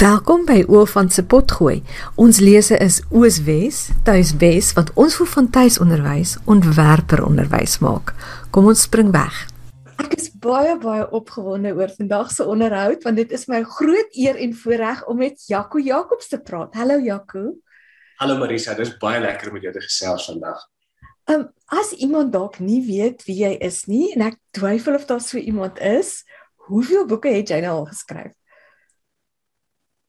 Welkom 0.00 0.46
by 0.48 0.62
Oofan 0.72 1.10
se 1.12 1.20
potgooi. 1.28 1.82
Ons 2.16 2.38
lese 2.40 2.78
is 2.80 3.02
Ooswes, 3.12 3.90
Tuiswes 4.06 4.70
wat 4.72 4.88
ons 4.96 5.18
vir 5.18 5.28
van 5.28 5.50
tuisonderwys 5.52 6.38
ontwerper 6.48 7.20
onderwys 7.26 7.74
maak. 7.84 8.14
Kom 8.48 8.70
ons 8.72 8.86
spring 8.86 9.10
weg. 9.12 9.42
Ek 10.00 10.16
is 10.16 10.30
baie 10.40 10.78
baie 10.80 11.04
opgewonde 11.18 11.74
oor 11.76 11.92
vandag 11.98 12.32
se 12.32 12.48
onderhoud 12.48 13.04
want 13.04 13.20
dit 13.20 13.36
is 13.36 13.44
my 13.52 13.60
groot 13.76 14.16
eer 14.16 14.40
en 14.40 14.56
voorreg 14.62 15.04
om 15.04 15.20
met 15.20 15.44
Jaco 15.52 15.84
Jacobs 15.84 16.32
te 16.32 16.40
praat. 16.40 16.72
Hallo 16.80 16.96
Jaco. 16.96 17.44
Hallo 18.24 18.40
Marisa, 18.40 18.72
dit 18.80 18.88
is 18.88 18.96
baie 19.04 19.20
lekker 19.20 19.52
om 19.52 19.60
met 19.60 19.68
jou 19.68 19.76
te 19.76 19.84
gesels 19.84 20.32
vandag. 20.32 20.64
Ehm 21.28 21.44
um, 21.44 21.48
as 21.76 21.92
iemand 22.00 22.32
dalk 22.32 22.56
nie 22.64 22.80
weet 22.88 23.28
wie 23.28 23.42
jy 23.44 23.52
is 23.68 23.84
nie 23.84 24.14
en 24.16 24.30
ek 24.32 24.40
twyfel 24.56 24.96
of 24.96 25.04
daar 25.12 25.20
so 25.20 25.36
iemand 25.36 25.76
is, 25.76 26.22
hoeveel 26.72 27.04
boeke 27.04 27.36
het 27.36 27.52
jy 27.52 27.60
nou 27.68 27.82
al 27.82 27.90
geskryf? 27.92 28.32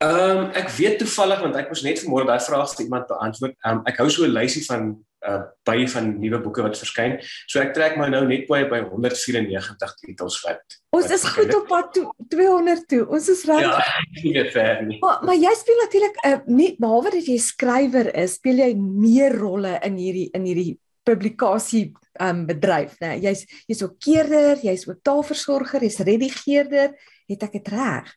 Ehm 0.01 0.37
um, 0.37 0.49
ek 0.57 0.69
weet 0.79 0.97
toevallig 0.97 1.41
want 1.43 1.55
ek 1.59 1.69
moes 1.69 1.83
net 1.85 1.99
vanmôre 2.01 2.25
daai 2.25 2.41
vraag 2.41 2.71
vir 2.73 2.85
iemand 2.87 3.07
beantwoord. 3.11 3.55
Ehm 3.61 3.79
um, 3.79 3.81
ek 3.85 3.99
hou 4.01 4.09
so 4.09 4.25
'n 4.25 4.33
lysie 4.33 4.63
van 4.65 4.95
uh 5.29 5.41
baie 5.69 5.85
van 5.93 6.07
nuwe 6.17 6.39
boeke 6.41 6.63
wat 6.65 6.79
verskyn. 6.79 7.19
So 7.45 7.61
ek 7.61 7.75
trek 7.75 7.97
my 7.99 8.07
nou 8.09 8.23
net 8.25 8.47
by 8.49 8.63
194 8.65 9.93
titels 9.99 10.39
wat. 10.45 10.61
Ons 10.97 11.05
wat 11.05 11.13
is 11.17 11.25
goed 11.35 11.53
op 11.55 11.67
pad 11.69 11.91
toe 11.93 12.05
200 12.33 12.87
toe. 12.89 13.03
Ons 13.05 13.29
is 13.29 13.43
reg. 13.45 13.61
Ja, 13.61 13.77
nie 14.15 14.33
meer 14.33 14.49
ver 14.55 14.81
nie. 14.87 14.97
Maar, 15.03 15.21
maar 15.27 15.37
jy 15.37 15.53
speel 15.59 15.81
natuurlik 15.85 16.17
'n 16.23 16.33
uh, 16.33 16.39
nie 16.47 16.71
behalwe 16.79 17.11
dat 17.17 17.27
jy 17.27 17.37
skrywer 17.37 18.09
is, 18.15 18.39
speel 18.41 18.63
jy 18.65 18.73
meer 18.77 19.37
rolle 19.37 19.77
in 19.85 20.01
hierdie 20.01 20.29
in 20.33 20.45
hierdie 20.49 20.79
publikasie 21.05 21.91
um 22.21 22.45
bedryf, 22.45 22.97
né? 23.01 23.15
Jy's 23.21 23.45
jy's 23.69 23.85
ook 23.85 23.99
keerder, 24.01 24.57
jy's 24.65 24.87
ook 24.89 25.01
taalversorger, 25.05 25.81
jy's 25.81 26.01
redigeerder, 26.01 26.97
het 27.29 27.43
ek 27.43 27.61
dit 27.61 27.71
reg? 27.73 28.09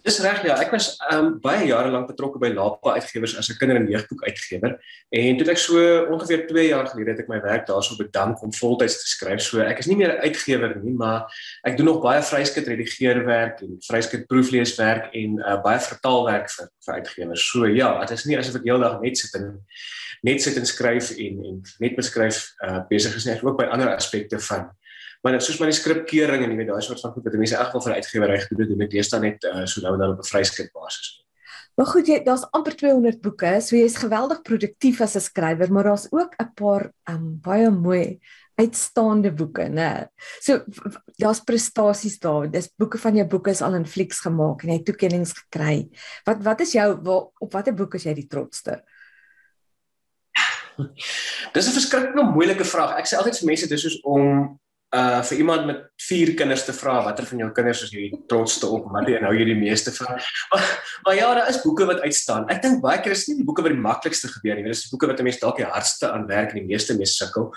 Dis 0.00 0.16
reg 0.24 0.40
ja, 0.46 0.54
ek 0.62 0.70
was 0.72 0.94
um 1.12 1.34
baie 1.44 1.66
jare 1.68 1.90
lank 1.92 2.06
betrokke 2.08 2.40
by 2.40 2.48
Lapa 2.54 2.94
Uitgewers 2.96 3.34
as 3.36 3.50
'n 3.50 3.58
kinder- 3.60 3.76
en 3.76 3.88
jeugboek 3.90 4.22
uitgewer 4.24 4.78
en 5.12 5.36
toe 5.36 5.50
ek 5.50 5.58
so 5.58 5.76
ongeveer 6.08 6.46
2 6.48 6.68
jaar 6.68 6.86
gelede 6.88 7.10
het 7.10 7.20
ek 7.20 7.28
my 7.28 7.40
werk 7.42 7.66
daarso 7.66 7.96
bedank 7.98 8.42
om 8.42 8.52
voltyds 8.52 8.96
te 8.96 9.08
skryf. 9.08 9.42
So 9.42 9.60
ek 9.60 9.78
is 9.78 9.86
nie 9.86 9.96
meer 9.96 10.16
'n 10.16 10.22
uitgewer 10.24 10.76
nie, 10.82 10.94
maar 10.94 11.28
ek 11.64 11.76
doen 11.76 11.86
nog 11.86 12.02
baie 12.02 12.22
vryskut 12.22 12.66
redigeerwerk 12.66 13.60
en 13.60 13.76
vryskut 13.80 14.26
proefleeswerk 14.26 15.12
en 15.14 15.38
uh, 15.38 15.60
baie 15.62 15.78
vertaalwerk 15.78 16.48
vir 16.50 16.68
vir 16.86 16.94
uitgewers. 16.94 17.50
So 17.50 17.66
ja, 17.66 18.00
dit 18.00 18.18
is 18.18 18.24
nie 18.24 18.38
asof 18.38 18.56
ek 18.56 18.64
heeldag 18.64 19.00
net 19.02 19.18
sit 19.18 19.34
en 19.34 19.60
net 20.22 20.42
sit 20.42 20.56
en 20.56 20.66
skryf 20.66 21.10
en 21.10 21.44
en 21.44 21.62
net 21.78 21.96
beskryf 21.96 22.52
uh, 22.64 22.80
besig 22.88 23.16
is 23.16 23.26
nie, 23.26 23.34
ek 23.34 23.44
ook 23.44 23.58
by 23.58 23.68
ander 23.68 23.92
aspekte 23.94 24.38
van 24.38 24.70
maar 25.22 25.32
net 25.32 25.44
soos 25.44 25.60
my 25.60 25.70
skripkeuring 25.70 26.44
en 26.44 26.50
jy 26.50 26.56
weet 26.56 26.70
daai 26.72 26.82
soort 26.82 27.00
van 27.00 27.12
goed 27.12 27.24
wat 27.24 27.40
mense 27.40 27.56
regtig 27.56 27.84
vir 27.84 27.96
uitgewer 27.96 28.30
reg 28.32 28.46
gedoen 28.48 28.68
doen 28.68 28.86
ek 28.86 28.92
deesdae 28.94 29.20
net 29.20 29.44
uh, 29.44 29.64
so 29.66 29.82
nou 29.84 29.94
en 29.94 30.04
dan 30.04 30.14
op 30.14 30.22
'n 30.22 30.30
vryskut 30.32 30.72
basis. 30.72 31.20
Maar 31.78 31.86
goed, 31.86 32.08
jy 32.08 32.18
daar's 32.24 32.44
amper 32.52 32.74
200 32.76 33.20
boeke, 33.24 33.60
so 33.60 33.76
jy's 33.76 33.96
geweldig 33.96 34.42
produktief 34.42 35.00
as 35.00 35.16
'n 35.16 35.20
skrywer, 35.20 35.72
maar 35.72 35.84
daar's 35.84 36.08
ook 36.10 36.34
'n 36.38 36.52
paar 36.54 36.92
um, 37.08 37.38
baie 37.40 37.70
mooi 37.70 38.20
uitstaande 38.60 39.32
boeke, 39.32 39.68
né? 39.68 40.08
So 40.40 40.64
daar's 41.16 41.40
prestasies 41.40 42.18
daar. 42.18 42.50
Dis 42.50 42.68
boeke 42.76 42.98
van 42.98 43.16
jou 43.16 43.26
boeke 43.26 43.50
is 43.50 43.62
al 43.62 43.74
in 43.74 43.86
flieks 43.86 44.20
gemaak 44.20 44.62
en 44.62 44.68
jy 44.68 44.76
het 44.76 44.84
toekenninge 44.84 45.26
gekry. 45.26 45.88
Wat 46.24 46.42
wat 46.42 46.60
is 46.60 46.72
jou 46.72 46.88
waar, 47.02 47.28
op 47.38 47.52
watter 47.52 47.74
boek 47.74 47.94
is 47.94 48.04
jy 48.04 48.14
die 48.14 48.28
trotste? 48.28 48.82
Dis 51.54 51.68
'n 51.68 51.76
verskriklik 51.76 52.34
moeilike 52.34 52.64
vraag. 52.64 52.98
Ek 52.98 53.06
sê 53.06 53.16
altyd 53.16 53.38
vir 53.38 53.46
mense 53.46 53.68
dis 53.68 53.82
soos 53.82 54.00
om 54.02 54.58
uh 54.90 55.22
vir 55.22 55.38
iemand 55.38 55.66
met 55.68 55.82
vier 56.02 56.32
kinders 56.34 56.64
te 56.66 56.72
vra 56.74 56.96
watter 57.06 57.26
van 57.28 57.38
jou 57.44 57.48
kinders 57.54 57.82
is 57.84 57.92
jy 57.94 58.08
trotste 58.30 58.66
op 58.66 58.88
wat 58.90 59.06
jy 59.06 59.20
nou 59.22 59.30
hierdie 59.36 59.54
meeste 59.54 59.92
van 59.94 60.16
maar, 60.50 60.64
maar 61.04 61.14
ja 61.14 61.28
daar 61.38 61.50
is 61.52 61.60
boeke 61.62 61.86
wat 61.86 62.00
uitstaan. 62.02 62.48
Ek 62.50 62.58
dink 62.64 62.80
baie 62.82 62.98
keer 62.98 63.14
is 63.14 63.22
nie 63.28 63.36
die 63.38 63.46
boeke 63.46 63.62
wat 63.62 63.70
die 63.70 63.84
maklikste 63.84 64.26
gebeur 64.32 64.58
nie 64.58 64.66
dis 64.66 64.82
die 64.88 64.90
boeke 64.90 65.12
wat 65.12 65.20
'n 65.20 65.28
mens 65.28 65.38
dalk 65.38 65.60
die 65.62 65.68
hardste 65.68 66.10
aan 66.10 66.26
werk 66.26 66.50
en 66.50 66.58
die 66.58 66.66
meeste 66.72 66.96
mee 66.98 67.06
sukkel. 67.06 67.52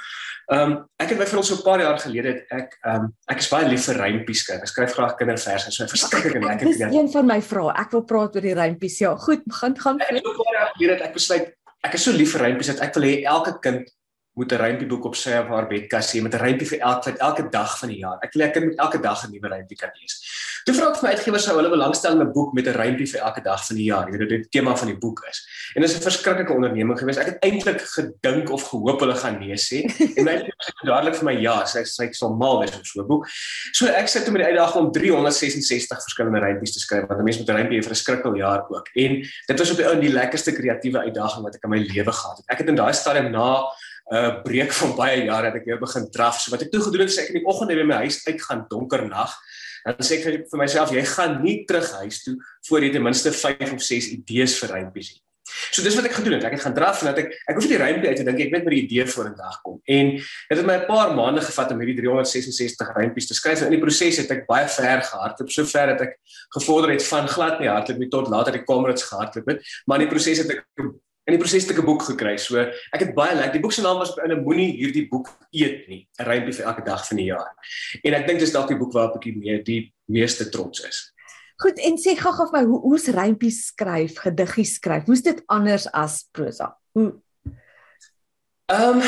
Um 0.54 0.76
ek 1.02 1.10
het 1.10 1.18
byvoorbeeld 1.24 1.50
so 1.50 1.58
'n 1.58 1.66
paar 1.66 1.82
jaar 1.82 1.98
gelede 1.98 2.36
het 2.36 2.46
ek 2.52 2.78
um 2.94 3.10
ek 3.26 3.42
is 3.42 3.50
baie 3.50 3.66
lief 3.68 3.90
vir 3.90 3.98
rympies 4.04 4.46
skryf 4.46 4.62
ek 4.62 4.68
skryf 4.70 4.94
graag 4.94 5.18
kinderverse 5.18 5.72
so 5.72 5.90
verskriklik 5.90 6.36
en 6.36 6.46
lekker 6.46 6.68
dis 6.70 6.86
een 6.86 7.10
van 7.10 7.26
my 7.26 7.42
vrae. 7.42 7.74
Ek 7.82 7.92
wil 7.98 8.06
praat 8.06 8.36
oor 8.36 8.46
die 8.46 8.54
rympies. 8.54 9.00
Ja 9.00 9.16
goed 9.18 9.42
gaan 9.50 9.74
gaan 9.74 10.00
ek 10.02 10.22
het 10.22 10.22
'n 10.22 10.38
paar 10.38 10.54
jaar 10.54 10.72
gelede 10.78 11.02
ek 11.02 11.14
besluit 11.14 11.50
ek 11.84 11.94
is 11.96 12.04
so 12.04 12.12
lief 12.12 12.38
vir 12.38 12.46
rympies 12.46 12.68
dat 12.68 12.80
ek 12.80 12.94
wil 12.94 13.10
hê 13.10 13.24
elke 13.26 13.58
kind 13.60 13.90
moet 14.34 14.52
'n 14.52 14.58
rympieboek 14.58 15.06
op 15.06 15.16
sy 15.16 15.34
of 15.38 15.48
haar 15.48 15.68
bedkas 15.68 16.14
hê 16.14 16.22
met 16.22 16.34
'n 16.34 16.42
rympie 16.42 16.68
vir 16.68 16.80
elke 16.80 17.12
vir 17.12 17.20
elke 17.20 17.50
dag 17.50 17.80
van 17.80 17.90
die 17.90 18.00
jaar. 18.00 18.18
Ek 18.22 18.34
lekker 18.34 18.66
met 18.66 18.78
elke 18.78 19.00
dag 19.00 19.24
'n 19.24 19.32
nuwe 19.32 19.48
rympie 19.48 19.78
kan 19.78 19.90
lees. 19.94 20.22
Toe 20.64 20.74
vra 20.76 20.90
ek 20.90 20.96
vir 20.96 21.04
my 21.10 21.16
uitgewer 21.16 21.40
sou 21.40 21.56
hulle 21.58 21.70
belangstel 21.70 22.14
in 22.16 22.22
'n 22.22 22.32
boek 22.34 22.54
met 22.54 22.68
'n 22.68 22.74
rympie 22.74 23.08
vir 23.08 23.22
elke 23.22 23.42
dag 23.44 23.68
van 23.68 23.76
die 23.76 23.86
jaar. 23.86 24.08
Jy 24.10 24.18
weet 24.18 24.30
dit 24.30 24.52
tema 24.52 24.76
van 24.76 24.88
die 24.88 24.98
boek 24.98 25.26
is. 25.30 25.46
En 25.76 25.82
dit 25.82 25.90
is 25.90 25.98
'n 25.98 26.02
verskriklike 26.02 26.54
onderneming 26.54 27.00
geweest. 27.00 27.20
Ek 27.20 27.26
het 27.26 27.38
eintlik 27.44 27.82
gedink 27.82 28.50
of 28.50 28.64
gehoop 28.64 29.00
hulle 29.00 29.16
gaan 29.16 29.40
nee 29.40 29.56
sê. 29.56 29.84
En 30.18 30.24
my 30.24 30.32
het 30.32 30.52
dadelik 30.84 31.16
vir 31.16 31.26
my 31.26 31.36
ja, 31.42 31.66
sy 31.66 31.84
sê 31.84 32.04
ek 32.04 32.16
sal 32.16 32.34
mal 32.36 32.60
wees 32.60 32.76
om 32.76 32.84
so 32.84 33.02
'n 33.02 33.08
boek. 33.08 33.28
So 33.74 33.86
ek 33.88 34.08
sit 34.08 34.24
toe 34.24 34.34
met 34.34 34.42
die 34.42 34.50
uitdaging 34.52 34.86
om 34.86 34.92
366 34.92 36.02
verskillende 36.02 36.40
rympies 36.40 36.74
te 36.74 36.80
skryf 36.80 37.08
want 37.08 37.20
'n 37.20 37.24
mens 37.24 37.38
moet 37.38 37.50
'n 37.50 37.56
rympie 37.56 37.84
vir 37.84 37.92
'n 37.92 37.96
skrikkel 37.96 38.36
jaar 38.36 38.66
ook. 38.70 38.88
En 38.96 39.12
dit 39.48 39.60
was 39.60 39.72
op 39.72 39.78
die 39.78 39.86
ou 39.86 40.00
die 40.00 40.14
lekkerste 40.14 40.54
kreatiewe 40.54 41.00
uitdaging 41.00 41.44
wat 41.44 41.56
ek 41.56 41.64
in 41.64 41.70
my 41.70 41.78
lewe 41.78 42.12
gehad 42.12 42.38
het. 42.38 42.46
Ek 42.48 42.58
het 42.58 42.68
in 42.68 42.76
daai 42.76 42.94
stadium 42.94 43.32
na 43.32 43.68
uh, 44.12 44.42
breek 44.44 44.74
van 44.74 44.96
baie 44.98 45.26
jare 45.26 45.52
het 45.52 45.60
ek 45.62 45.66
weer 45.66 45.80
begin 45.82 46.08
draf. 46.12 46.42
So 46.42 46.52
wat 46.52 46.66
ek 46.66 46.72
toe 46.72 46.82
gedoen 46.82 47.06
het, 47.06 47.14
is 47.14 47.20
ek 47.24 47.34
in 47.34 47.42
die 47.42 47.46
oggend 47.50 47.74
by 47.74 47.88
my 47.88 48.04
huis 48.06 48.24
uitgaan 48.28 48.66
donker 48.72 49.06
nag. 49.08 49.36
Dan 49.84 50.06
sê 50.08 50.20
ek 50.20 50.48
vir, 50.48 50.60
myself, 50.60 50.94
jy 50.96 51.04
gaan 51.04 51.42
nie 51.44 51.64
terug 51.68 51.90
huis 52.04 52.24
toe 52.24 52.38
voor 52.70 52.86
jy 52.86 52.94
ten 52.94 53.04
minste 53.04 53.32
5 53.36 53.76
of 53.76 53.84
6 53.84 54.14
idees 54.16 54.56
vir 54.62 54.78
rympies 54.78 55.16
het. 55.16 55.24
So 55.74 55.84
dis 55.84 55.96
wat 55.98 56.08
ek 56.08 56.16
gedoen 56.16 56.38
het. 56.38 56.46
Ek 56.48 56.56
het 56.56 56.64
gaan 56.64 56.76
draf 56.76 57.02
en 57.04 57.10
dat 57.12 57.20
ek 57.20 57.34
ek 57.52 57.58
hoef 57.58 57.66
nie 57.68 57.74
die 57.76 57.82
rympie 57.82 58.10
uit 58.10 58.20
te 58.20 58.26
dink, 58.26 58.40
ek 58.46 58.54
net 58.54 58.64
met 58.64 58.74
die 58.74 58.82
idee 58.86 59.06
voor 59.12 59.28
'n 59.30 59.36
dag 59.36 59.58
kom. 59.62 59.80
En 59.84 60.12
dit 60.16 60.58
het 60.58 60.66
my 60.66 60.78
'n 60.80 60.88
paar 60.88 61.14
maande 61.16 61.42
gevat 61.42 61.72
om 61.72 61.80
hierdie 61.84 62.00
366 62.00 62.94
rympies 62.96 63.28
te 63.28 63.36
skryf. 63.36 63.60
En 63.60 63.68
in 63.68 63.76
die 63.76 63.84
proses 63.84 64.18
het 64.18 64.32
ek 64.32 64.48
baie 64.48 64.68
ver 64.68 65.02
gehardloop, 65.04 65.52
so 65.52 65.66
ver 65.66 65.88
dat 65.88 66.02
ek 66.02 66.18
gevorder 66.56 66.92
het 66.92 67.04
van 67.04 67.28
glad 67.28 67.60
nie 67.60 67.68
hardloop 67.68 68.00
nie 68.00 68.10
tot 68.10 68.28
later 68.30 68.54
die 68.54 68.64
kamerits 68.64 69.04
gehardloop 69.04 69.48
het. 69.48 69.60
Maar 69.86 70.00
in 70.00 70.08
die 70.08 70.14
proses 70.16 70.38
het 70.38 70.50
ek 70.50 70.66
in 71.28 71.36
die 71.36 71.40
proses 71.40 71.66
te 71.66 71.74
'n 71.74 71.86
boek 71.86 72.04
gekry. 72.04 72.38
So 72.38 72.60
ek 72.60 73.00
het 73.00 73.16
baie 73.16 73.36
lekker. 73.36 73.54
Die 73.54 73.62
boek 73.62 73.72
se 73.72 73.82
naam 73.82 73.98
was 73.98 74.16
in 74.18 74.32
'n 74.32 74.44
moenie 74.44 74.72
hierdie 74.78 75.08
boek 75.10 75.28
eet 75.52 75.88
nie. 75.88 76.08
'n 76.20 76.26
Rympie 76.26 76.54
vir 76.54 76.66
elke 76.66 76.84
dag 76.84 77.08
van 77.08 77.18
die 77.18 77.26
jaar. 77.26 77.56
En 78.04 78.14
ek 78.14 78.28
dink 78.28 78.40
dis 78.40 78.52
dalk 78.52 78.68
die 78.68 78.78
boek 78.78 78.94
waarop 78.94 79.16
ek 79.16 79.24
die, 79.24 79.38
mee, 79.38 79.64
die 79.64 79.94
meeste 80.08 80.50
trots 80.50 80.80
is. 80.86 81.14
Goed, 81.58 81.80
en 81.80 81.98
sê 81.98 82.16
gou-gou 82.18 82.50
vir 82.52 82.60
my, 82.60 82.66
hoe 82.66 82.82
hoe's 82.82 83.08
rympies 83.08 83.66
skryf, 83.66 84.18
gediggies 84.20 84.74
skryf? 84.76 85.06
Hoe's 85.06 85.22
dit 85.22 85.42
anders 85.48 85.88
as 85.92 86.28
prosa? 86.32 86.76
Hoe 86.94 87.22
Ehm, 88.66 89.00
um, 89.00 89.02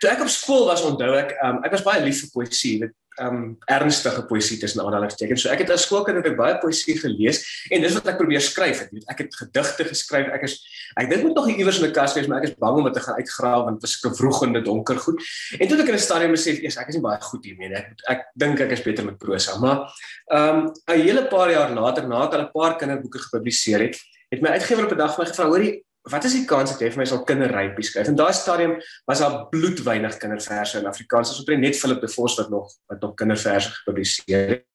toe 0.00 0.08
ek 0.10 0.22
op 0.24 0.30
skool 0.32 0.66
was, 0.66 0.82
onthou 0.82 1.12
ek, 1.18 1.34
ehm 1.36 1.58
um, 1.58 1.64
ek 1.66 1.74
was 1.76 1.84
baie 1.84 2.00
lief 2.02 2.22
vir 2.24 2.30
poësie. 2.32 2.78
Dit 2.80 2.94
um 3.20 3.58
ernstige 3.68 4.22
poësie 4.28 4.58
tussen 4.60 4.80
aanhalingstekens. 4.84 5.42
So 5.44 5.52
ek 5.52 5.64
het 5.64 5.72
as 5.74 5.84
skoolkind 5.86 6.20
het 6.20 6.30
ek 6.30 6.38
baie 6.38 6.56
poësie 6.62 6.96
gelees 7.00 7.42
en 7.70 7.84
dis 7.84 7.96
wat 7.98 8.08
ek 8.12 8.18
probeer 8.20 8.40
skryf 8.44 8.84
het. 8.84 9.04
Ek 9.12 9.24
het 9.24 9.36
gedigte 9.36 9.84
geskryf. 9.88 10.30
Ek 10.32 10.46
is 10.48 10.58
ek 11.00 11.10
dink 11.10 11.26
moet 11.26 11.36
nog 11.36 11.48
iewers 11.52 11.80
in 11.80 11.88
'n 11.88 11.92
kas 11.92 12.14
wees, 12.14 12.26
maar 12.26 12.42
ek 12.42 12.50
is 12.50 12.56
bang 12.56 12.78
om 12.78 12.84
dit 12.84 12.94
te 12.94 13.00
gaan 13.00 13.20
uitgrawe 13.20 13.64
want 13.64 13.80
dit 13.80 13.90
is 13.90 14.00
vroeg 14.18 14.42
in 14.46 14.52
die 14.52 14.62
donker 14.62 14.96
goed. 14.96 15.20
En 15.58 15.68
toe 15.68 15.78
ek 15.78 15.88
in 15.88 15.94
'n 15.94 15.98
stadium 15.98 16.32
besef, 16.32 16.58
eers 16.62 16.76
ek 16.76 16.88
is 16.88 16.94
nie 16.94 17.02
baie 17.02 17.20
goed 17.20 17.44
hiermee 17.44 17.68
nie. 17.68 17.76
Ek 17.76 17.94
ek 18.08 18.20
dink 18.36 18.60
ek 18.60 18.72
is 18.72 18.82
beter 18.82 19.04
met 19.04 19.18
prosa, 19.18 19.58
maar 19.58 19.92
um 20.30 20.72
'n 20.88 21.00
hele 21.00 21.28
paar 21.28 21.50
jaar 21.50 21.70
later, 21.70 22.08
nadat 22.08 22.34
ek 22.34 22.40
al 22.40 22.46
'n 22.46 22.52
paar 22.52 22.78
kinderboeke 22.78 23.18
gepubliseer 23.18 23.80
het, 23.80 23.96
het 24.30 24.40
my 24.40 24.50
uitgewer 24.50 24.84
op 24.84 24.92
'n 24.92 24.98
dag 24.98 25.18
my 25.18 25.24
gevra, 25.24 25.46
"Hoorie, 25.46 25.84
wat 26.10 26.24
is 26.24 26.34
die 26.34 26.44
kans 26.48 26.72
dat 26.72 26.82
jy 26.82 26.90
vir 26.90 27.02
my 27.02 27.06
sal 27.06 27.22
kinderrypies 27.26 27.92
skryf? 27.92 28.10
In 28.10 28.18
daai 28.18 28.32
stadium 28.34 28.74
was 29.06 29.22
daar 29.22 29.36
bloedwynig 29.52 30.16
kinderverse 30.18 30.80
in 30.80 30.88
Afrikaans. 30.90 31.30
Ons 31.30 31.44
het 31.46 31.58
net 31.58 31.78
Philip 31.78 32.00
de 32.02 32.10
Vos 32.10 32.36
wat 32.40 32.50
nog 32.50 32.72
wat 32.90 33.00
nog 33.04 33.14
kinderverse 33.20 33.70
gepubliseer 33.76 34.54
het. 34.56 34.66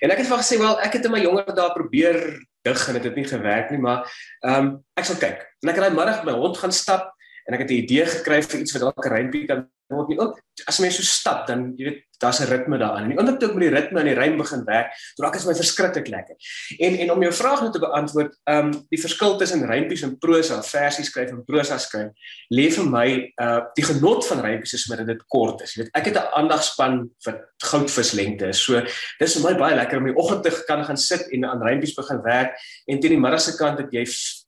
En 0.00 0.10
ek 0.14 0.22
het 0.22 0.30
vir 0.30 0.40
gesê, 0.40 0.58
"Wel, 0.58 0.80
ek 0.80 0.92
het 0.92 1.04
in 1.04 1.12
my 1.12 1.20
jonger 1.20 1.54
dae 1.54 1.72
probeer 1.72 2.16
dig 2.64 2.88
en 2.88 2.94
dit 2.94 3.04
het 3.04 3.14
nie 3.14 3.24
gewerk 3.24 3.70
nie, 3.70 3.78
maar 3.78 4.08
ehm 4.40 4.66
um, 4.66 4.84
ek 4.96 5.04
sal 5.04 5.16
kyk." 5.16 5.44
En 5.62 5.68
ek 5.68 5.76
het 5.76 5.84
daai 5.84 5.96
middag 5.96 6.24
met 6.24 6.34
my 6.34 6.40
hond 6.40 6.56
gaan 6.56 6.72
stap 6.72 7.12
en 7.46 7.54
ek 7.54 7.60
het 7.60 7.70
'n 7.70 7.82
idee 7.84 8.06
gekry 8.06 8.42
vir 8.42 8.60
iets 8.60 8.72
wat 8.72 8.82
dalk 8.82 9.06
'n 9.06 9.12
rympie 9.12 9.46
kan 9.46 9.68
word 9.96 10.08
nie. 10.12 10.18
Ook 10.20 10.38
as 10.66 10.78
mens 10.82 10.98
so 10.98 11.06
stap, 11.06 11.46
dan 11.48 11.72
jy 11.78 11.88
weet, 11.88 12.04
daar's 12.18 12.40
'n 12.40 12.50
ritme 12.50 12.78
daarin. 12.78 13.04
En 13.04 13.08
die 13.08 13.18
oomblik 13.18 13.38
toe 13.38 13.48
ek 13.48 13.54
met 13.54 13.68
die 13.68 13.76
ritme 13.78 14.00
en 14.00 14.06
die 14.06 14.14
rym 14.14 14.36
begin 14.36 14.64
werk, 14.64 14.90
toe 15.14 15.24
raak 15.24 15.34
dit 15.34 15.46
my 15.46 15.54
verskriklik 15.54 16.08
lekker. 16.08 16.36
En 16.78 16.98
en 16.98 17.10
om 17.12 17.22
jou 17.22 17.32
vraag 17.32 17.60
nou 17.60 17.72
te 17.72 17.78
beantwoord, 17.78 18.38
ehm 18.44 18.66
um, 18.66 18.86
die 18.90 19.00
verskil 19.00 19.36
tussen 19.38 19.66
rympies 19.66 20.02
en 20.02 20.18
prosa, 20.18 20.62
versie 20.62 21.04
skryf 21.04 21.30
en 21.30 21.44
prosa 21.44 21.78
skryf, 21.78 22.10
lê 22.50 22.70
vir 22.70 22.84
my 22.84 23.32
uh 23.40 23.60
die 23.74 23.84
genot 23.84 24.26
van 24.26 24.40
rympies 24.40 24.74
is 24.74 24.88
met 24.88 25.06
dit 25.06 25.22
kort 25.26 25.62
is. 25.62 25.74
Jy 25.74 25.82
weet, 25.82 25.94
ek 25.94 26.04
het 26.04 26.16
'n 26.16 26.32
aandagspan 26.34 27.10
vir 27.24 27.48
goudvislengte. 27.58 28.52
So 28.52 28.82
dis 29.20 29.34
vir 29.36 29.52
my 29.52 29.58
baie 29.58 29.76
lekker 29.76 29.98
om 29.98 30.04
die 30.04 30.16
oggend 30.16 30.42
te 30.42 30.64
kan 30.66 30.84
gaan 30.84 30.96
sit 30.96 31.28
en 31.30 31.44
aan 31.44 31.62
rympies 31.62 31.94
begin 31.94 32.22
werk 32.22 32.58
en 32.86 33.00
teen 33.00 33.10
die 33.10 33.20
middag 33.20 33.40
se 33.40 33.56
kant 33.56 33.78
dat 33.78 33.92
jy 33.92 34.04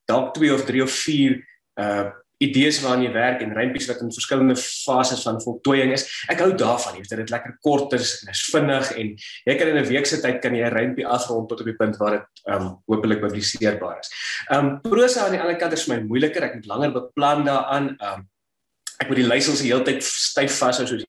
dalk 0.06 0.34
2 0.34 0.54
of 0.54 0.64
3 0.64 0.82
of 0.82 0.90
4 0.90 1.46
uh 1.76 2.10
idees 2.40 2.80
waaraan 2.80 3.04
jy 3.04 3.12
werk 3.12 3.42
en 3.44 3.52
rympies 3.56 3.86
wat 3.90 4.00
in 4.04 4.12
verskillende 4.14 4.56
fases 4.56 5.22
van 5.26 5.40
voltooiing 5.44 5.92
is. 5.92 6.06
Ek 6.32 6.40
hou 6.40 6.50
daarvan, 6.56 6.96
jy 6.96 7.04
weet 7.04 7.22
dit 7.24 7.32
lekker 7.34 7.56
kort 7.66 7.92
is 7.98 8.14
en 8.22 8.32
is 8.32 8.44
vinnig 8.52 8.92
en 8.96 9.12
jy 9.46 9.56
kan 9.60 9.72
in 9.72 9.78
'n 9.82 9.88
week 9.88 10.06
se 10.06 10.20
tyd 10.22 10.40
kan 10.40 10.54
jy 10.54 10.64
'n 10.64 10.74
rympie 10.74 11.06
afrond 11.06 11.48
tot 11.48 11.60
op 11.60 11.66
die 11.66 11.76
punt 11.76 11.96
waar 12.00 12.18
dit 12.18 12.44
ehm 12.48 12.66
um, 12.66 12.82
hopelik 12.88 13.20
publiseerbaar 13.20 14.00
is. 14.00 14.10
Ehm 14.50 14.66
um, 14.66 14.80
prosa 14.80 15.26
aan 15.26 15.36
die 15.36 15.40
ander 15.40 15.56
kant 15.56 15.72
is 15.72 15.84
vir 15.84 15.96
my 15.96 16.02
moeiliker. 16.06 16.42
Ek 16.42 16.54
moet 16.54 16.66
langer 16.66 16.92
beplan 16.92 17.44
daaraan. 17.44 17.96
Ehm 18.00 18.18
um, 18.18 18.28
ek 19.00 19.08
moet 19.08 19.16
die 19.16 19.28
leiersels 19.28 19.60
die 19.60 19.72
hele 19.72 19.84
tyd 19.84 20.02
styf 20.04 20.58
vashou 20.58 20.86
soos 20.86 21.04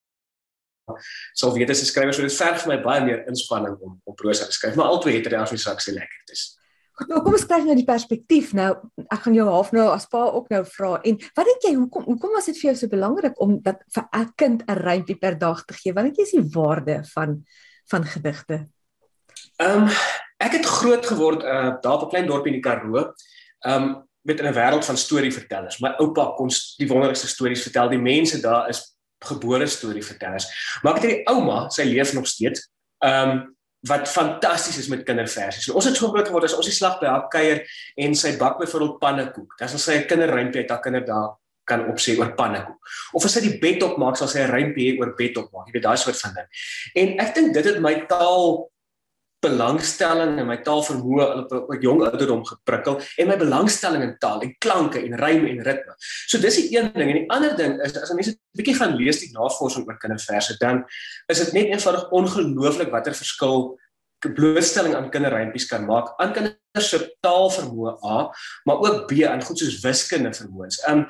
sou 1.34 1.52
weet 1.56 1.70
as 1.70 1.82
'n 1.82 1.86
skrywer 1.86 2.14
so 2.14 2.22
dit 2.22 2.38
verg 2.44 2.58
vir 2.64 2.76
my 2.76 2.80
baie 2.84 3.02
meer 3.06 3.28
inspanning 3.28 3.78
om 3.80 4.02
om 4.04 4.16
prosa 4.16 4.46
te 4.46 4.52
skryf, 4.52 4.76
maar 4.76 4.92
albei 4.92 5.16
het 5.16 5.28
regtig 5.28 5.50
so 5.50 5.70
saks 5.70 5.88
lekker 5.88 6.22
dis. 6.28 6.61
Nou 7.10 7.22
kom 7.24 7.34
ons 7.34 7.46
kyk 7.48 7.66
na 7.66 7.76
die 7.78 7.88
perspektief. 7.88 8.52
Nou, 8.58 8.70
ek 9.08 9.24
gaan 9.24 9.38
jou 9.38 9.48
half 9.48 9.72
nou 9.76 9.88
as 9.90 10.06
pa 10.12 10.26
ook 10.30 10.52
nou 10.54 10.62
vra. 10.68 10.92
En 11.08 11.18
wat 11.38 11.50
dink 11.50 11.66
jy 11.66 11.74
hoekom 11.78 12.06
hoekom 12.10 12.36
was 12.36 12.50
dit 12.52 12.60
vir 12.60 12.72
jou 12.72 12.76
so 12.82 12.92
belangrik 12.92 13.42
om 13.42 13.58
dat 13.62 13.82
vir 13.96 14.06
'n 14.14 14.30
kind 14.36 14.64
'n 14.68 14.78
rympie 14.78 15.18
per 15.18 15.38
dag 15.38 15.66
te 15.66 15.74
gee? 15.74 15.94
Wat 15.94 16.04
dink 16.04 16.18
jy 16.18 16.24
is 16.24 16.38
die 16.38 16.50
waarde 16.54 17.04
van 17.14 17.44
van 17.90 18.04
gedigte? 18.04 18.68
Ehm 19.58 19.84
um, 19.84 19.90
ek 20.40 20.54
het 20.58 20.66
groot 20.66 21.06
geword 21.06 21.44
uh, 21.44 21.78
daar 21.82 21.98
op 21.98 22.04
'n 22.06 22.10
klein 22.10 22.28
dorpie 22.28 22.54
in 22.54 22.62
die 22.62 22.70
Karoo. 22.70 23.14
Ehm 23.66 23.84
um, 23.84 24.08
met 24.22 24.42
'n 24.42 24.54
wêreld 24.54 24.86
van 24.86 24.98
storievertellers. 24.98 25.80
My 25.80 25.94
oupa 25.98 26.34
kon 26.36 26.50
die 26.78 26.88
wonderlikste 26.88 27.28
stories 27.28 27.62
vertel. 27.62 27.90
Die 27.90 28.00
mense 28.00 28.42
daar 28.42 28.70
is 28.70 28.98
gebore 29.20 29.68
storievertellers. 29.68 30.80
Maar 30.82 30.96
ek 30.96 31.02
het 31.02 31.10
hierdie 31.10 31.28
ouma, 31.28 31.70
sy 31.70 31.84
leef 31.84 32.14
nog 32.14 32.28
steeds. 32.28 32.70
Ehm 33.00 33.30
um, 33.30 33.56
wat 33.90 34.10
fantasties 34.10 34.78
is 34.78 34.88
met 34.88 35.04
kinderversies. 35.04 35.68
Nou, 35.68 35.78
ons 35.80 35.88
het 35.90 35.98
so 35.98 36.12
groot 36.14 36.28
geword 36.28 36.46
as 36.46 36.56
ons 36.58 36.70
die 36.70 36.76
slag 36.76 37.00
by 37.02 37.10
haar 37.10 37.28
kuier 37.34 37.64
en 37.98 38.16
sy 38.18 38.36
bak 38.38 38.60
byvoorbeeld 38.62 39.00
pannekoek. 39.02 39.56
Dan 39.58 39.70
sal 39.70 39.80
sy 39.80 39.96
'n 39.98 40.08
kinderrympie 40.08 40.62
uit 40.62 40.70
haar 40.70 40.82
kinder 40.82 41.06
daar 41.06 41.38
kan 41.64 41.88
opsê 41.88 42.18
oor 42.18 42.34
pannekoek. 42.36 42.78
Of 43.14 43.26
as 43.26 43.34
sy 43.34 43.42
die 43.42 43.60
bed 43.60 43.84
opmaak, 43.84 44.18
sal 44.18 44.28
sy 44.28 44.40
'n 44.40 44.52
rympie 44.52 45.00
oor 45.00 45.16
bed 45.16 45.38
opmaak. 45.38 45.68
Jy 45.68 45.74
weet 45.74 45.84
daai 45.84 45.98
soort 45.98 46.20
van 46.20 46.34
ding. 46.34 46.48
En 46.96 47.20
ek 47.20 47.36
dink 47.36 47.54
dit 47.54 47.66
het 47.66 47.80
my 47.80 48.06
taal 48.08 48.71
belangstelling 49.42 50.38
en 50.40 50.48
my 50.48 50.58
taalvermoë 50.66 51.28
op 51.42 51.72
'n 51.74 51.82
jong 51.82 52.02
ouderdom 52.06 52.46
geprikkel 52.46 53.02
en 53.18 53.28
my 53.28 53.38
belangstelling 53.38 54.04
in 54.04 54.16
taal 54.20 54.42
en 54.42 54.56
klanke 54.58 55.00
en 55.02 55.18
ryme 55.18 55.50
en 55.50 55.64
ritme. 55.64 55.94
So 56.28 56.38
dis 56.38 56.56
die 56.56 56.78
een 56.78 56.94
ding 56.94 57.10
en 57.10 57.20
die 57.22 57.30
ander 57.30 57.56
ding 57.58 57.82
is 57.82 57.98
as 57.98 58.14
mense 58.14 58.32
'n 58.32 58.40
bietjie 58.58 58.76
gaan 58.76 58.96
lees 58.96 59.20
die 59.20 59.32
navorsing 59.34 59.88
oor 59.88 59.98
kinderverse 59.98 60.58
dan 60.60 60.86
is 61.28 61.40
dit 61.40 61.54
net 61.54 61.66
eenvoudig 61.66 62.10
ongelooflik 62.12 62.92
watter 62.92 63.14
verskil 63.14 63.80
blootstelling 64.30 64.96
aan 64.96 65.10
kinderrympies 65.10 65.66
kan 65.66 65.86
maak 65.86 66.14
aan 66.22 66.34
kinders 66.34 66.90
se 66.90 67.00
taalvermoë 67.26 67.98
A, 68.06 68.30
maar 68.66 68.78
ook 68.86 69.08
B 69.08 69.24
aan 69.26 69.42
goed 69.42 69.58
soos 69.58 69.80
wiskunde 69.82 70.34
vermoëns. 70.34 70.82
Um 70.88 71.08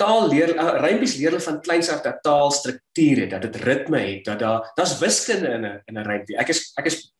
taal 0.00 0.28
leer 0.28 0.54
uh, 0.56 0.80
rympies 0.82 1.16
leer 1.20 1.30
hulle 1.30 1.44
van 1.44 1.60
kleins 1.62 1.88
af 1.92 2.00
dat 2.02 2.22
taal 2.22 2.50
struktuur 2.50 3.20
het, 3.24 3.30
dat 3.30 3.42
dit 3.46 3.56
ritme 3.62 4.00
het, 4.00 4.24
dat 4.26 4.38
daar 4.38 4.72
daar's 4.74 4.98
wiskunde 4.98 5.48
in 5.48 5.66
'n 5.66 5.82
in 5.86 5.98
'n 5.98 6.06
rympie. 6.06 6.38
Ek 6.38 6.48
is 6.48 6.72
ek 6.76 6.86
is 6.86 7.12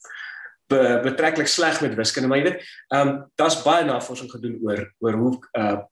be, 0.69 1.01
betreklik 1.03 1.49
sleg 1.51 1.81
met 1.81 1.97
wiskunde, 1.99 2.29
maar 2.29 2.39
jy 2.39 2.51
weet, 2.51 2.63
ehm 2.93 3.09
um, 3.09 3.19
daar's 3.41 3.63
baie 3.63 3.85
navorsing 3.85 4.31
gedoen 4.31 4.61
oor 4.63 4.87
oor 4.99 5.21
hoe 5.25 5.35
uh 5.59 5.83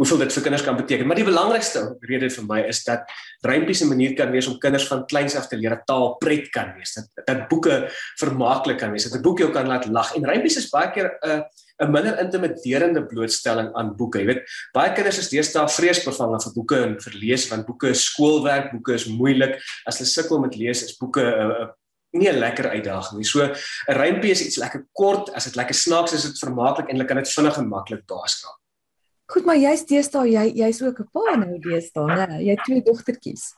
hoeveel 0.00 0.22
dit 0.22 0.32
vir 0.32 0.44
kinders 0.46 0.64
kan 0.64 0.76
beteken. 0.78 1.08
Maar 1.08 1.18
die 1.18 1.26
belangrikste 1.26 1.82
rede 2.08 2.30
vir 2.32 2.44
my 2.48 2.60
is 2.70 2.78
dat 2.86 3.10
rympies 3.44 3.82
'n 3.82 3.90
manier 3.90 4.14
kan 4.16 4.30
wees 4.32 4.46
om 4.48 4.58
kinders 4.58 4.86
van 4.88 5.04
kleins 5.06 5.36
af 5.36 5.48
te 5.48 5.56
leer 5.56 5.76
dat 5.76 5.84
taal 5.86 6.16
pret 6.16 6.48
kan 6.50 6.72
wees. 6.76 6.94
Dat 6.94 7.26
dat 7.26 7.48
boeke 7.48 7.90
vermaaklik 8.16 8.78
kan 8.78 8.92
wees. 8.92 9.04
Dat 9.04 9.18
'n 9.18 9.22
boek 9.22 9.38
jou 9.38 9.50
kan 9.52 9.66
laat 9.66 9.86
lag. 9.86 10.14
En 10.14 10.24
rympies 10.24 10.56
is 10.56 10.70
baie 10.70 10.90
keer 10.90 11.18
'n 11.20 11.28
uh, 11.28 11.40
'n 11.80 11.90
minder 11.90 12.18
intimiderende 12.20 13.06
blootstelling 13.06 13.72
aan 13.74 13.96
boeke. 13.96 14.18
Jy 14.18 14.26
weet, 14.26 14.42
baie 14.72 14.92
kinders 14.92 15.18
is 15.18 15.28
deesdae 15.28 15.68
vreesbevange 15.68 16.40
vir 16.44 16.52
boeke 16.52 16.76
en 16.76 17.00
vir 17.00 17.12
lees 17.12 17.48
want 17.48 17.66
boeke 17.66 17.88
is 17.88 18.04
skoolwerk, 18.04 18.72
boeke 18.72 18.94
is 18.94 19.06
moeilik. 19.06 19.60
As 19.86 19.98
hulle 19.98 20.08
sukkel 20.08 20.40
met 20.40 20.56
lees, 20.56 20.82
is 20.84 20.96
boeke 20.96 21.20
'n 21.20 21.50
uh, 21.50 21.60
uh, 21.60 21.68
nie 22.12 22.28
'n 22.28 22.38
lekker 22.38 22.70
uitdaging 22.70 23.18
nie. 23.18 23.24
So 23.24 23.44
'n 23.44 23.54
rympie 23.86 24.30
is 24.30 24.44
iets 24.46 24.56
lekker 24.56 24.86
kort, 24.92 25.30
as 25.34 25.44
dit 25.44 25.56
lekker 25.56 25.74
snaaks 25.74 26.12
is, 26.12 26.24
is 26.24 26.30
dit 26.30 26.48
vermaaklik 26.48 26.88
en 26.88 26.96
jy 26.96 27.04
kan 27.04 27.16
dit 27.16 27.28
vinnig 27.28 27.56
en 27.56 27.68
maklik 27.68 28.06
baaskraak. 28.06 28.58
Goed, 29.30 29.44
maar 29.44 29.56
jy's 29.56 29.84
deesdae 29.86 30.26
jy 30.26 30.46
jy's 30.58 30.82
ook 30.82 31.00
'n 31.00 31.08
pa 31.12 31.36
nou 31.36 31.58
deesdae, 31.58 32.06
né? 32.06 32.42
Jy 32.42 32.50
het 32.50 32.64
twee 32.64 32.82
dogtertjies. 32.82 33.54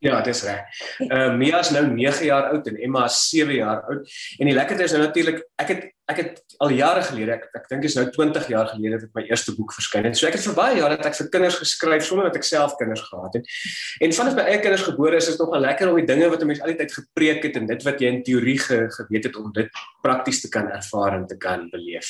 Ja, 0.00 0.22
dis 0.24 0.40
reg. 0.48 0.60
Ehm 1.04 1.12
uh, 1.12 1.36
Mia 1.36 1.58
is 1.60 1.70
nou 1.74 1.82
9 1.92 2.24
jaar 2.24 2.46
oud 2.54 2.68
en 2.70 2.76
Emma 2.80 3.02
is 3.04 3.18
7 3.28 3.54
jaar 3.54 3.82
oud. 3.82 4.14
En 4.38 4.48
die 4.48 4.54
lekkerste 4.56 4.86
is 4.86 4.94
nou 4.96 5.02
natuurlik 5.02 5.42
ek 5.60 5.72
het 5.74 5.82
ek 6.10 6.16
het 6.16 6.54
al 6.64 6.72
jare 6.74 7.02
gelede, 7.06 7.36
ek 7.36 7.58
ek 7.58 7.66
dink 7.68 7.84
is 7.86 7.94
nou 7.98 8.06
20 8.14 8.48
jaar 8.48 8.70
gelede 8.72 9.02
dat 9.02 9.12
my 9.18 9.26
eerste 9.28 9.52
boek 9.58 9.74
verskyn 9.76 10.08
het. 10.08 10.16
So 10.16 10.26
ek 10.26 10.38
het 10.38 10.46
vir 10.48 10.56
baie 10.56 10.78
jare 10.80 10.96
dat 10.96 11.10
ek 11.10 11.18
vir 11.20 11.28
kinders 11.36 11.60
geskryf 11.60 12.08
sonder 12.08 12.30
dat 12.30 12.40
ek 12.40 12.48
self 12.48 12.78
kinders 12.80 13.04
gehad 13.10 13.36
het. 13.36 13.52
En 14.00 14.16
vanaf 14.22 14.40
my 14.40 14.48
eie 14.48 14.64
kinders 14.64 14.88
gebore 14.88 15.20
is, 15.20 15.28
is 15.28 15.36
dit 15.36 15.44
nogal 15.44 15.66
lekker 15.68 15.92
om 15.92 16.00
die 16.00 16.08
dinge 16.08 16.32
wat 16.32 16.40
'n 16.40 16.50
mens 16.54 16.64
altyd 16.64 16.96
gepreek 16.96 17.44
het 17.44 17.60
en 17.60 17.68
dit 17.68 17.86
wat 17.90 18.00
jy 18.00 18.08
in 18.08 18.24
teorie 18.24 18.58
ge, 18.58 18.80
geweet 18.96 19.28
het 19.28 19.36
om 19.36 19.52
dit 19.52 19.68
prakties 20.00 20.40
te 20.40 20.48
kan 20.48 20.72
ervaar 20.72 21.20
en 21.20 21.26
te 21.26 21.36
kan 21.36 21.68
beleef. 21.68 22.08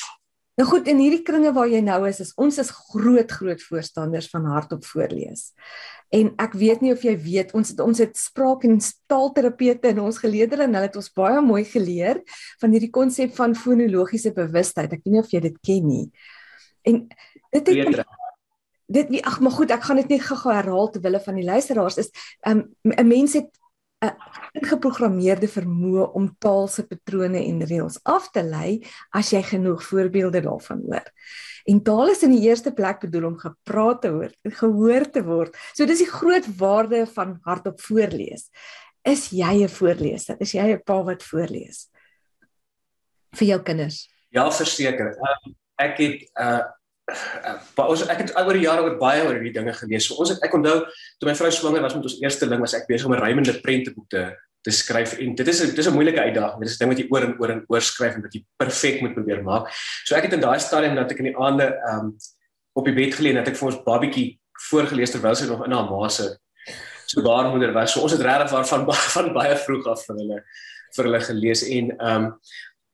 Nou 0.59 0.67
goed, 0.67 0.87
in 0.91 0.99
hierdie 0.99 1.23
kringe 1.23 1.53
waar 1.55 1.69
jy 1.71 1.79
nou 1.85 2.01
is, 2.09 2.19
is 2.19 2.33
ons 2.39 2.57
is 2.59 2.71
groot 2.91 3.31
groot 3.31 3.61
voorstanders 3.63 4.27
van 4.33 4.49
hardop 4.51 4.83
voorlees. 4.85 5.51
En 6.11 6.33
ek 6.43 6.57
weet 6.59 6.81
nie 6.83 6.91
of 6.91 7.05
jy 7.07 7.13
weet, 7.23 7.53
ons 7.55 7.71
het 7.71 7.79
ons 7.79 8.01
het 8.03 8.17
spraak 8.19 8.65
en 8.67 8.75
taalterapeute 9.09 9.93
in 9.93 10.01
ons 10.03 10.19
geleerders 10.19 10.65
en 10.65 10.75
hulle 10.75 10.89
het 10.89 10.97
ons 10.99 11.13
baie 11.15 11.39
mooi 11.45 11.63
geleer 11.69 12.19
van 12.59 12.75
hierdie 12.75 12.91
konsep 12.91 13.31
van 13.37 13.55
fonologiese 13.55 14.33
bewustheid. 14.35 14.91
Ek 14.91 15.05
weet 15.05 15.15
nie 15.15 15.23
of 15.23 15.31
jy 15.31 15.43
dit 15.47 15.61
ken 15.63 15.87
nie. 15.87 16.05
En 16.83 17.05
dit 17.55 17.71
het 17.71 18.03
dit 18.91 19.11
wie 19.15 19.23
ag 19.23 19.39
maar 19.39 19.55
goed, 19.55 19.71
ek 19.71 19.85
gaan 19.87 20.01
dit 20.01 20.09
net 20.11 20.23
gou-gou 20.25 20.51
herhaal 20.51 20.89
ter 20.91 21.03
wille 21.05 21.19
van 21.23 21.37
die 21.39 21.47
luisteraars 21.47 21.97
is 22.03 22.09
um, 22.43 22.65
'n 22.83 23.07
mens 23.07 23.39
het 23.39 23.47
'n 24.01 24.11
ingeprogrammeerde 24.61 25.47
vermoë 25.47 26.11
om 26.17 26.27
taalse 26.39 26.87
patrone 26.87 27.43
en 27.45 27.61
reëls 27.69 27.99
af 28.03 28.31
te 28.31 28.43
lei 28.43 28.81
as 29.13 29.31
jy 29.31 29.41
genoeg 29.43 29.83
voorbeelde 29.83 30.41
daarvan 30.41 30.81
hoor. 30.87 31.07
En 31.69 31.83
taal 31.83 32.09
is 32.09 32.23
in 32.23 32.33
die 32.33 32.47
eerste 32.49 32.73
plek 32.73 32.99
bedoel 32.99 33.25
om 33.25 33.37
gepraat 33.37 34.01
te 34.01 34.11
word, 34.11 34.35
gehoor 34.43 35.05
te 35.11 35.23
word. 35.23 35.55
So 35.73 35.85
dis 35.85 36.01
die 36.01 36.09
groot 36.09 36.47
waarde 36.57 37.05
van 37.13 37.39
hardop 37.45 37.81
voorlees. 37.81 38.49
Is 39.05 39.29
jy 39.29 39.63
'n 39.63 39.69
voorleser? 39.69 40.35
Is 40.39 40.51
jy 40.51 40.73
'n 40.73 40.81
pa 40.83 41.03
wat 41.03 41.23
voorlees? 41.23 41.91
vir 43.37 43.47
jou 43.53 43.59
kinders? 43.63 44.03
Ja, 44.35 44.45
verseker. 44.51 45.15
Um, 45.29 45.55
ek 45.81 45.99
het 46.03 46.29
uh 46.39 46.61
Maar 47.77 47.87
ons 47.87 48.05
ek 48.07 48.23
het 48.23 48.31
oor 48.37 48.57
die 48.57 48.67
jare 48.67 48.85
oor 48.85 48.97
baie 48.99 49.23
oor 49.25 49.35
hierdie 49.37 49.53
dinge 49.55 49.73
gelees. 49.73 50.07
So 50.07 50.19
ons 50.21 50.29
het 50.33 50.43
ek 50.45 50.53
onthou 50.57 50.77
toe 51.19 51.29
my 51.29 51.35
vrou 51.35 51.51
swanger 51.51 51.83
was 51.83 51.95
met 51.97 52.07
ons 52.07 52.19
eerste 52.21 52.49
ding 52.49 52.63
was 52.63 52.75
ek 52.77 52.87
besig 52.87 53.07
om 53.07 53.15
'n 53.15 53.23
rymende 53.23 53.59
prenteboek 53.61 54.09
te 54.09 54.23
te 54.61 54.71
skryf 54.71 55.15
en 55.17 55.33
dit 55.35 55.47
is 55.47 55.59
dit 55.59 55.77
is 55.77 55.87
'n 55.87 55.93
moeilike 55.93 56.21
uitdaging. 56.21 56.59
Dit 56.59 56.69
is 56.69 56.75
'n 56.75 56.79
ding 56.79 56.91
wat 56.91 56.99
jy 56.99 57.07
oor 57.09 57.23
en 57.23 57.35
oor 57.39 57.49
en 57.49 57.63
oor 57.67 57.81
skryf 57.81 58.15
en 58.15 58.21
wat 58.21 58.33
jy 58.33 58.43
perfek 58.57 59.01
moet 59.01 59.13
probeer 59.13 59.43
maak. 59.43 59.67
So 60.05 60.15
ek 60.15 60.23
het 60.23 60.33
in 60.33 60.39
daai 60.39 60.59
stadium 60.59 60.95
dat 60.95 61.11
ek 61.11 61.19
in 61.19 61.33
die 61.33 61.37
aande 61.37 61.73
um 61.93 62.17
op 62.73 62.85
die 62.85 62.93
bed 62.93 63.15
geleë 63.15 63.29
en 63.29 63.43
dat 63.43 63.47
ek 63.47 63.57
vir 63.57 63.67
ons 63.67 63.83
babietjie 63.83 64.39
voorgeles 64.69 65.11
terwyl 65.11 65.35
sy 65.35 65.45
nog 65.45 65.65
in 65.65 65.71
haar 65.71 65.89
ma 65.89 66.07
se 66.07 66.37
so 67.05 67.21
baarmoeder 67.21 67.73
was. 67.73 67.91
So 67.91 68.01
ons 68.01 68.11
het 68.11 68.21
regtig 68.21 68.49
van 68.49 68.93
van 69.15 69.33
baie 69.33 69.55
vroeg 69.57 69.87
af 69.87 70.05
vir 70.05 70.15
hulle 70.15 70.43
vir 70.95 71.05
hulle 71.05 71.21
gelees 71.21 71.63
en 71.63 71.91
um 71.99 72.39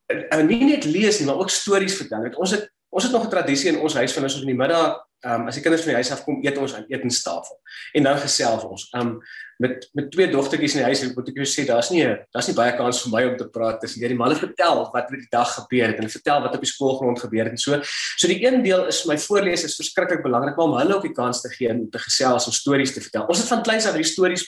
en 0.07 0.47
nie 0.47 0.63
net 0.63 0.85
lees 0.85 1.19
nie, 1.19 1.27
maar 1.27 1.39
ook 1.41 1.49
stories 1.49 1.97
vertel. 1.97 2.23
Het, 2.23 2.35
ons 2.35 2.51
het 2.51 2.69
ons 2.89 3.03
het 3.03 3.11
nog 3.11 3.25
'n 3.25 3.29
tradisie 3.29 3.69
in 3.69 3.79
ons 3.79 3.93
huis 3.93 4.13
van 4.13 4.23
ons 4.23 4.39
in 4.39 4.45
die 4.45 4.55
middag 4.55 5.07
Ehm 5.25 5.41
um, 5.41 5.47
as 5.49 5.57
die 5.57 5.63
kinders 5.65 5.81
van 5.81 5.95
die 5.95 5.97
huis 5.97 6.11
af 6.13 6.19
kom, 6.23 6.37
eet 6.45 6.57
ons 6.61 6.75
aan 6.77 6.85
etenstafel. 6.93 7.57
En 7.97 8.05
dan 8.05 8.19
gesels 8.21 8.63
ons. 8.63 8.83
Ehm 8.91 9.07
um, 9.07 9.21
met 9.59 9.87
met 9.97 10.11
twee 10.11 10.27
dogtertjies 10.31 10.75
in 10.77 10.83
die 10.83 10.89
huis, 10.89 11.03
moet 11.15 11.29
ek 11.31 11.39
jou 11.41 11.47
sê, 11.49 11.65
daar's 11.65 11.89
nie 11.93 12.03
daar's 12.05 12.49
nie 12.49 12.55
baie 12.57 12.75
kans 12.77 13.01
vir 13.03 13.13
my 13.13 13.23
om 13.31 13.37
te 13.39 13.47
praat 13.53 13.79
tussen 13.81 14.03
hierdie 14.03 14.17
manne 14.17 14.37
vertel 14.37 14.83
wat 14.93 15.09
met 15.11 15.23
die 15.23 15.31
dag 15.33 15.53
gebeur 15.55 15.87
het 15.91 16.01
en 16.01 16.09
vertel 16.13 16.43
wat 16.45 16.55
op 16.55 16.65
die 16.65 16.71
skoolgrond 16.71 17.21
gebeur 17.25 17.49
het 17.49 17.57
en 17.57 17.63
so. 17.63 17.79
So 18.17 18.29
die 18.29 18.39
een 18.45 18.61
deel 18.65 18.85
is 18.91 19.03
my 19.09 19.17
voorlees 19.17 19.65
is 19.67 19.77
verskriklik 19.79 20.23
belangrik, 20.25 20.57
om 20.61 20.77
hulle 20.77 20.95
ook 20.95 21.09
die 21.09 21.15
kans 21.17 21.41
te 21.41 21.49
gee 21.53 21.71
om 21.73 21.89
te 21.91 22.01
gesels 22.01 22.47
en 22.47 22.53
stories 22.53 22.93
te 22.93 23.01
vertel. 23.01 23.27
Ons 23.27 23.43
het 23.43 23.51
van 23.51 23.65
kleins 23.65 23.89
af 23.89 23.97
hierdie 23.97 24.11
stories 24.11 24.45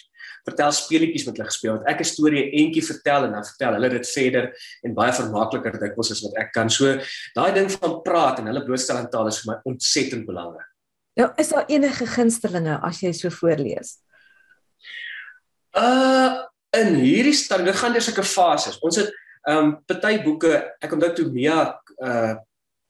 vertel 0.47 0.71
speletjies 0.71 1.25
met 1.27 1.37
hulle 1.37 1.49
gespeel. 1.49 1.73
Want 1.77 1.87
ek 1.89 2.01
'n 2.01 2.09
storie 2.09 2.43
eentjie 2.51 2.83
vertel 2.85 3.25
en 3.25 3.31
dan 3.31 3.45
vertel 3.45 3.73
hulle 3.73 3.89
dit 3.89 4.07
verder 4.07 4.51
en 4.83 4.93
baie 4.93 5.13
vermaakliker 5.13 5.79
dikwels 5.79 6.11
as 6.11 6.21
wat 6.21 6.37
ek 6.37 6.51
kan. 6.53 6.69
So 6.69 6.99
daai 7.35 7.53
ding 7.53 7.71
van 7.71 8.01
praat 8.01 8.39
en 8.39 8.45
hulle 8.45 8.63
blootstel 8.63 8.97
aan 8.97 9.09
taal 9.09 9.27
is 9.27 9.41
vir 9.41 9.53
my 9.53 9.57
ontsettend 9.63 10.25
belangrik. 10.25 10.67
Nou, 11.15 11.31
is 11.37 11.49
daar 11.49 11.65
enige 11.67 12.05
gunstelinge 12.05 12.79
as 12.81 13.01
jy 13.01 13.11
so 13.11 13.29
voorlees? 13.29 13.97
Uh 15.77 16.45
in 16.77 16.93
hierdie 17.01 17.33
stad, 17.33 17.63
dit 17.65 17.75
gaan 17.75 17.95
deur 17.95 18.03
sulke 18.05 18.23
fases. 18.23 18.77
Ons 18.85 18.99
het 19.01 19.09
ehm 19.49 19.57
um, 19.57 19.71
party 19.89 20.19
boeke, 20.21 20.51
ek 20.81 20.91
onthou 20.93 21.09
toe 21.17 21.25
Mia 21.33 21.63
uh 21.97 22.35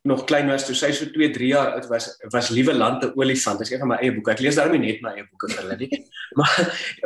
nog 0.08 0.24
klein 0.24 0.48
was 0.48 0.64
toe 0.66 0.76
sy 0.76 0.90
so 0.96 1.10
2, 1.12 1.28
3 1.36 1.48
jaar 1.52 1.74
oud 1.76 1.88
was, 1.92 2.06
was 2.32 2.50
Liewe 2.56 2.74
Lande 2.74 3.12
Olifant. 3.20 3.60
Dit 3.60 3.68
is 3.68 3.74
een 3.74 3.82
van 3.84 3.92
my 3.92 3.98
eie 4.00 4.14
boeke. 4.16 4.32
Ek 4.32 4.40
lees 4.40 4.56
daarom 4.56 4.80
net 4.80 5.02
my 5.04 5.12
eie 5.12 5.26
boeke 5.28 5.52
vir 5.52 5.64
hulle 5.64 5.78
nie. 5.82 6.00
Maar 6.40 6.58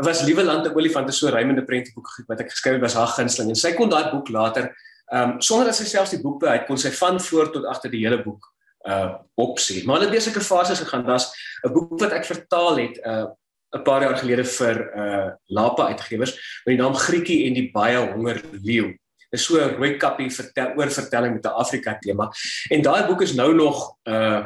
was 0.05 0.21
Liewe 0.27 0.43
Lande 0.45 0.73
Olifant 0.75 1.09
is 1.09 1.17
so 1.17 1.31
rymende 1.33 1.63
prentjieboek 1.65 2.09
wat 2.29 2.43
ek 2.43 2.51
geskryf 2.53 2.77
het 2.77 2.85
was 2.85 2.97
haar 2.99 3.13
gunsteling 3.15 3.53
en 3.53 3.59
sy 3.59 3.73
kon 3.77 3.89
daai 3.91 4.11
boek 4.11 4.29
later 4.33 4.69
ehm 5.13 5.35
um, 5.35 5.37
sonder 5.41 5.69
dat 5.69 5.77
sy 5.77 5.87
selfs 5.89 6.13
die 6.13 6.21
boek 6.21 6.45
het 6.47 6.67
kon 6.67 6.79
sy 6.79 6.91
van 6.95 7.19
voor 7.21 7.51
tot 7.53 7.65
agter 7.69 7.91
die 7.93 8.03
hele 8.05 8.21
boek 8.23 8.49
uh 8.89 9.15
opsie. 9.39 9.85
Maar 9.85 10.01
hulle 10.01 10.09
het 10.09 10.17
beslike 10.17 10.43
fases 10.43 10.81
gegaan. 10.83 11.05
Daar's 11.07 11.31
'n 11.63 11.73
boek 11.73 11.99
wat 11.99 12.11
ek 12.11 12.25
vertaal 12.25 12.77
het 12.77 12.99
uh 13.05 13.25
'n 13.73 13.83
paar 13.83 14.01
jaar 14.01 14.17
gelede 14.17 14.45
vir 14.45 14.81
uh 14.95 15.29
Lapa 15.47 15.87
uitgewers 15.87 16.33
met 16.65 16.75
die 16.75 16.81
naam 16.81 16.95
Griekie 16.95 17.45
en 17.47 17.53
die 17.57 17.69
baie 17.73 17.97
honger 17.97 18.41
leeu. 18.61 18.93
Dit 19.29 19.39
is 19.39 19.45
so 19.45 19.57
'n 19.57 19.75
rooi 19.77 19.97
kappie 19.97 20.29
vertel 20.29 20.75
oor 20.77 20.91
vertelling 20.91 21.33
met 21.33 21.45
'n 21.45 21.57
Afrika 21.63 21.97
tema. 21.99 22.31
En 22.69 22.81
daai 22.81 23.07
boek 23.07 23.21
is 23.21 23.33
nou 23.33 23.53
nog 23.53 23.97
uh 24.05 24.45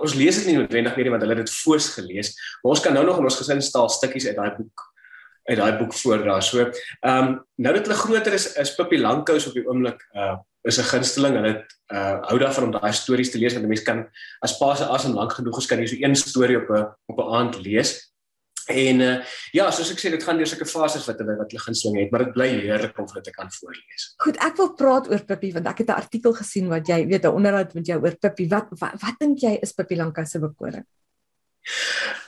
ons 0.00 0.14
lees 0.14 0.36
dit 0.36 0.46
nie 0.46 0.56
noodwendig 0.56 0.96
meer 0.96 1.10
want 1.10 1.22
hulle 1.22 1.34
het 1.34 1.46
dit 1.46 1.56
voors 1.64 1.88
gelees, 1.94 2.34
maar 2.62 2.72
ons 2.72 2.80
kan 2.80 2.92
nou 2.92 3.04
nog 3.04 3.18
in 3.18 3.24
ons 3.24 3.36
gesinstaal 3.36 3.88
stukkies 3.88 4.26
uit 4.26 4.36
daai 4.36 4.56
boek 4.56 4.90
uit 5.50 5.58
daai 5.58 5.78
boek 5.78 5.94
voordra. 5.94 6.40
So, 6.40 6.70
ehm 7.00 7.26
um, 7.26 7.46
nou 7.56 7.74
dat 7.74 7.86
hulle 7.86 7.98
groter 7.98 8.32
is, 8.32 8.52
is 8.54 8.74
Pippi 8.74 9.00
Lankhous 9.00 9.46
op 9.46 9.54
die 9.54 9.66
oomblik 9.66 10.06
uh 10.14 10.36
is 10.62 10.78
'n 10.78 10.90
gunsteling. 10.92 11.34
Hulle 11.34 11.66
uh 11.92 12.20
hou 12.28 12.38
daarvan 12.38 12.64
om 12.64 12.72
daai 12.72 12.92
stories 12.92 13.30
te 13.30 13.38
lees 13.38 13.52
want 13.52 13.64
'n 13.64 13.68
mens 13.68 13.82
kan 13.82 14.08
as 14.40 14.58
pa 14.58 14.74
se 14.74 14.84
asem 14.84 15.14
lank 15.14 15.32
genoeg 15.32 15.58
is 15.58 15.66
kan 15.66 15.78
jy 15.78 15.86
so 15.86 15.96
een 15.98 16.16
storie 16.16 16.56
op 16.56 16.68
'n 16.70 16.86
op 17.06 17.18
'n 17.18 17.34
aand 17.34 17.60
lees. 17.64 18.10
En 18.68 19.00
uh 19.00 19.16
ja, 19.52 19.70
soos 19.70 19.90
ek 19.90 19.98
sê, 19.98 20.10
dit 20.10 20.22
gaan 20.22 20.36
deur 20.36 20.46
sulke 20.46 20.66
fases 20.66 21.06
wat 21.08 21.18
hulle 21.18 21.36
wat 21.38 21.50
hulle 21.50 21.64
gunsteling 21.64 21.98
het, 22.04 22.10
maar 22.10 22.24
dit 22.24 22.32
bly 22.32 22.48
heerlik 22.60 22.98
om 22.98 23.06
dit 23.14 23.24
te 23.24 23.34
kan 23.34 23.50
voorlees. 23.50 24.14
Goed, 24.16 24.36
ek 24.36 24.56
wil 24.56 24.74
praat 24.74 25.10
oor 25.10 25.24
Pippi 25.24 25.52
want 25.52 25.66
ek 25.66 25.78
het 25.78 25.88
'n 25.88 26.00
artikel 26.02 26.32
gesien 26.32 26.68
wat 26.68 26.86
jy 26.86 27.06
weet 27.06 27.24
'n 27.24 27.34
onderhoud 27.34 27.74
met 27.74 27.86
jou 27.86 27.98
oor 28.00 28.16
Pippi. 28.16 28.48
Wat 28.48 28.68
wat, 28.70 28.94
wat 29.02 29.18
dink 29.18 29.38
jy 29.38 29.58
is 29.62 29.72
Pippi 29.72 29.96
Lankhous 29.96 30.30
se 30.30 30.38
bekoring? 30.38 30.86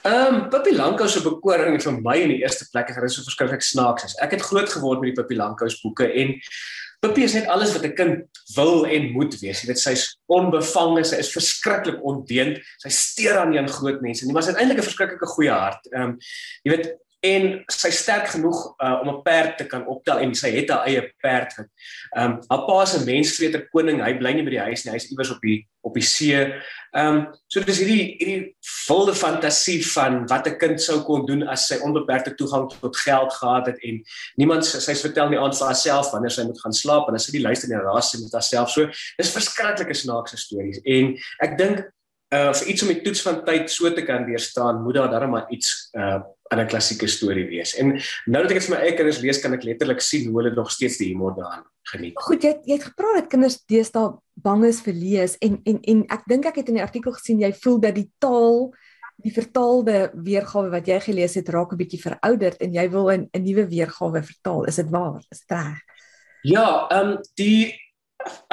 Ehm 0.03 0.35
um, 0.35 0.49
Pippi 0.49 0.75
Lankhous 0.75 1.13
se 1.13 1.21
bekoring 1.23 1.81
vir 1.81 2.01
my 2.01 2.17
in 2.21 2.29
die 2.29 2.41
eerste 2.43 2.67
plek 2.71 2.89
is 2.89 2.95
dat 2.95 3.03
hy 3.03 3.09
so 3.09 3.23
verskriklik 3.23 3.61
snaaks 3.63 4.03
is. 4.03 4.15
Ek 4.19 4.31
het 4.35 4.41
groot 4.41 4.69
geword 4.69 4.99
met 4.99 5.13
die 5.13 5.21
Pippi 5.21 5.35
Lankhous 5.39 5.79
boeke 5.81 6.09
en 6.11 6.35
Pippi 7.03 7.25
is 7.27 7.33
net 7.35 7.49
alles 7.51 7.73
wat 7.75 7.83
'n 7.83 7.95
kind 7.97 8.41
wil 8.55 8.85
en 8.87 9.11
moet 9.11 9.33
wees. 9.41 9.61
Jy 9.61 9.67
weet 9.67 9.79
sy's 9.79 10.03
onbevange, 10.31 11.03
sy 11.03 11.17
is 11.19 11.33
verskriklik 11.35 11.99
ondeend. 11.99 12.61
Sy 12.79 12.89
steur 12.89 13.37
aan 13.37 13.51
die 13.51 13.59
aan 13.59 13.67
groot 13.67 13.99
mense. 14.01 14.25
Nie 14.25 14.33
maar 14.33 14.43
sy 14.43 14.53
het 14.55 14.61
eintlik 14.61 14.79
'n 14.79 14.89
verskriklike 14.89 15.27
goeie 15.35 15.51
hart. 15.51 15.83
Ehm 15.91 16.01
um, 16.01 16.17
jy 16.63 16.71
weet 16.71 16.95
en 17.23 17.43
sy 17.71 17.91
sterk 17.95 18.27
genoeg 18.33 18.57
uh, 18.83 18.99
om 19.01 19.09
'n 19.09 19.21
perd 19.23 19.57
te 19.57 19.65
kan 19.67 19.85
optel 19.87 20.19
en 20.19 20.33
sy 20.35 20.51
het 20.51 20.69
haar 20.69 20.87
eie 20.87 21.03
perd 21.23 21.55
wat 21.57 21.69
ehm 22.17 22.31
um, 22.31 22.39
haar 22.49 22.65
pa 22.67 22.85
se 22.85 23.03
mensvreter 23.05 23.67
koning 23.71 24.01
hy 24.03 24.17
bly 24.19 24.33
nie 24.33 24.43
by 24.43 24.55
die 24.57 24.65
huis 24.67 24.83
nie 24.83 24.91
hy 24.91 24.99
is 24.99 25.11
iewers 25.11 25.31
op 25.31 25.41
die 25.41 25.61
op 25.83 25.93
die 25.99 26.03
see. 26.03 26.35
Ehm 26.91 27.15
um, 27.15 27.23
so 27.47 27.63
dis 27.63 27.79
hierdie 27.79 28.15
hierdie 28.19 28.55
wilde 28.87 29.15
fantasie 29.15 29.79
van 29.93 30.27
wat 30.27 30.47
'n 30.47 30.57
kind 30.57 30.81
sou 30.81 30.99
kon 31.07 31.25
doen 31.25 31.47
as 31.47 31.67
sy 31.67 31.79
onbeperkte 31.79 32.35
toegang 32.35 32.69
tot 32.71 32.97
geld 32.97 33.33
gehad 33.33 33.65
het 33.67 33.79
en 33.83 34.03
niemand 34.35 34.65
sy's 34.65 35.01
vertel 35.01 35.29
nie 35.29 35.39
aan 35.39 35.55
vir 35.55 35.67
haarself 35.67 36.11
wanneer 36.11 36.31
sy 36.31 36.43
moet 36.43 36.61
gaan 36.61 36.73
slaap 36.73 37.07
en 37.07 37.15
as 37.15 37.25
sy 37.25 37.31
die 37.31 37.45
luister 37.47 37.71
en 37.71 37.83
raas 37.87 38.11
sy 38.11 38.21
met 38.21 38.31
haarself. 38.31 38.69
So 38.69 38.87
dis 39.17 39.35
verskriklike 39.35 39.93
snaakse 39.93 40.37
stories. 40.37 40.79
En 40.83 41.17
ek 41.39 41.57
dink 41.57 41.83
uh 42.33 42.53
vir 42.53 42.67
iets 42.67 42.81
om 42.83 42.89
die 42.89 43.01
toets 43.01 43.21
van 43.21 43.43
tyd 43.45 43.69
so 43.71 43.89
te 43.93 44.05
kan 44.05 44.25
weerstaan 44.25 44.83
moet 44.83 44.95
daar 44.95 45.11
darem 45.11 45.29
maar 45.29 45.51
iets 45.51 45.89
uh 45.93 46.21
in 46.53 46.63
'n 46.63 46.69
klassieke 46.69 47.07
storie 47.07 47.45
wees. 47.49 47.75
En 47.75 47.93
nou 48.25 48.41
dat 48.43 48.51
ek 48.51 48.59
dit 48.59 48.67
vir 48.69 48.75
my 48.75 48.81
eie 48.83 48.95
kinders 48.95 49.21
lees, 49.21 49.41
kan 49.41 49.53
ek 49.53 49.63
letterlik 49.63 50.01
sien 50.01 50.29
hoe 50.29 50.41
hulle 50.41 50.55
nog 50.55 50.71
steeds 50.71 50.97
die 50.97 51.09
humor 51.11 51.35
daarin 51.35 51.65
geniet. 51.91 52.13
Goed, 52.15 52.43
jy 52.43 52.53
jy 52.65 52.77
het 52.77 52.89
gepraat 52.91 53.15
dat 53.21 53.29
kinders 53.29 53.59
deesdae 53.65 54.17
bang 54.35 54.65
is 54.65 54.81
vir 54.81 54.93
lees 54.93 55.37
en 55.41 55.59
en 55.65 55.79
en 55.81 56.05
ek 56.09 56.23
dink 56.27 56.45
ek 56.45 56.55
het 56.55 56.69
in 56.69 56.79
die 56.79 56.85
artikel 56.85 57.13
gesien 57.13 57.39
jy 57.39 57.53
voel 57.53 57.79
dat 57.79 57.95
die 57.95 58.09
taal 58.19 58.73
die 59.23 59.31
vertaalde 59.33 60.11
weergawe 60.13 60.69
wat 60.73 60.87
jy 60.87 60.99
gelees 60.99 61.35
het 61.35 61.49
raak 61.49 61.73
'n 61.73 61.77
bietjie 61.77 62.01
verouderd 62.01 62.61
en 62.61 62.73
jy 62.73 62.89
wil 62.89 63.11
'n 63.11 63.29
'n 63.33 63.43
nuwe 63.43 63.67
weergawe 63.67 64.23
vertaal. 64.23 64.65
Is 64.65 64.75
dit 64.75 64.89
waar? 64.89 65.21
Is 65.31 65.39
dit 65.39 65.51
reg? 65.51 65.81
Ja, 66.43 66.87
ehm 66.89 67.09
um, 67.09 67.17
die 67.35 67.82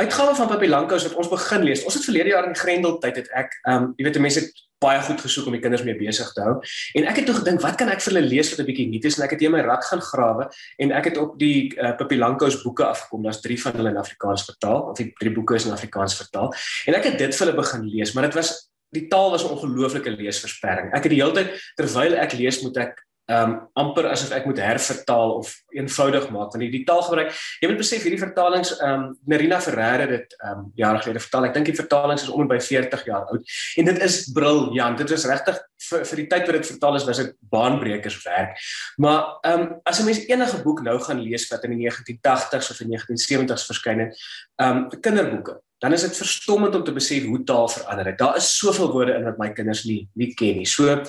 uitgawe 0.00 0.34
van 0.34 0.48
Pippi 0.48 0.68
Lankhous 0.68 1.06
wat 1.08 1.14
ons 1.20 1.28
begin 1.28 1.62
lees. 1.62 1.84
Ons 1.84 1.94
het 1.94 2.04
verlede 2.04 2.34
jaar 2.34 2.48
in 2.48 2.56
Grendel 2.56 2.98
tyd 2.98 3.22
het 3.22 3.30
ek 3.32 3.54
ehm 3.62 3.90
um, 3.90 3.94
jy 3.96 4.04
weet 4.08 4.20
mense 4.20 4.40
het 4.40 4.66
baie 4.80 5.00
goed 5.04 5.20
gesoek 5.20 5.48
om 5.50 5.54
die 5.56 5.60
kinders 5.60 5.82
mee 5.84 5.96
besig 5.98 6.28
te 6.32 6.40
hou. 6.44 6.54
En 6.96 7.06
ek 7.10 7.20
het 7.20 7.26
toe 7.28 7.34
gedink, 7.36 7.60
wat 7.60 7.76
kan 7.80 7.90
ek 7.92 8.00
vir 8.00 8.14
hulle 8.14 8.30
lees 8.30 8.48
wat 8.52 8.62
'n 8.62 8.68
bietjie 8.70 8.88
nuut 8.88 9.04
is? 9.04 9.18
En 9.18 9.24
ek 9.26 9.34
het 9.36 9.40
hier 9.44 9.52
my 9.52 9.60
rak 9.60 9.84
gaan 9.84 10.00
grawe 10.00 10.48
en 10.78 10.92
ek 10.92 11.04
het 11.10 11.18
op 11.20 11.36
die 11.38 11.68
uh, 11.76 11.92
Pippi 11.96 12.16
Lankhous 12.16 12.62
boeke 12.62 12.84
afgekom. 12.84 13.22
Daar's 13.22 13.42
3 13.44 13.60
van 13.62 13.76
hulle 13.76 13.90
in 13.90 14.00
Afrikaans 14.00 14.44
vertaal, 14.48 14.80
of 14.90 14.96
die 14.96 15.12
drie 15.20 15.32
boeke 15.32 15.54
is 15.54 15.66
in 15.66 15.72
Afrikaans 15.72 16.16
vertaal. 16.16 16.54
En 16.86 16.94
ek 16.94 17.04
het 17.04 17.18
dit 17.18 17.36
vir 17.36 17.46
hulle 17.46 17.56
begin 17.56 17.84
lees, 17.84 18.14
maar 18.14 18.24
dit 18.24 18.34
was 18.34 18.70
die 18.90 19.06
taal 19.08 19.30
was 19.30 19.44
'n 19.44 19.52
ongelooflike 19.52 20.10
leesversperring. 20.10 20.94
Ek 20.94 21.04
het 21.04 21.12
die 21.12 21.22
hele 21.22 21.32
tyd 21.32 21.60
terwyl 21.76 22.16
ek 22.16 22.32
lees, 22.32 22.62
moet 22.62 22.76
ek 22.76 23.04
um 23.30 23.56
amper 23.78 24.10
asof 24.10 24.32
ek 24.34 24.46
moet 24.48 24.60
hervertaal 24.62 25.36
of 25.38 25.52
eenvoudig 25.76 26.28
maak 26.34 26.50
want 26.54 26.64
die, 26.64 26.70
die 26.72 26.84
taalgebruik 26.88 27.30
jy 27.62 27.70
moet 27.70 27.80
besef 27.80 28.04
hierdie 28.06 28.20
vertalings 28.20 28.72
um 28.86 29.06
Nerina 29.30 29.60
Ferreira 29.62 30.08
dit 30.10 30.36
um 30.50 30.68
jare 30.78 31.02
gelede 31.04 31.22
vertaal. 31.22 31.48
Ek 31.50 31.54
dink 31.54 31.70
die 31.70 31.78
vertalings 31.78 32.26
is 32.26 32.32
om 32.32 32.44
en 32.44 32.50
by 32.50 32.58
40 32.64 33.06
jaar 33.06 33.28
oud. 33.30 33.56
En 33.78 33.90
dit 33.90 34.02
is 34.02 34.22
briljant. 34.34 34.98
Dit 34.98 35.14
is 35.14 35.26
regtig 35.28 35.60
vir, 35.88 36.04
vir 36.10 36.22
die 36.22 36.28
tyd 36.32 36.46
wat 36.48 36.58
dit 36.58 36.70
vertaal 36.72 36.98
is 36.98 37.06
was 37.08 37.22
dit 37.22 37.32
baanbrekers 37.52 38.18
werk 38.26 38.58
maar 39.00 39.38
um 39.46 39.66
as 39.84 40.00
'n 40.00 40.06
mens 40.08 40.24
enige 40.28 40.62
boek 40.64 40.82
nou 40.82 40.98
gaan 40.98 41.20
lees 41.20 41.48
wat 41.50 41.64
in 41.64 41.76
die 41.76 41.86
1980s 41.86 42.70
of 42.70 42.80
in 42.80 42.92
1970s 42.94 43.66
verskyn 43.70 44.06
het 44.06 44.24
um 44.62 44.88
kinderboeke 44.90 45.60
dan 45.80 45.92
is 45.92 46.02
dit 46.04 46.16
verstommend 46.16 46.74
om 46.74 46.84
te 46.84 46.92
besef 46.92 47.24
hoe 47.24 47.40
taal 47.44 47.68
verander 47.68 48.06
het. 48.06 48.18
Daar 48.18 48.36
is 48.36 48.58
soveel 48.58 48.92
woorde 48.92 49.14
in 49.16 49.24
wat 49.24 49.38
my 49.38 49.48
kinders 49.56 49.84
nie 49.84 50.08
nie 50.14 50.34
ken 50.34 50.60
nie. 50.60 50.66
So 50.66 51.02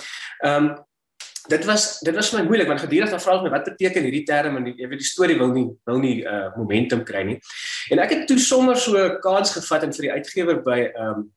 um 0.48 0.72
dit 1.52 1.68
was 1.68 1.86
dit 2.06 2.16
was 2.16 2.32
vir 2.32 2.40
my 2.40 2.46
moeilik 2.48 2.70
want 2.72 2.84
gedurig 2.84 3.12
dan 3.12 3.22
vra 3.24 3.36
hulle 3.36 3.48
my 3.48 3.54
wat 3.54 3.68
beteken 3.70 4.08
hierdie 4.08 4.24
term 4.28 4.58
en 4.60 4.70
jy 4.72 4.88
weet 4.88 5.04
die 5.04 5.10
storie 5.10 5.38
wil 5.40 5.54
nie 5.56 5.68
wil 5.90 6.00
nie 6.04 6.16
uh 6.24 6.50
momentum 6.56 7.04
kry 7.08 7.24
nie. 7.28 7.38
En 7.92 8.02
ek 8.04 8.16
het 8.16 8.28
toe 8.30 8.40
sommer 8.40 8.80
so 8.80 8.98
'n 8.98 9.20
kans 9.26 9.54
gevat 9.58 9.84
en 9.84 9.96
vir 9.98 10.08
die 10.08 10.16
uitgewer 10.18 10.62
by 10.64 10.80
um 11.06 11.32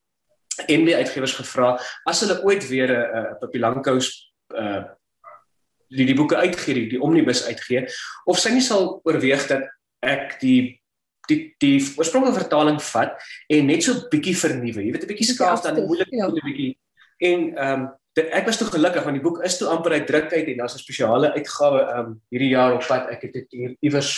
NB 0.71 0.95
uitgewers 1.01 1.35
gevra 1.35 1.75
as 2.07 2.21
hulle 2.23 2.39
ooit 2.43 2.63
weer 2.69 2.91
'n 2.91 3.17
uh, 3.17 3.33
Pippi 3.41 3.59
Lankhous 3.59 4.11
uh 4.55 4.83
die 5.95 6.05
die 6.05 6.15
boeke 6.17 6.35
uitgee, 6.35 6.73
die, 6.73 6.87
die 6.95 7.01
omnibus 7.01 7.45
uitgee 7.45 7.85
of 8.25 8.39
sy 8.39 8.51
nie 8.51 8.63
sal 8.63 9.01
oorweeg 9.05 9.47
dat 9.47 9.69
ek 10.01 10.39
die 10.41 10.81
die 11.29 11.55
die 11.61 11.77
oorspronklike 11.97 12.39
vertaling 12.39 12.79
vat 12.81 13.21
en 13.49 13.69
net 13.69 13.83
so 13.83 14.07
bietjie 14.09 14.35
vernuwe. 14.37 14.81
Jy 14.81 14.91
weet 14.91 15.03
'n 15.03 15.13
bietjie 15.13 15.33
skaaf 15.33 15.61
dan 15.61 15.85
moeilik 15.85 16.09
'n 16.11 16.17
ja. 16.17 16.29
bietjie 16.29 16.73
en 17.19 17.39
ehm 17.57 17.81
um, 17.81 17.87
ek 18.23 18.47
was 18.47 18.57
toe 18.57 18.67
gelukkig 18.71 19.03
want 19.03 19.17
die 19.17 19.23
boek 19.23 19.41
is 19.43 19.57
toe 19.59 19.67
amper 19.67 19.97
uit 19.97 20.07
druk 20.07 20.31
uit 20.31 20.47
en 20.47 20.57
daar's 20.61 20.75
'n 20.75 20.83
spesiale 20.83 21.33
uitgawe 21.35 21.81
um 21.99 22.21
hierdie 22.31 22.53
jaar 22.55 22.73
op 22.73 22.87
pad. 22.87 23.09
Ek 23.09 23.21
het 23.21 23.33
dit 23.33 23.47
hier 23.51 23.75
iewers 23.81 24.11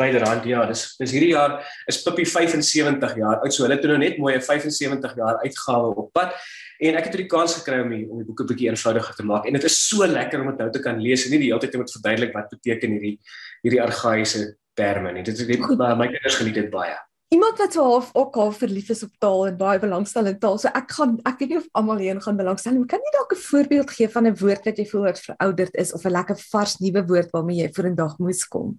byderhand 0.00 0.44
ja, 0.44 0.64
dis 0.66 0.96
dis 0.96 1.12
hierdie 1.12 1.34
jaar 1.34 1.60
is 1.86 2.02
Pippi 2.02 2.24
75 2.24 3.16
jaar 3.16 3.40
oud. 3.40 3.52
So 3.52 3.64
hulle 3.64 3.76
het 3.76 3.84
nou 3.84 3.98
net 3.98 4.18
mooi 4.18 4.34
'n 4.36 4.40
75 4.40 5.16
jaar 5.16 5.36
uitgawe 5.44 5.94
op 5.96 6.12
pad. 6.12 6.32
En 6.80 6.96
ek 6.96 7.04
het 7.04 7.16
die 7.16 7.26
kans 7.26 7.54
gekry 7.54 7.80
om 7.82 7.90
die, 7.90 8.08
om 8.08 8.16
die 8.16 8.24
boeke 8.26 8.44
bietjie 8.44 8.70
eenvoudiger 8.70 9.14
te 9.14 9.24
maak 9.24 9.44
en 9.46 9.52
dit 9.52 9.64
is 9.64 9.88
so 9.88 10.06
lekker 10.06 10.40
om 10.40 10.46
dit 10.46 10.58
nou 10.58 10.70
te 10.70 10.80
kan 10.80 11.00
lees 11.00 11.24
en 11.24 11.30
nie 11.30 11.38
die 11.38 11.52
hele 11.52 11.60
tyd 11.60 11.76
moet 11.76 11.92
verduidelik 11.92 12.32
wat 12.32 12.48
beteken 12.48 12.90
hierdie 12.90 13.18
hierdie 13.62 13.82
argaïese 13.82 14.56
terme 14.74 15.12
nie. 15.12 15.22
Dit 15.22 15.38
is 15.38 15.46
net 15.46 15.60
my 15.76 16.08
kinders 16.08 16.36
geniet 16.36 16.54
dit 16.54 16.70
baie 16.70 16.96
iemand 17.30 17.58
wat 17.58 17.72
so 17.72 17.82
half 17.82 18.10
ook 18.12 18.34
half 18.34 18.56
verlief 18.58 18.88
is 18.90 19.02
op 19.06 19.12
taal 19.22 19.46
en 19.46 19.58
baie 19.58 19.78
belangstel 19.78 20.26
in 20.26 20.38
taal. 20.42 20.58
So 20.58 20.70
ek 20.74 20.90
gaan 20.96 21.18
ek 21.28 21.38
weet 21.38 21.52
nie 21.52 21.60
of 21.60 21.68
almal 21.78 22.02
hier 22.02 22.18
gaan 22.20 22.38
belangstel 22.38 22.74
nie. 22.74 22.86
Kan 22.90 23.04
jy 23.06 23.12
dalk 23.14 23.34
'n 23.34 23.44
voorbeeld 23.50 23.90
gee 23.90 24.08
van 24.08 24.26
'n 24.26 24.38
woord 24.40 24.64
wat 24.66 24.78
jy 24.78 24.86
voel 24.86 25.06
wat 25.06 25.20
verouderd 25.20 25.74
is 25.74 25.92
of 25.92 26.04
'n 26.04 26.10
lekker 26.10 26.38
vars 26.50 26.78
nuwe 26.78 27.06
woord 27.06 27.30
waarmee 27.30 27.62
jy 27.62 27.70
vorendag 27.72 28.18
moes 28.18 28.44
kom? 28.48 28.76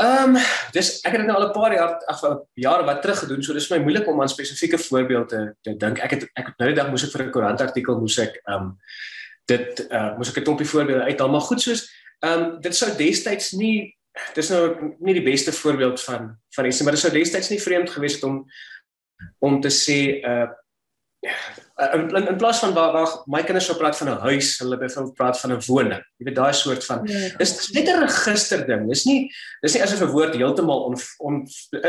Ehm, 0.00 0.36
um, 0.36 0.42
dis 0.72 1.00
ek 1.04 1.12
het 1.12 1.20
dit 1.20 1.28
nou 1.28 1.36
al 1.36 1.48
'n 1.48 1.52
paar 1.52 1.72
jaar 1.74 2.00
ag 2.06 2.20
jare 2.54 2.84
wat 2.84 3.02
terug 3.02 3.18
gedoen, 3.18 3.42
so 3.42 3.52
dis 3.52 3.66
vir 3.66 3.78
my 3.78 3.84
moeilik 3.84 4.08
om 4.08 4.20
aan 4.20 4.28
spesifieke 4.28 4.78
voorbeelde 4.78 5.54
te 5.60 5.76
dink. 5.76 5.98
Ek 5.98 6.10
het 6.10 6.22
ek 6.34 6.46
het 6.46 6.58
nou 6.58 6.68
die 6.68 6.80
dag 6.80 6.88
moes 6.88 7.04
ek 7.04 7.12
vir 7.12 7.26
'n 7.26 7.30
koerantartikel 7.30 8.00
moes 8.00 8.18
ek 8.18 8.40
ehm 8.48 8.62
um, 8.62 8.78
dit 9.46 9.86
uh 9.90 10.16
moes 10.16 10.28
ek 10.30 10.38
'n 10.38 10.44
klompie 10.44 10.66
voorbeelde 10.66 11.04
uithaal, 11.04 11.28
maar 11.28 11.40
goed 11.40 11.60
soos 11.60 11.90
ehm 12.22 12.40
um, 12.40 12.60
dit 12.60 12.74
sou 12.74 12.96
destyds 12.96 13.52
nie 13.52 13.94
dis 14.34 14.50
nou 14.52 14.94
nie 15.00 15.14
die 15.14 15.24
beste 15.24 15.52
voorbeeld 15.52 16.02
van 16.02 16.36
van 16.56 16.66
iets 16.66 16.82
maar 16.82 16.96
dit 16.96 17.00
sou 17.00 17.12
destyds 17.12 17.50
nie 17.50 17.62
vreemd 17.62 17.90
gewees 17.90 18.18
het 18.18 18.24
om 18.28 18.42
om 19.38 19.60
te 19.60 19.70
sê 19.70 20.00
uh 20.20 20.50
in, 21.76 22.10
in, 22.14 22.28
in 22.28 22.36
plaas 22.36 22.58
van 22.58 22.74
waar 22.74 22.92
waar 22.92 23.10
my 23.30 23.42
kinders 23.46 23.66
sou 23.66 23.76
praat 23.78 23.96
van 23.96 24.08
'n 24.10 24.18
huis, 24.26 24.58
hulle 24.58 24.78
byvoorbeeld 24.78 25.14
praat 25.14 25.40
van 25.40 25.52
'n 25.52 25.62
woning. 25.66 26.02
Jy 26.16 26.24
weet 26.24 26.34
daai 26.34 26.52
soort 26.52 26.84
van 26.84 27.06
ja. 27.06 27.28
dis 27.38 27.70
net 27.72 27.88
'n 27.88 28.00
register 28.00 28.66
ding. 28.66 28.88
Dis 28.88 29.04
nie 29.04 29.32
dis 29.60 29.74
nie 29.74 29.82
asof 29.82 30.00
'n 30.00 30.12
woord 30.12 30.34
heeltemal 30.34 30.80
on, 30.84 30.96
on 31.18 31.46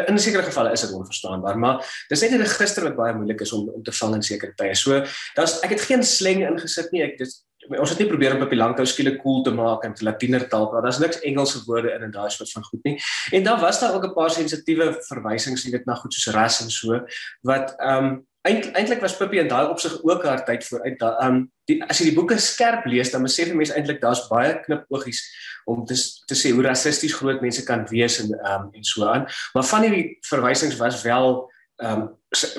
in 0.07 0.19
sekere 0.19 0.43
gevalle 0.43 0.71
is 0.71 0.81
dit 0.81 0.91
onverstaanbaar, 0.91 1.57
maar 1.57 2.05
dis 2.09 2.21
net 2.21 2.31
'n 2.31 2.41
register 2.41 2.83
wat 2.83 2.95
baie 2.95 3.13
moeilik 3.13 3.41
is 3.41 3.53
om 3.53 3.69
om 3.69 3.83
te 3.83 3.91
vang 3.91 4.15
in 4.15 4.23
sekere 4.23 4.53
tye. 4.55 4.75
So 4.75 5.03
daar's 5.35 5.59
ek 5.61 5.69
het 5.69 5.81
geen 5.81 6.03
slang 6.03 6.47
ingesit 6.47 6.91
nie. 6.91 7.03
Ek 7.03 7.17
dis 7.17 7.43
ons 7.69 7.89
het 7.89 7.99
nie 7.99 8.07
probeer 8.09 8.35
om 8.35 8.41
Pippi 8.43 8.57
Lankhou 8.59 8.85
skielik 8.89 9.21
cool 9.21 9.43
te 9.43 9.53
maak 9.55 9.85
in 9.87 9.95
Latiener 10.01 10.47
taal, 10.49 10.69
maar 10.71 10.81
daar's 10.85 10.99
niks 10.99 11.21
Engelse 11.21 11.63
woorde 11.67 11.93
in 11.93 12.03
en 12.07 12.11
daai 12.11 12.29
soort 12.29 12.51
van 12.51 12.63
goed 12.63 12.83
nie. 12.83 12.97
En 13.31 13.43
dan 13.43 13.59
was 13.59 13.79
daar 13.79 13.95
ook 13.95 14.05
'n 14.05 14.13
paar 14.13 14.31
sensitiewe 14.31 14.97
verwysings, 15.07 15.63
jy 15.63 15.71
weet 15.71 15.85
na 15.85 15.95
goed 15.95 16.13
soos 16.13 16.33
ras 16.33 16.61
en 16.61 16.69
so 16.69 16.99
wat 17.41 17.75
ehm 17.79 18.05
um, 18.05 18.27
eintlik 18.43 18.99
was 18.99 19.15
Pippi 19.17 19.39
in 19.39 19.47
daai 19.47 19.69
opsig 19.69 20.03
ook 20.03 20.23
haar 20.23 20.45
tyd 20.45 20.65
vooruit. 20.67 21.01
Ehm 21.01 21.27
um, 21.27 21.51
die 21.65 21.83
as 21.83 21.99
jy 21.99 22.09
die 22.09 22.15
boeke 22.15 22.37
skerp 22.37 22.85
lees, 22.85 23.11
dan 23.11 23.23
besef 23.23 23.47
jy 23.47 23.55
mense 23.55 23.73
eintlik 23.73 24.01
daar's 24.01 24.27
baie 24.27 24.59
knipoogies 24.65 25.21
om 25.65 25.85
te 25.85 25.95
te 26.27 26.35
sê 26.35 26.51
hoe 26.51 26.63
rassisties 26.63 27.15
groot 27.15 27.41
mense 27.41 27.63
kan 27.63 27.87
wees 27.89 28.19
en 28.19 28.33
ehm 28.33 28.61
um, 28.61 28.69
en 28.73 28.83
so 28.83 29.05
aan. 29.05 29.27
Maar 29.53 29.63
van 29.63 29.81
hierdie 29.81 30.17
verwysings 30.27 30.77
was 30.77 31.01
wel 31.03 31.51
ehm 31.77 32.01
um, 32.01 32.09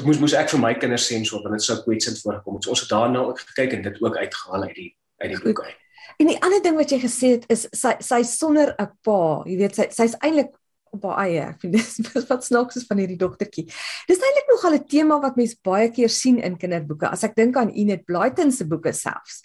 moes 0.06 0.20
moes 0.22 0.34
ek 0.38 0.50
vir 0.52 0.60
my 0.62 0.74
kinders 0.78 1.06
sensor 1.10 1.42
want 1.42 1.56
dit 1.58 1.66
sou 1.66 1.78
kwetsend 1.82 2.20
voorgekom 2.22 2.58
het. 2.58 2.66
So 2.66 2.74
ons 2.74 2.84
het 2.84 2.92
daarna 2.92 3.24
ook 3.28 3.40
gekyk 3.46 3.78
en 3.78 3.88
dit 3.88 4.02
ook 4.02 4.16
uitgehaal 4.16 4.68
uit 4.68 4.76
die 4.80 4.90
uit 5.22 5.30
die 5.34 5.40
boek 5.46 5.64
uit. 5.64 5.80
En 6.22 6.30
die 6.30 6.40
ander 6.46 6.62
ding 6.62 6.76
wat 6.78 6.92
jy 6.92 7.00
gesê 7.02 7.32
het 7.38 7.48
is 7.52 7.66
sy 7.72 7.96
sy 8.00 8.22
sonder 8.28 8.74
'n 8.78 8.90
pa, 9.02 9.42
jy 9.46 9.56
weet 9.58 9.74
sy 9.74 9.88
sy's 9.90 10.14
eintlik 10.20 10.54
op 10.94 11.06
haar 11.08 11.26
eie. 11.26 11.42
Ek 11.50 11.60
vind 11.64 11.74
dis 11.78 12.28
wat 12.30 12.46
snaaks 12.46 12.78
is 12.80 12.86
van 12.88 13.02
hierdie 13.02 13.18
dogtertjie. 13.20 13.66
Dis 14.08 14.22
eintlik 14.22 14.50
nog 14.52 14.64
al 14.64 14.78
'n 14.78 14.86
tema 14.86 15.20
wat 15.20 15.36
mens 15.36 15.56
baie 15.58 15.90
keer 15.90 16.08
sien 16.10 16.38
in 16.38 16.58
kinderboeke. 16.58 17.10
As 17.10 17.24
ek 17.24 17.34
dink 17.34 17.56
aan 17.56 17.74
Enid 17.74 18.04
Blyton 18.06 18.52
se 18.52 18.66
boeke 18.66 18.92
selfs. 18.92 19.42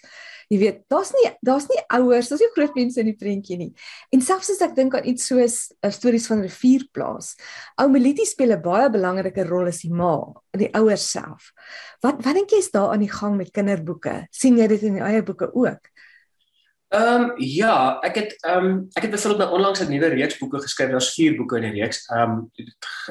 Jy 0.50 0.58
weet, 0.58 0.78
daar's 0.90 1.12
nie 1.14 1.28
daar's 1.46 1.68
nie 1.70 1.78
ouers, 1.94 2.28
daar's 2.28 2.42
nie 2.42 2.50
groot 2.56 2.74
mense 2.74 2.98
in 2.98 3.06
die 3.06 3.18
prentjie 3.18 3.58
nie. 3.60 3.68
En 4.10 4.24
selfs 4.24 4.50
as 4.50 4.62
ek 4.66 4.74
dink 4.74 4.96
aan 4.98 5.06
iets 5.06 5.28
soos 5.30 5.58
uh, 5.78 5.92
stories 5.94 6.26
van 6.26 6.42
Rivierplaas, 6.42 7.36
ou 7.78 7.86
Melitie 7.92 8.26
speel 8.26 8.56
'n 8.56 8.62
baie 8.64 8.90
belangrike 8.90 9.46
rol 9.46 9.70
as 9.70 9.82
die 9.86 9.92
ma, 9.94 10.16
die 10.58 10.72
ouers 10.74 11.06
self. 11.06 11.52
Wat 12.02 12.18
wat 12.24 12.34
dink 12.34 12.50
jy 12.50 12.58
is 12.58 12.74
daar 12.74 12.90
aan 12.90 13.06
die 13.06 13.14
gang 13.14 13.36
met 13.38 13.54
kinderboeke? 13.54 14.26
sien 14.34 14.58
jy 14.58 14.66
dit 14.66 14.82
in 14.82 14.98
die 14.98 15.06
eie 15.06 15.22
boeke 15.22 15.54
ook? 15.54 15.86
Ehm 16.90 17.22
um, 17.22 17.34
ja, 17.38 18.00
ek 18.02 18.16
het 18.18 18.32
ehm 18.42 18.64
um, 18.66 18.78
ek 18.98 19.04
het 19.06 19.10
byvoorbeeld 19.10 19.38
nou 19.38 19.58
onlangs 19.58 19.80
'n 19.80 19.90
nuwe 19.90 20.08
reeks 20.08 20.38
boeke 20.38 20.58
geskryf. 20.58 20.90
Daar's 20.90 21.14
vier 21.14 21.36
boeke 21.36 21.56
in 21.56 21.62
die 21.62 21.82
reeks. 21.82 22.08
Ehm 22.10 22.30
um, 22.30 22.50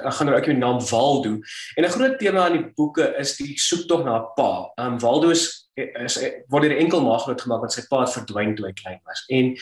ek 0.03 0.13
gaan 0.13 0.27
nou 0.27 0.37
ook 0.37 0.45
die 0.45 0.53
naam 0.53 0.79
Waldo. 0.89 1.39
En 1.75 1.83
'n 1.83 1.95
groot 1.95 2.19
tema 2.19 2.45
aan 2.45 2.57
die 2.57 2.71
boeke 2.75 3.15
is 3.17 3.37
die 3.37 3.55
soektog 3.55 4.03
na 4.03 4.19
'n 4.19 4.27
pa. 4.35 4.71
Ehm 4.75 4.93
um, 4.93 4.99
Waldo 4.99 5.29
is 5.29 5.68
is 6.05 6.17
word 6.47 6.63
hier 6.63 6.77
enkel 6.77 7.01
maar 7.01 7.19
groot 7.19 7.41
gemaak 7.41 7.59
want 7.65 7.73
sy 7.73 7.85
pa 7.89 8.01
het 8.05 8.15
verdwyn 8.17 8.55
toe 8.55 8.65
hy 8.69 8.73
klein 8.73 9.01
was. 9.05 9.23
En 9.27 9.53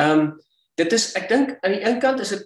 ehm 0.00 0.20
um, 0.20 0.28
dit 0.76 0.92
is 0.92 1.14
ek 1.16 1.28
dink 1.28 1.56
aan 1.64 1.72
die 1.72 1.84
een 1.86 1.98
kant 1.98 2.20
is 2.20 2.34
dit 2.34 2.44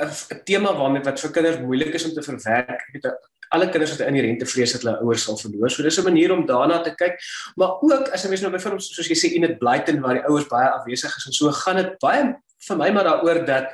'n 0.00 0.40
tema 0.44 0.72
waarmee 0.76 1.02
wat 1.02 1.20
vir 1.20 1.30
kinders 1.30 1.60
moeilik 1.60 1.94
is 1.94 2.04
om 2.04 2.14
te 2.14 2.22
verwerk. 2.22 2.80
Ek 2.88 2.94
het 3.02 3.06
alle 3.50 3.68
kinders 3.68 3.90
het 3.90 4.00
'n 4.00 4.14
inherente 4.14 4.46
vrees 4.46 4.72
dat 4.72 4.82
hulle 4.82 5.00
ouers 5.00 5.24
sal 5.24 5.36
verloor. 5.36 5.70
So 5.70 5.82
dis 5.82 5.98
'n 5.98 6.04
manier 6.04 6.32
om 6.32 6.46
daarna 6.46 6.82
te 6.82 6.94
kyk. 6.94 7.18
Maar 7.56 7.80
ook 7.80 8.08
as 8.08 8.24
'n 8.24 8.28
mens 8.28 8.40
nou 8.40 8.52
byvoorbeeld 8.52 8.82
soos 8.82 9.08
jy 9.08 9.16
sê 9.16 9.34
in 9.34 9.40
dit 9.40 9.58
Blyton 9.58 10.00
waar 10.00 10.14
die 10.14 10.26
ouers 10.28 10.46
baie 10.46 10.68
afwesig 10.68 11.16
is 11.16 11.26
en 11.26 11.32
so 11.32 11.50
gaan 11.50 11.76
dit 11.76 11.98
baie 11.98 12.34
vir 12.68 12.76
my 12.76 12.90
maar 12.90 13.04
daaroor 13.04 13.46
dat 13.46 13.66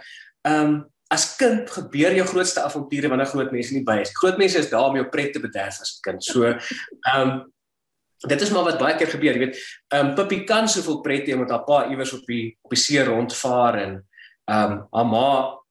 ehm 0.43 0.65
um, 0.65 0.87
as 1.09 1.37
kind 1.37 1.71
gebeur 1.71 2.15
jou 2.15 2.27
grootste 2.27 2.61
avonture 2.61 3.09
wanneer 3.09 3.27
groot 3.27 3.53
mense 3.53 3.75
nie 3.75 3.85
by 3.85 4.01
is. 4.01 4.11
Groot 4.13 4.39
mense 4.39 4.59
is 4.59 4.71
daar 4.71 4.89
om 4.89 4.97
jou 4.97 5.07
pret 5.09 5.33
te 5.33 5.41
bederf 5.41 5.81
as 5.81 5.99
'n 5.99 6.11
kind. 6.11 6.25
So 6.25 6.45
ehm 6.45 7.21
um, 7.21 7.53
dit 8.25 8.41
is 8.41 8.51
maar 8.51 8.65
wat 8.65 8.79
baie 8.81 8.97
keer 8.97 9.11
gebeur, 9.13 9.37
jy 9.37 9.45
weet. 9.45 9.63
Ehm 9.93 10.07
um, 10.07 10.15
Pippi 10.15 10.45
kan 10.49 10.69
soveel 10.69 11.01
pret 11.05 11.29
hê 11.29 11.37
met 11.37 11.51
haar 11.51 11.65
pa 11.65 11.85
iewers 11.91 12.15
op 12.17 12.25
die 12.27 12.57
op 12.63 12.73
die 12.73 12.81
see 12.81 13.05
rondvaar 13.05 13.79
en 13.83 13.93
ehm 14.47 14.73
um, 14.73 14.81
haar 14.93 15.07
ma 15.11 15.29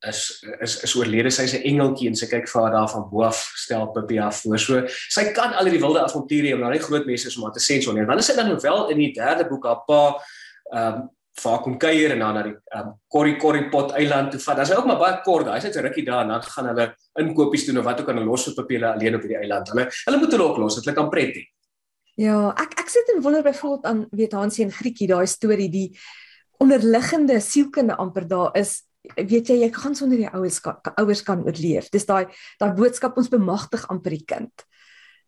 is 0.08 0.22
is 0.62 0.78
is 0.84 0.96
oorlede. 0.96 1.32
Sy's 1.32 1.56
'n 1.56 1.66
engeltjie 1.72 2.08
en 2.10 2.16
sy 2.16 2.28
kyk 2.28 2.48
vir 2.48 2.62
haar 2.62 2.72
daar 2.72 2.90
van 2.90 3.10
bo 3.10 3.24
af 3.24 3.42
stel 3.56 3.88
Pippi 3.88 4.20
af 4.20 4.42
voor. 4.42 4.60
So 4.60 4.84
sy 5.10 5.32
kan 5.32 5.54
al 5.54 5.66
die 5.66 5.80
wilde 5.80 6.04
avonture 6.04 6.48
hê 6.48 6.60
maar 6.60 6.72
nie 6.72 6.80
groot 6.80 7.06
mense 7.06 7.28
is 7.28 7.38
om 7.38 7.52
te 7.52 7.60
sê 7.60 7.82
so 7.82 7.92
nie 7.94 8.06
dan 8.06 8.18
is 8.18 8.28
dit 8.28 8.36
dan 8.36 8.60
wel 8.62 8.90
in 8.90 8.98
die 8.98 9.14
derde 9.14 9.50
boek 9.50 9.66
haar 9.66 9.84
pa 9.88 10.22
ehm 10.72 10.94
um, 10.94 11.10
vaar 11.36 11.60
kom 11.60 11.78
kuier 11.78 12.12
en 12.12 12.20
dan 12.20 12.34
na 12.34 12.44
die 12.44 12.56
um, 12.78 12.94
Corrie 13.08 13.36
Corrie 13.38 13.70
pot 13.70 13.92
eiland 13.92 14.32
toe 14.32 14.40
vat. 14.40 14.68
Hy 14.68 14.76
ook 14.76 14.86
maar 14.86 15.00
baie 15.00 15.22
kort. 15.24 15.48
Is 15.48 15.64
net 15.64 15.76
'n 15.76 15.84
rukkie 15.88 16.06
daar 16.06 16.22
en 16.22 16.28
dan 16.28 16.44
gaan 16.44 16.68
hulle 16.68 16.96
inkopies 17.20 17.66
doen 17.66 17.78
of 17.78 17.84
wat 17.86 18.00
ook 18.02 18.10
al 18.10 18.24
los 18.24 18.46
vir 18.46 18.54
Pippi 18.54 18.84
alleen 18.84 19.16
op 19.16 19.22
hierdie 19.22 19.38
eiland. 19.38 19.68
Hulle 19.70 19.90
hulle 20.06 20.18
moet 20.18 20.32
hulle 20.32 20.44
ook 20.44 20.58
los 20.58 20.82
dit 20.82 20.96
kan 20.96 21.10
pret 21.10 21.36
hê 21.36 21.55
Ja, 22.16 22.54
ek 22.56 22.78
ek 22.80 22.90
sit 22.90 23.10
en 23.12 23.22
wonder 23.22 23.44
byvoorbeeld 23.44 23.86
aan 23.86 24.06
weet 24.12 24.36
Hansie 24.38 24.64
en 24.66 24.72
Grietjie 24.72 25.08
daai 25.08 25.28
storie 25.28 25.70
die 25.70 25.90
onderliggende 26.64 27.40
sielkunde 27.44 27.98
amper 28.00 28.28
daar 28.28 28.56
is 28.56 28.86
weet 29.16 29.50
jy 29.52 29.58
jy 29.62 29.70
gaan 29.76 29.96
sonder 29.96 30.18
die 30.18 30.30
ouers 30.32 30.62
ouers 30.96 31.24
kan 31.24 31.44
oorleef. 31.44 31.90
Dis 31.94 32.08
daai 32.08 32.32
daai 32.62 32.72
boodskap 32.78 33.18
ons 33.18 33.30
bemagtig 33.30 33.84
amper 33.92 34.16
die 34.16 34.24
kind. 34.26 34.66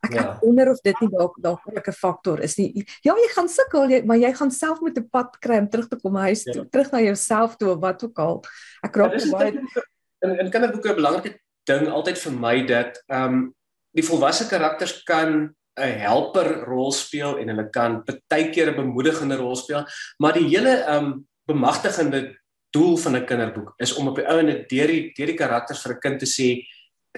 Ek 0.05 0.13
ja. 0.13 0.23
ek 0.23 0.45
wonder 0.45 0.71
of 0.71 0.79
dit 0.85 1.01
nie 1.01 1.09
dalk 1.11 1.35
dalk 1.41 1.65
'n 1.67 1.93
faktor 1.93 2.39
is 2.39 2.57
nie. 2.57 2.85
Ja, 3.03 3.15
jy 3.17 3.29
gaan 3.33 3.49
sukkel, 3.49 3.89
jy, 3.89 4.01
maar 4.05 4.17
jy 4.17 4.31
gaan 4.33 4.51
self 4.51 4.81
met 4.81 4.97
'n 4.97 5.09
pad 5.09 5.37
kry 5.41 5.57
om 5.57 5.69
terug 5.69 5.89
te 5.89 5.99
kom 5.99 6.15
huis 6.15 6.43
toe, 6.43 6.63
ja. 6.63 6.69
terug 6.71 6.91
na 6.91 7.01
jouself 7.01 7.57
toe 7.57 7.71
of 7.75 7.81
wat 7.81 8.03
ook 8.03 8.19
al. 8.19 8.43
Ek 8.83 8.95
raak 8.95 9.19
ja, 9.19 9.31
baie 9.31 9.51
in 9.51 10.39
in 10.39 10.51
kinderboeke 10.51 10.89
'n 10.89 10.95
belangrike 10.95 11.39
ding 11.65 11.87
altyd 11.89 12.17
vir 12.17 12.31
my 12.33 12.65
dat 12.65 13.03
ehm 13.09 13.33
um, 13.33 13.53
die 13.97 14.05
volwasse 14.05 14.47
karakters 14.47 15.03
kan 15.03 15.56
'n 15.77 15.99
helper 16.01 16.65
rol 16.65 16.91
speel 16.91 17.37
en 17.37 17.47
hulle 17.49 17.69
kan 17.69 18.03
baie 18.29 18.49
keer 18.51 18.71
'n 18.71 18.75
bemoedigende 18.75 19.37
rol 19.37 19.55
speel, 19.55 19.85
maar 20.19 20.33
die 20.33 20.47
hele 20.47 20.83
um, 20.89 21.27
bemagtigende 21.47 22.35
doel 22.71 22.97
van 22.97 23.15
'n 23.15 23.25
kinderboek 23.25 23.73
is 23.77 23.93
om 23.95 24.07
op 24.07 24.15
die 24.15 24.27
ou 24.27 24.39
en 24.39 24.65
deur 24.67 24.87
die 24.87 25.13
deur 25.15 25.27
die 25.27 25.37
karakters 25.37 25.81
vir 25.81 25.93
'n 25.93 25.99
kind 25.99 26.19
te 26.19 26.25
sê 26.25 26.65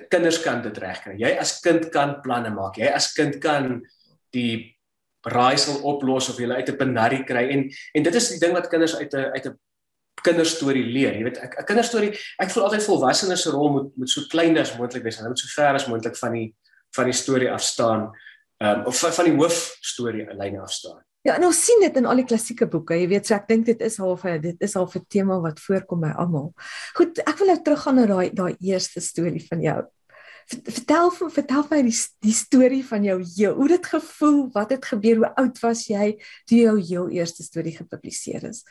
kinders 0.10 0.42
kan 0.42 0.62
dit 0.62 0.78
regkry. 0.78 1.16
Jy 1.20 1.38
as 1.40 1.60
kind 1.60 1.90
kan 1.92 2.22
planne 2.22 2.50
maak. 2.50 2.78
Jy 2.78 2.88
as 2.94 3.14
kind 3.14 3.40
kan 3.40 3.82
die 4.32 4.76
raaisel 5.28 5.82
oplos 5.84 6.30
of 6.30 6.38
jy 6.40 6.48
uit 6.52 6.70
'n 6.70 6.78
penarie 6.78 7.24
kry 7.24 7.50
en 7.50 7.70
en 7.96 8.04
dit 8.04 8.16
is 8.16 8.30
die 8.30 8.40
ding 8.40 8.54
wat 8.54 8.70
kinders 8.70 8.96
uit 8.96 9.14
'n 9.14 9.32
uit 9.36 9.46
'n 9.46 9.60
kinderstorie 10.24 10.84
leer. 10.84 11.16
Jy 11.16 11.24
weet 11.24 11.40
'n 11.42 11.66
kinderstorie, 11.66 12.18
ek 12.40 12.50
voel 12.50 12.64
altyd 12.64 12.84
volwassenes 12.84 13.42
se 13.42 13.50
rol 13.50 13.72
moet 13.72 13.98
moet 13.98 14.10
so 14.10 14.22
klein 14.30 14.58
as 14.58 14.78
moontlik 14.78 15.04
wees. 15.04 15.18
Hulle 15.18 15.30
moet 15.30 15.40
so 15.40 15.48
ver 15.62 15.74
as 15.74 15.88
moontlik 15.88 16.16
van 16.16 16.34
die 16.34 16.56
van 16.96 17.06
die 17.06 17.14
storie 17.14 17.52
af 17.52 17.62
staan. 17.62 18.12
Ehm 18.60 18.80
um, 18.80 18.86
of 18.86 19.00
van, 19.00 19.26
die 19.26 19.36
hoofstorie 19.36 20.26
lyne 20.36 20.60
af 20.60 20.72
staan. 20.72 21.00
Ja, 21.24 21.36
en 21.36 21.46
ons 21.48 21.60
sien 21.66 21.80
dit 21.80 21.96
in 22.00 22.08
al 22.08 22.20
die 22.20 22.26
klassieke 22.28 22.68
boeke. 22.68 22.96
Jy 23.00 23.08
weet, 23.12 23.28
so 23.28 23.36
ek 23.36 23.48
dink 23.48 23.66
dit 23.68 23.82
is 23.84 23.96
half 24.00 24.26
'n 24.28 24.42
dit 24.44 24.62
is 24.64 24.74
half 24.76 24.96
'n 24.96 25.06
tema 25.08 25.40
wat 25.40 25.60
voorkom 25.60 26.02
by 26.02 26.12
almal. 26.16 26.54
Goed, 26.96 27.20
ek 27.20 27.38
wil 27.40 27.48
nou 27.48 27.62
teruggaan 27.64 27.96
na 27.96 28.06
daai 28.06 28.30
daai 28.36 28.56
eerste 28.60 29.00
storie 29.00 29.46
van 29.48 29.62
jou. 29.62 29.84
Vertel 30.50 31.12
vertel 31.12 31.64
my 31.70 31.82
die 31.82 31.98
die 32.20 32.34
storie 32.34 32.84
van 32.84 33.04
jou 33.04 33.24
heel. 33.36 33.54
Hoe 33.56 33.68
dit 33.68 33.86
gevoel, 33.86 34.50
wat 34.52 34.70
het 34.70 34.86
gebeur, 34.86 35.16
hoe 35.16 35.36
oud 35.36 35.60
was 35.60 35.88
jy 35.88 36.20
toe 36.46 36.58
jou 36.58 36.80
heel 36.82 37.10
eerste 37.10 37.44
storie 37.44 37.76
gepubliseer 37.78 38.44
is? 38.44 38.64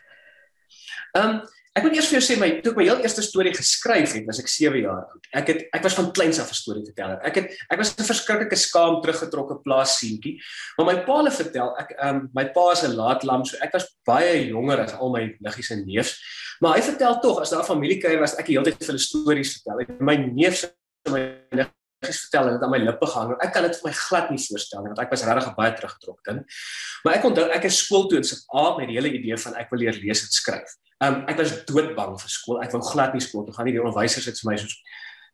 Ehm 1.16 1.28
um, 1.28 1.40
Ek 1.76 1.84
moet 1.84 1.94
eers 1.98 2.08
vir 2.10 2.18
jou 2.18 2.24
sê 2.24 2.36
my 2.40 2.48
toe 2.62 2.72
ek 2.72 2.78
my 2.80 2.86
heel 2.88 3.02
eerste 3.04 3.22
storie 3.22 3.52
geskryf 3.54 4.14
het, 4.16 4.24
was 4.26 4.40
ek 4.42 4.48
7 4.50 4.80
jaar 4.80 5.04
oud. 5.04 5.28
Ek 5.36 5.50
het 5.52 5.60
ek 5.76 5.84
was 5.84 5.96
van 5.98 6.10
kleins 6.16 6.40
af 6.40 6.50
'n 6.50 6.58
storieverteller. 6.58 7.20
Ek 7.22 7.36
het 7.36 7.46
ek 7.70 7.78
was 7.78 7.92
'n 7.92 8.08
verskriklike 8.08 8.56
skaam 8.56 9.00
teruggetrokke 9.02 9.60
plaas 9.62 9.98
seentjie. 9.98 10.40
Maar 10.78 10.86
my 10.86 10.96
pa 11.04 11.22
het 11.24 11.34
vertel, 11.34 11.74
ek 11.78 11.94
ehm 11.98 12.16
um, 12.16 12.30
my 12.34 12.46
pa 12.52 12.72
is 12.72 12.82
'n 12.82 12.96
laat 12.96 13.22
lam, 13.24 13.44
so 13.44 13.56
ek 13.60 13.72
was 13.72 13.86
baie 14.04 14.48
jonger 14.48 14.80
as 14.80 14.92
al 14.94 15.10
my 15.10 15.36
niggies 15.40 15.70
en 15.70 15.84
neefs. 15.86 16.18
Maar 16.60 16.76
hy 16.76 16.82
vertel 16.82 17.20
tog 17.20 17.40
as 17.40 17.50
daar 17.50 17.64
familiekuier 17.64 18.20
was, 18.20 18.34
ek 18.34 18.48
het 18.48 18.56
heeltyd 18.56 18.78
vir 18.78 18.86
hulle 18.86 18.98
stories 18.98 19.52
vertel. 19.52 19.80
En 19.80 20.04
my 20.04 20.16
neefs 20.16 20.64
en 20.64 21.12
my 21.12 21.22
niggies 21.52 22.20
vertel 22.26 22.52
het 22.52 22.62
aan 22.62 22.70
my 22.70 22.78
lippe 22.78 23.06
gehang. 23.06 23.36
Ek 23.40 23.52
kan 23.52 23.62
dit 23.62 23.76
vir 23.76 23.88
my 23.88 23.94
glad 23.94 24.30
nie 24.30 24.42
voorstel 24.42 24.82
nie, 24.82 24.88
want 24.88 24.98
ek 24.98 25.10
was 25.10 25.22
regtig 25.22 25.54
baie 25.54 25.72
teruggetrokke 25.72 26.22
kind. 26.22 26.58
Maar 27.04 27.14
ek 27.14 27.24
onthou 27.24 27.46
ek 27.50 27.64
is 27.64 27.78
skool 27.84 28.08
toe 28.08 28.18
in 28.18 28.24
se 28.24 28.42
aard 28.50 28.78
met 28.78 28.88
die 28.88 28.98
hele 28.98 29.12
idee 29.14 29.36
van 29.36 29.54
ek 29.54 29.70
wil 29.70 29.78
leer 29.78 29.94
lees 30.02 30.22
en 30.22 30.34
skryf. 30.34 30.74
Um 31.04 31.20
ek 31.30 31.38
was 31.38 31.52
doodbang 31.68 32.16
vir 32.18 32.32
skool. 32.32 32.62
Ek 32.64 32.72
wou 32.74 32.82
glad 32.82 33.14
nie 33.14 33.22
skool 33.22 33.46
toe 33.46 33.54
gaan 33.54 33.68
nie. 33.68 33.76
Die 33.76 33.82
onderwysers 33.82 34.26
het 34.26 34.40
vir 34.42 34.50
my 34.50 34.56
soos 34.58 34.74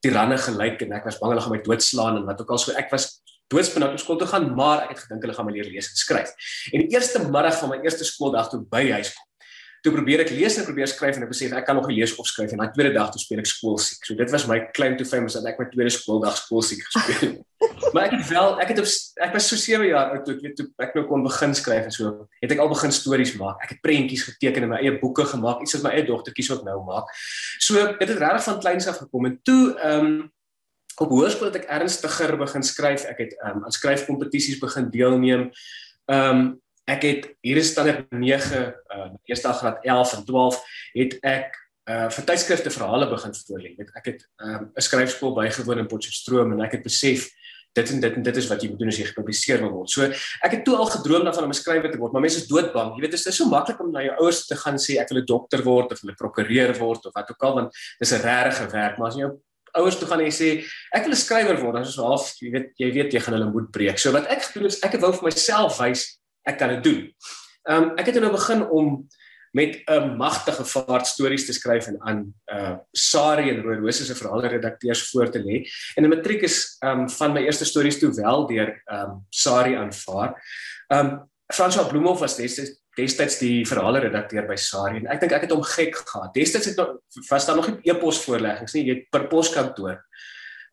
tiranne 0.04 0.36
gelyk 0.36 0.82
en 0.84 0.96
ek 0.98 1.06
was 1.08 1.20
bang 1.20 1.32
hulle 1.32 1.44
gaan 1.44 1.54
my 1.54 1.62
doodslaan 1.64 2.18
en 2.20 2.26
wat 2.28 2.42
ook 2.42 2.50
al 2.52 2.60
so 2.60 2.74
ek 2.76 2.90
was 2.92 3.08
doodsbenauwd 3.52 3.96
om 3.96 4.00
skool 4.00 4.18
toe 4.20 4.28
gaan, 4.28 4.50
maar 4.56 4.86
ek 4.86 4.94
het 4.94 5.04
gedink 5.04 5.24
hulle 5.24 5.36
gaan 5.36 5.48
my 5.48 5.54
leer 5.54 5.68
lees 5.68 5.90
en 5.90 6.00
skryf. 6.00 6.32
En 6.72 6.84
die 6.84 6.96
eerste 6.96 7.22
middag 7.24 7.56
van 7.60 7.72
my 7.72 7.78
eerste 7.84 8.06
skooldag 8.08 8.50
toe 8.52 8.60
by 8.72 8.82
huis 8.96 9.12
kom, 9.14 9.26
toe 9.84 9.92
probeer 9.92 10.24
ek 10.24 10.32
lees 10.32 10.56
en 10.60 10.64
probeer 10.68 10.88
skryf 10.88 11.18
en 11.18 11.26
ek 11.26 11.32
besef 11.32 11.52
ek 11.56 11.66
kan 11.68 11.76
nog 11.76 11.88
nie 11.90 11.98
lees 12.00 12.14
of 12.20 12.28
skryf 12.28 12.54
en 12.54 12.62
daai 12.62 12.72
tweede 12.72 12.94
dag 12.96 13.10
toe 13.12 13.20
speel 13.20 13.42
ek 13.42 13.50
skoolsiek. 13.50 14.00
So 14.08 14.16
dit 14.16 14.32
was 14.32 14.46
my 14.48 14.60
claim 14.76 14.96
to 15.00 15.08
fame 15.08 15.28
is 15.28 15.36
dat 15.36 15.50
ek 15.52 15.60
my 15.60 15.68
tweede 15.72 15.92
skooldag 15.92 16.38
skoolsiek 16.40 16.84
gespeel 16.88 17.20
het. 17.26 17.42
Maar 17.92 18.08
ek 18.08 18.16
het 18.18 18.28
wel 18.28 18.60
ek 18.60 18.68
het 18.72 18.80
op 18.82 18.88
ek 19.26 19.32
was 19.36 19.48
so 19.48 19.56
7 19.56 19.86
jaar 19.86 20.14
oud 20.14 20.24
toe 20.26 20.34
ek 20.34 20.42
weet 20.46 20.56
toe 20.58 20.66
ek 20.82 20.94
nou 20.98 21.04
kon 21.08 21.22
begin 21.26 21.54
skryf 21.54 21.88
en 21.88 21.94
so 21.94 22.12
het 22.40 22.54
ek 22.54 22.62
al 22.62 22.70
begin 22.72 22.92
stories 22.92 23.34
maak. 23.40 23.62
Ek 23.64 23.76
het 23.76 23.82
prentjies 23.84 24.26
geteken 24.28 24.66
en 24.66 24.72
my 24.74 24.80
eie 24.82 24.94
boeke 25.00 25.26
gemaak, 25.30 25.62
iets 25.64 25.76
wat 25.78 25.86
my 25.88 25.92
eie 25.96 26.06
dogtertjies 26.08 26.50
ook 26.54 26.64
nou 26.66 26.78
maak. 26.86 27.10
So 27.62 27.80
dit 27.98 28.08
het 28.08 28.18
regtig 28.18 28.46
van 28.48 28.60
kleins 28.60 28.88
af 28.90 29.02
gekom 29.04 29.30
en 29.30 29.38
toe 29.42 29.62
ehm 29.78 30.06
um, 30.06 30.16
op 31.02 31.10
hoërskool 31.10 31.50
het 31.50 31.56
ek 31.62 31.70
ernstiger 31.74 32.36
begin 32.38 32.62
skryf. 32.62 33.06
Ek 33.10 33.24
het 33.24 33.34
ehm 33.40 33.58
um, 33.58 33.64
aan 33.66 33.74
skryfkompetisies 33.74 34.60
begin 34.62 34.90
deelneem. 34.94 35.50
Ehm 36.10 36.30
um, 36.30 36.46
ek 36.84 37.02
het 37.02 37.28
hier 37.40 37.56
is 37.56 37.70
standaard 37.72 38.10
9 38.12 38.74
uh 38.92 39.06
eerste 39.24 39.52
graad 39.52 39.78
11 39.82 40.12
en 40.18 40.24
12 40.24 40.58
het 40.92 41.16
ek 41.24 41.56
uh 41.90 42.10
vir 42.10 42.26
tydskrifte 42.28 42.70
verhale 42.70 43.08
begin 43.08 43.32
voorlê. 43.38 43.72
Ek 43.94 44.04
het 44.12 44.28
um, 44.36 44.70
'n 44.74 44.86
skryfskool 44.88 45.34
bygewoon 45.34 45.78
in 45.78 45.88
Potchefstroom 45.88 46.52
en 46.52 46.60
ek 46.60 46.78
het 46.78 46.82
besef 46.82 47.30
dit 47.74 47.90
en 47.90 48.00
dit 48.00 48.16
en 48.18 48.22
dit 48.22 48.36
is 48.36 48.48
wat 48.50 48.62
jy 48.62 48.68
moet 48.70 48.82
doen 48.82 48.92
as 48.92 48.98
jy 48.98 49.06
gepubliseer 49.08 49.62
wil 49.64 49.72
word. 49.78 49.90
So 49.90 50.06
ek 50.06 50.52
het 50.56 50.64
toe 50.66 50.76
al 50.78 50.90
gedroom 50.92 51.24
daarvan 51.26 51.48
om 51.48 51.54
'n 51.54 51.60
skrywer 51.60 51.90
te 51.90 51.98
word, 51.98 52.12
maar 52.12 52.22
mense 52.22 52.38
is 52.42 52.46
doodbang. 52.46 52.94
Jy 52.94 53.00
weet 53.02 53.16
dit 53.16 53.26
is 53.26 53.36
so 53.36 53.46
maklik 53.46 53.80
om 53.80 53.90
na 53.90 54.02
jou 54.02 54.14
ouers 54.20 54.46
te 54.46 54.56
gaan 54.56 54.78
sê 54.78 55.00
ek 55.00 55.10
wil 55.10 55.22
'n 55.22 55.26
dokter 55.26 55.62
word 55.62 55.92
of 55.92 56.02
'n 56.02 56.14
prokureur 56.14 56.74
word 56.78 57.06
of 57.06 57.12
wat 57.14 57.30
ook 57.30 57.42
al 57.42 57.54
want 57.54 57.74
dis 57.98 58.12
'n 58.12 58.22
regte 58.22 58.70
werk, 58.70 58.98
maar 58.98 59.08
as 59.08 59.14
jy 59.14 59.20
jou 59.26 59.38
ouers 59.74 59.98
toe 59.98 60.08
gaan 60.08 60.20
en 60.20 60.30
sê 60.30 60.64
ek 60.92 61.02
wil 61.04 61.12
'n 61.12 61.16
skrywer 61.16 61.58
word, 61.60 61.74
dan 61.74 61.82
is 61.82 61.94
dit 61.94 62.04
half 62.04 62.34
jy 62.40 62.50
weet 62.50 62.68
jy 62.76 62.92
weet 62.92 63.12
jy 63.12 63.20
gaan 63.20 63.34
hulle 63.34 63.50
moed 63.50 63.70
breek. 63.70 63.98
So 63.98 64.12
wat 64.12 64.26
ek 64.26 64.42
gedoen 64.42 64.70
het, 64.70 64.84
ek 64.84 64.92
het 64.92 65.00
wou 65.00 65.12
vir 65.12 65.24
myself 65.24 65.78
wys 65.78 66.18
ek 66.46 66.58
kan 66.58 66.68
dit 66.68 66.82
doen. 66.84 67.14
Ehm 67.68 67.82
um, 67.82 67.98
ek 67.98 68.06
het 68.06 68.20
nou 68.20 68.30
begin 68.30 68.62
om 68.70 69.08
met 69.54 69.82
'n 69.86 70.16
magtige 70.16 70.64
vaart 70.64 71.06
stories 71.06 71.46
te 71.46 71.52
skryf 71.52 71.86
en 71.86 72.00
aan 72.02 72.34
uh 72.46 72.76
Sari 72.92 73.50
en 73.50 73.62
Rooi 73.62 73.78
Rose 73.78 74.04
se 74.04 74.14
verhale 74.14 74.48
redakteurs 74.48 75.10
voor 75.10 75.30
te 75.30 75.38
lê. 75.38 75.70
En 75.94 76.04
'n 76.04 76.08
matriek 76.08 76.42
is 76.42 76.76
um 76.80 77.10
van 77.10 77.32
my 77.32 77.44
eerste 77.44 77.64
stories 77.64 77.98
toe 77.98 78.14
wel 78.14 78.46
deur 78.46 78.82
um 78.86 79.26
Sari 79.28 79.74
aanvaar. 79.74 80.42
Um 80.88 81.30
François 81.54 81.88
Bloemhof 81.88 82.18
was 82.18 82.36
destyds 82.36 82.82
destyds 82.94 83.38
die 83.38 83.66
verhale 83.66 83.98
redakteur 83.98 84.46
by 84.46 84.56
Sari 84.56 84.96
en 84.96 85.06
ek 85.06 85.20
dink 85.20 85.32
ek 85.32 85.40
het 85.40 85.50
hom 85.50 85.62
gek 85.62 85.96
gehad. 85.96 86.34
Destyds 86.34 86.66
het 86.66 86.76
nog 86.76 86.98
was 87.28 87.46
daar 87.46 87.56
nog 87.56 87.68
nie 87.68 87.92
e-pos 87.92 88.24
voorleggings 88.24 88.72
nie, 88.72 88.84
jy 88.84 89.06
per 89.10 89.26
poskantoor 89.28 90.02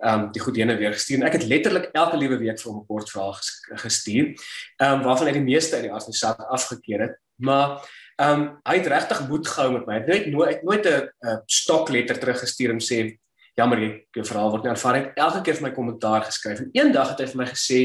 um, 0.05 0.31
die 0.31 0.41
goed 0.41 0.55
heen 0.55 0.69
en 0.69 0.77
weer 0.77 0.93
gestuur 0.93 1.21
en 1.21 1.27
ek 1.27 1.39
het 1.39 1.47
letterlik 1.49 1.89
elke 1.93 2.17
liewe 2.17 2.37
week 2.37 2.59
vir 2.59 2.71
hom 2.71 2.81
'n 2.81 2.85
kort 2.87 3.09
vraag 3.09 3.41
gestuur. 3.85 4.33
Um, 4.81 5.03
waarvan 5.05 5.27
hy 5.27 5.33
die 5.33 5.49
meeste 5.53 5.75
uit 5.75 5.83
die 5.83 5.91
aard 5.91 6.03
van 6.03 6.11
die 6.11 6.19
saak 6.25 6.39
afgekeur 6.39 7.01
het. 7.01 7.17
Maar 7.35 7.81
ehm 8.21 8.41
um, 8.41 8.47
hy 8.67 8.75
het 8.77 8.87
regtig 8.91 9.21
moed 9.29 9.47
gehou 9.47 9.71
met 9.73 9.87
my. 9.87 9.99
Hy 10.05 10.17
het 10.19 10.27
nooit 10.29 10.63
nooit 10.63 10.85
'n 10.85 11.37
stokletter 11.45 12.19
teruggestuur 12.19 12.73
en 12.75 12.79
sê 12.79 13.17
jammer 13.57 13.79
jy 13.79 13.89
jou 14.15 14.25
verhaal 14.25 14.51
word 14.51 14.63
nie 14.63 14.71
aanvaar 14.71 14.97
nie. 14.97 15.11
Elke 15.15 15.41
keer 15.41 15.57
vir 15.57 15.67
my 15.67 15.73
kommentaar 15.75 16.23
geskryf 16.25 16.59
en 16.59 16.69
eendag 16.73 17.09
het 17.09 17.19
hy 17.19 17.27
vir 17.33 17.41
my 17.41 17.47
gesê 17.49 17.79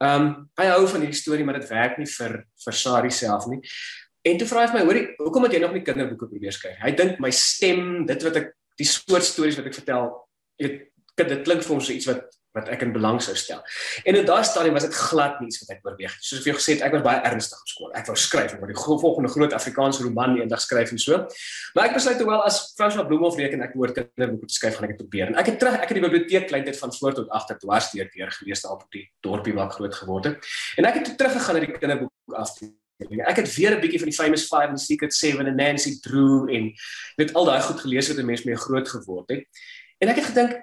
ehm 0.00 0.22
um, 0.22 0.50
hy 0.60 0.66
hou 0.66 0.86
van 0.86 1.00
hierdie 1.00 1.22
storie 1.22 1.44
maar 1.44 1.58
dit 1.60 1.68
werk 1.70 1.98
nie 1.98 2.06
vir 2.06 2.44
vir 2.64 2.74
Sari 2.74 3.10
self 3.10 3.46
nie. 3.46 3.60
En 4.24 4.38
toe 4.38 4.48
vra 4.48 4.62
hy 4.64 4.68
vir 4.70 4.78
my, 4.78 4.84
hoorie, 4.88 5.04
hoekom 5.20 5.44
het 5.44 5.52
jy 5.52 5.60
nog 5.60 5.74
nie 5.76 5.82
kinderboeke 5.84 6.30
probeer 6.30 6.54
skryf? 6.56 6.78
Hy 6.80 6.94
dink 6.96 7.18
my 7.20 7.30
stem, 7.30 8.06
dit 8.08 8.22
wat 8.24 8.38
ek 8.40 8.54
die 8.80 8.86
soort 8.88 9.26
stories 9.26 9.58
wat 9.60 9.66
ek 9.68 9.76
vertel, 9.76 10.06
het 10.62 10.78
dit 11.20 11.42
klink 11.44 11.62
vir 11.62 11.74
ons 11.76 11.86
so 11.86 11.92
iets 11.92 12.08
wat 12.08 12.24
wat 12.54 12.68
ek 12.70 12.84
in 12.86 12.92
belang 12.94 13.18
sou 13.22 13.34
stel. 13.38 13.62
En 14.06 14.14
in 14.14 14.26
daai 14.26 14.44
stadium 14.46 14.76
was 14.78 14.86
dit 14.86 14.94
glad 14.94 15.40
nie 15.40 15.48
iets 15.50 15.58
wat 15.64 15.72
ek 15.74 15.88
oorweeg 15.88 16.12
het. 16.14 16.22
Soos 16.22 16.38
ek 16.38 16.44
vir 16.44 16.52
jou 16.52 16.58
gesê 16.60 16.76
het, 16.76 16.84
ek 16.86 16.94
was 16.94 17.02
baie 17.06 17.22
ernstig 17.26 17.64
op 17.64 17.70
skool. 17.70 17.90
Ek 17.98 18.06
wou 18.06 18.14
skryf, 18.18 18.54
wou 18.60 18.68
die 18.70 18.78
volgende 18.78 19.30
groot 19.32 19.56
Afrikaanse 19.58 20.04
roman 20.06 20.36
eendag 20.38 20.62
skryf 20.62 20.92
en 20.94 21.02
so. 21.02 21.18
Maar 21.74 21.90
ek 21.90 21.98
besluit 21.98 22.20
terwyl 22.20 22.44
as 22.46 22.60
François 22.78 23.06
Bloemhof 23.08 23.38
reken 23.40 23.64
ek 23.66 23.74
hoor 23.74 23.94
kinderboeke 23.96 24.46
te 24.52 24.58
skryf 24.58 24.78
gaan 24.78 24.86
ek 24.86 24.94
dit 24.94 25.02
probeer. 25.02 25.32
En 25.32 25.40
ek 25.42 25.50
het 25.50 25.58
terug, 25.62 25.80
ek 25.80 25.90
het 25.90 25.98
die 25.98 26.06
biblioteek 26.06 26.46
kleintyd 26.52 26.78
van 26.78 26.94
voor 26.94 27.18
tot 27.18 27.34
agter 27.40 27.58
dwars 27.58 27.90
deur 27.90 28.08
deur 28.14 28.30
gelees 28.38 28.62
daar 28.62 28.78
op 28.78 28.86
die 28.94 29.04
dorpie 29.26 29.56
waar 29.58 29.72
ek 29.72 29.78
groot 29.80 29.98
geword 29.98 30.30
het. 30.30 30.54
En 30.78 30.86
ek 30.86 31.02
het 31.02 31.12
terug 31.18 31.34
gegaan 31.34 31.58
na 31.58 31.66
die 31.66 31.74
kinderboek 31.74 32.38
af 32.38 32.54
Ek 33.26 33.36
het 33.36 33.54
weer 33.56 33.74
'n 33.74 33.80
bietjie 33.82 33.98
van 33.98 34.08
die 34.08 34.14
Famous 34.14 34.46
5 34.46 34.70
en 34.70 34.78
Secret 34.78 35.14
7 35.14 35.46
en 35.46 35.56
Nancy 35.56 35.98
Drew 36.00 36.46
en 36.48 36.72
weet 37.16 37.34
al 37.34 37.44
daai 37.44 37.60
goed 37.60 37.80
gelees 37.80 38.08
wat 38.08 38.18
'n 38.18 38.26
mens 38.26 38.44
mee 38.44 38.56
groot 38.56 38.88
geword 38.88 39.28
het. 39.28 39.42
En 39.98 40.08
ek 40.08 40.16
het 40.16 40.24
gedink 40.24 40.62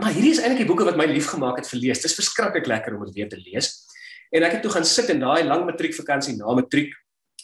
Maar 0.00 0.14
hierdie 0.16 0.32
is 0.32 0.40
eintlik 0.40 0.64
die 0.64 0.70
boeke 0.70 0.86
wat 0.88 0.96
my 0.98 1.06
lief 1.10 1.28
gemaak 1.34 1.60
het 1.60 1.68
vir 1.68 1.82
lees. 1.82 2.00
Dit 2.00 2.10
is 2.10 2.18
verskriklik 2.18 2.66
lekker 2.70 2.96
om 2.96 3.04
dit 3.06 3.20
weer 3.20 3.28
te 3.28 3.40
lees. 3.40 3.74
En 4.32 4.46
ek 4.46 4.56
het 4.56 4.62
toe 4.64 4.72
gaan 4.72 4.86
sit 4.88 5.10
in 5.12 5.20
daai 5.20 5.44
lang 5.44 5.66
matriekvakansie 5.68 6.38
na 6.38 6.54
matriek 6.56 6.94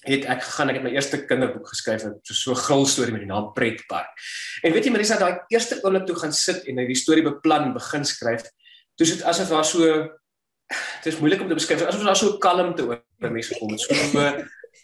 het 0.06 0.28
ek 0.30 0.44
gegaan 0.46 0.70
ek 0.70 0.78
het 0.78 0.84
my 0.86 0.92
eerste 0.94 1.18
kinderboek 1.26 1.72
geskryf 1.72 2.04
so 2.06 2.36
so 2.36 2.54
gril 2.54 2.86
storie 2.86 3.12
met 3.12 3.24
die 3.24 3.30
naam 3.30 3.50
Pretpark. 3.56 4.12
En 4.62 4.72
weet 4.72 4.86
jy 4.86 4.92
Marisa 4.94 5.18
daai 5.18 5.42
eerste 5.52 5.80
oomblik 5.82 6.06
toe 6.06 6.16
gaan 6.20 6.32
sit 6.32 6.68
en 6.70 6.80
die 6.86 6.98
storie 6.98 7.24
beplan 7.26 7.68
en 7.68 7.74
begin 7.74 8.06
skryf, 8.06 8.46
dis 8.98 9.16
dit 9.16 9.24
asof 9.26 9.50
daar 9.52 9.66
so 9.66 9.88
dit 10.68 11.10
is 11.12 11.18
moeilik 11.18 11.42
om 11.42 11.50
te 11.50 11.58
beskryf 11.58 11.82
asof 11.88 12.06
daar 12.06 12.20
so 12.20 12.38
kalmte 12.42 12.86
oor 12.86 13.02
mense 13.26 13.54
gekom 13.54 13.74
het. 13.74 13.82
So 13.82 14.22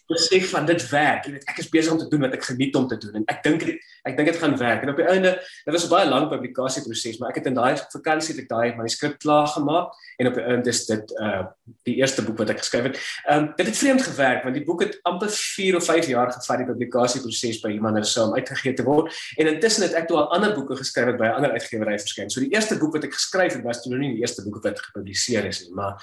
besef 0.07 0.51
van 0.51 0.67
dit 0.67 0.89
werk. 0.91 1.25
Jy 1.25 1.33
weet, 1.33 1.47
ek 1.49 1.59
is 1.63 1.69
besig 1.73 1.93
om 1.93 1.99
te 1.99 2.09
doen 2.13 2.27
wat 2.27 2.35
ek 2.37 2.45
geniet 2.45 2.75
om 2.77 2.87
te 2.89 2.99
doen 3.01 3.21
en 3.21 3.27
ek 3.33 3.43
dink 3.47 3.65
ek 4.05 4.19
dink 4.19 4.29
dit 4.29 4.37
gaan 4.37 4.57
werk. 4.61 4.83
En 4.85 4.93
op 4.93 4.99
die 5.01 5.07
einde, 5.09 5.31
dit 5.65 5.73
was 5.73 5.87
'n 5.87 5.89
baie 5.89 6.09
lang 6.09 6.29
publikasieproses, 6.29 7.19
maar 7.19 7.31
ek 7.31 7.41
het 7.41 7.47
in 7.47 7.55
daai 7.55 7.77
vakansie 7.77 8.35
het 8.35 8.43
ek 8.45 8.49
daai 8.49 8.77
manuskrip 8.77 9.19
klaar 9.19 9.47
gemaak 9.47 9.95
en 10.19 10.27
op 10.29 10.35
die 10.35 10.45
einde 10.45 10.69
is 10.69 10.85
dit 10.87 11.15
uh 11.21 11.45
die 11.85 11.97
eerste 11.97 12.23
boek 12.23 12.39
wat 12.39 12.51
ek 12.51 12.59
geskryf 12.59 12.85
het. 12.85 13.01
Um, 13.31 13.53
dit 13.57 13.67
het 13.67 13.77
vreemd 13.77 14.03
gewerk 14.03 14.43
want 14.45 14.55
die 14.55 14.65
boek 14.65 14.83
het 14.83 14.99
amper 15.03 15.31
4 15.31 15.77
of 15.77 15.85
5 15.85 16.07
jaar 16.07 16.33
gevat 16.33 16.59
die 16.59 16.67
publikasieproses 16.67 17.61
by 17.61 17.71
iemand 17.71 17.95
anders 17.95 18.17
om 18.19 18.35
uitgegee 18.35 18.75
te 18.75 18.85
word. 18.85 19.13
En 19.37 19.47
intussen 19.47 19.83
het 19.83 19.95
ek 19.95 20.09
toe 20.09 20.17
al 20.17 20.33
ander 20.37 20.55
boeke 20.55 20.77
geskryf 20.77 21.07
wat 21.07 21.19
by 21.19 21.27
'n 21.27 21.37
ander 21.41 21.53
uitgewery 21.53 21.99
verskyn. 21.99 22.31
So 22.31 22.41
die 22.41 22.53
eerste 22.53 22.79
boek 22.79 22.93
wat 22.93 23.05
ek 23.05 23.13
geskryf 23.13 23.53
het 23.53 23.63
was 23.65 23.83
toe 23.83 23.93
nog 23.93 24.01
nie 24.01 24.15
die 24.15 24.21
eerste 24.21 24.43
boek 24.43 24.63
wat 24.63 24.81
gepubliseer 24.81 25.45
is 25.45 25.65
nie, 25.65 25.75
maar 25.75 25.97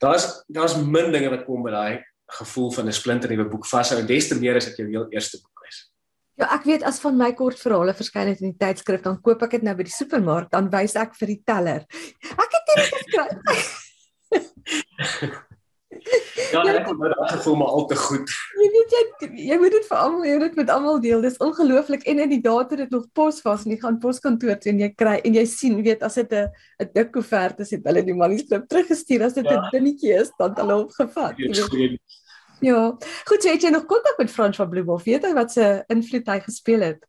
daar's 0.00 0.44
daar's 0.48 0.76
min 0.76 1.12
dinge 1.12 1.30
wat 1.30 1.44
kom 1.44 1.62
by 1.62 1.70
daai 1.70 2.04
gevoel 2.38 2.70
van 2.72 2.86
'n 2.86 2.92
splinternuwe 2.92 3.48
boek 3.48 3.66
vashou 3.66 4.00
en 4.00 4.06
des 4.06 4.28
te 4.28 4.38
meer 4.38 4.56
as 4.56 4.64
dit 4.64 4.76
jou 4.76 4.88
heel 4.88 5.06
eerste 5.10 5.40
boek 5.42 5.66
is. 5.68 5.92
Ja, 6.34 6.54
ek 6.54 6.64
weet 6.64 6.82
as 6.82 7.00
van 7.00 7.16
my 7.16 7.32
kortverhale 7.32 7.94
verskyn 7.94 8.28
het 8.28 8.40
in 8.40 8.50
die 8.50 8.58
tydskrif, 8.66 9.02
dan 9.02 9.20
koop 9.20 9.42
ek 9.42 9.50
dit 9.50 9.62
nou 9.62 9.74
by 9.76 9.82
die 9.82 9.92
supermark, 9.92 10.50
dan 10.50 10.70
wys 10.70 10.94
ek 10.94 11.14
vir 11.14 11.26
die 11.26 11.42
teller. 11.44 11.86
Ek 12.38 12.50
het 12.56 12.64
dit 12.74 12.84
geskryf. 12.94 13.86
ja, 16.52 16.62
ek 16.62 16.86
het 16.86 16.98
my 16.98 17.10
gevoel 17.32 17.56
maar 17.60 17.74
al 17.78 17.86
te 17.90 17.96
goed. 17.96 18.32
Jy 18.60 18.68
weet 18.74 18.94
jy 18.96 19.30
jy 19.50 19.58
moet 19.62 19.74
dit 19.76 19.88
vir 19.88 19.98
almal, 19.98 20.24
jy 20.26 20.36
moet 20.36 20.46
dit 20.46 20.58
met 20.60 20.72
almal 20.74 21.00
deel. 21.04 21.24
Dis 21.24 21.40
ongelooflik 21.42 22.06
en 22.10 22.22
in 22.26 22.32
die 22.34 22.40
dae 22.44 22.62
het 22.62 22.76
dit 22.84 22.94
nog 22.94 23.06
pos 23.16 23.42
was 23.46 23.66
en 23.66 23.74
jy 23.74 23.80
gaan 23.82 23.98
poskantoor 24.02 24.60
toe 24.62 24.72
en 24.72 24.82
jy 24.84 24.90
kry 24.94 25.18
en 25.24 25.36
jy 25.40 25.44
sien, 25.50 25.76
weet 25.86 26.02
as 26.06 26.18
dit 26.20 26.32
'n 26.32 26.48
'n 26.82 26.90
dik 26.94 27.12
koevert 27.12 27.60
is, 27.60 27.70
het 27.70 27.84
hulle 27.84 28.02
die 28.02 28.14
manuskrip 28.14 28.68
teruggestuur 28.68 29.24
as 29.24 29.34
dit 29.34 29.44
'n 29.44 29.52
ja. 29.52 29.68
dingetjie 29.70 30.14
is, 30.20 30.32
dan 30.38 30.54
hulle 30.56 30.76
opgevat. 30.86 31.34
Ja. 32.60 32.96
Goed, 33.24 33.42
so 33.42 33.48
het 33.48 33.62
jy 33.62 33.70
nog 33.70 33.86
kontak 33.86 34.18
met 34.18 34.30
Frans 34.30 34.56
van 34.56 34.68
Bloemhof? 34.68 35.04
Weet 35.04 35.24
jy 35.24 35.32
wat 35.32 35.52
se 35.52 35.84
invloed 35.88 36.26
hy 36.26 36.40
gespeel 36.40 36.80
het? 36.80 37.06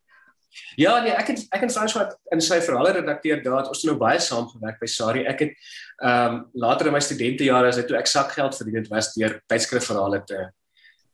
Ja, 0.76 0.98
nee, 1.04 1.12
ek 1.16 1.30
het 1.32 1.44
ek 1.56 1.62
en 1.64 1.72
Frans 1.72 1.94
wat 1.96 2.18
in 2.36 2.42
sy 2.44 2.58
verhale 2.64 2.92
redakteur 2.98 3.40
daar 3.44 3.62
het 3.62 3.70
ons 3.72 3.84
nou 3.88 3.96
baie 4.00 4.20
saamgewerk 4.20 4.82
by 4.82 4.90
Sari. 4.92 5.24
Ek 5.28 5.46
het 5.46 5.54
ehm 6.02 6.34
um, 6.34 6.50
later 6.54 6.88
in 6.90 6.94
my 6.94 7.00
studentejare 7.00 7.70
as 7.70 7.78
ek 7.78 7.88
toe 7.88 7.98
ek 7.98 8.10
sakgeld 8.10 8.56
verdien 8.58 8.80
het 8.82 8.90
was 8.90 9.12
deur 9.14 9.38
tydskrifverhale 9.48 10.24
te 10.26 10.40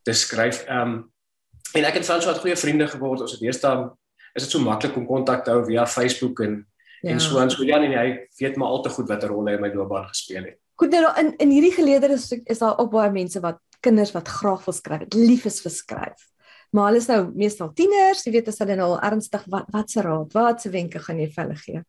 te 0.07 0.13
skryf. 0.13 0.63
Ehm 0.67 0.81
um, 0.81 0.97
en 1.75 1.87
ek 1.89 1.99
en 1.99 2.07
Frans 2.07 2.25
het 2.25 2.39
goeie 2.39 2.55
vriende 2.55 2.87
geword. 2.87 3.21
Ons 3.21 3.35
het 3.35 3.43
eerstaan 3.43 3.89
is 4.33 4.45
dit 4.45 4.51
so 4.51 4.63
maklik 4.63 4.95
om 4.95 5.07
kontak 5.07 5.43
te 5.43 5.51
hou 5.51 5.65
via 5.65 5.85
Facebook 5.85 6.39
en 6.45 6.61
ja. 7.01 7.11
en 7.11 7.19
so 7.19 7.39
en 7.41 7.51
so 7.51 7.65
ja, 7.67 7.79
nee, 7.83 7.97
hy 7.97 8.15
weet 8.39 8.55
maar 8.55 8.69
al 8.69 8.81
te 8.85 8.93
goed 8.93 9.09
watter 9.11 9.33
rol 9.33 9.49
hy 9.49 9.57
in 9.57 9.65
my 9.65 9.73
loopbaan 9.73 10.07
gespeel 10.13 10.47
het. 10.51 10.59
Goed, 10.77 10.93
nou 10.93 11.11
in 11.19 11.33
in 11.41 11.51
hierdie 11.51 11.73
geleedere 11.73 12.13
is, 12.13 12.29
is 12.45 12.63
daar 12.63 12.77
ook 12.77 12.91
baie 12.93 13.11
mense 13.11 13.41
wat 13.43 13.59
kinders 13.81 14.13
wat 14.15 14.29
graag 14.39 14.65
wil 14.65 14.73
skryf, 14.73 15.07
lief 15.15 15.45
is 15.49 15.61
vir 15.65 15.73
skryf. 15.73 16.27
Maar 16.71 16.89
hulle 16.89 17.01
is 17.01 17.07
nou 17.11 17.21
meestal 17.35 17.71
tieners, 17.73 18.25
jy 18.25 18.33
weet 18.35 18.49
as 18.51 18.59
hulle 18.63 18.75
nou 18.77 18.93
al 18.93 19.03
ernstig 19.11 19.45
wat 19.51 19.69
wat 19.73 19.91
se 19.91 20.03
raad, 20.05 20.33
wat 20.35 20.61
se 20.61 20.71
wenke 20.73 21.01
gaan 21.03 21.19
jy 21.19 21.29
vir 21.33 21.43
hulle 21.43 21.59
gee? 21.63 21.83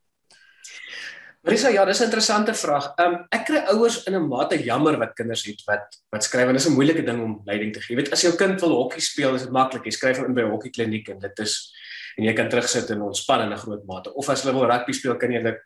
Marisa, 1.48 1.70
ja, 1.72 1.84
dis 1.88 2.00
'n 2.00 2.04
interessante 2.04 2.52
vraag. 2.54 2.92
Um, 3.00 3.14
ek 3.32 3.46
kry 3.48 3.60
ouers 3.72 4.04
in 4.04 4.14
'n 4.14 4.28
mate 4.28 4.58
jammer 4.62 4.98
wat 4.98 5.14
kinders 5.16 5.46
het 5.46 5.62
wat 5.64 5.96
wat 6.12 6.22
skryf 6.22 6.48
en 6.48 6.52
dis 6.52 6.66
'n 6.68 6.76
moeilike 6.76 7.02
ding 7.02 7.22
om 7.24 7.40
leiding 7.46 7.72
te 7.72 7.80
gee. 7.80 7.96
Jy 7.96 8.02
weet 8.02 8.12
as 8.12 8.20
jou 8.20 8.36
kind 8.36 8.60
wil 8.60 8.74
hokkie 8.76 9.00
speel, 9.00 9.34
is 9.34 9.42
dit 9.42 9.50
maklik. 9.50 9.84
Jy 9.84 9.90
skryf 9.90 10.18
hom 10.18 10.26
in 10.26 10.34
by 10.34 10.42
'n 10.42 10.50
hokkiekliniek 10.50 11.08
en 11.08 11.18
dit 11.18 11.38
is 11.38 11.72
en 12.18 12.24
jy 12.24 12.34
kan 12.34 12.48
terugsit 12.50 12.90
en 12.90 13.00
ontspan 13.00 13.40
in 13.40 13.52
'n 13.52 13.56
groot 13.56 13.86
mate. 13.86 14.14
Of 14.14 14.28
as 14.28 14.42
hulle 14.42 14.52
wil 14.52 14.68
rugby 14.68 14.92
speel, 14.92 15.16
kan 15.16 15.30
jy 15.30 15.40
hulle 15.40 15.56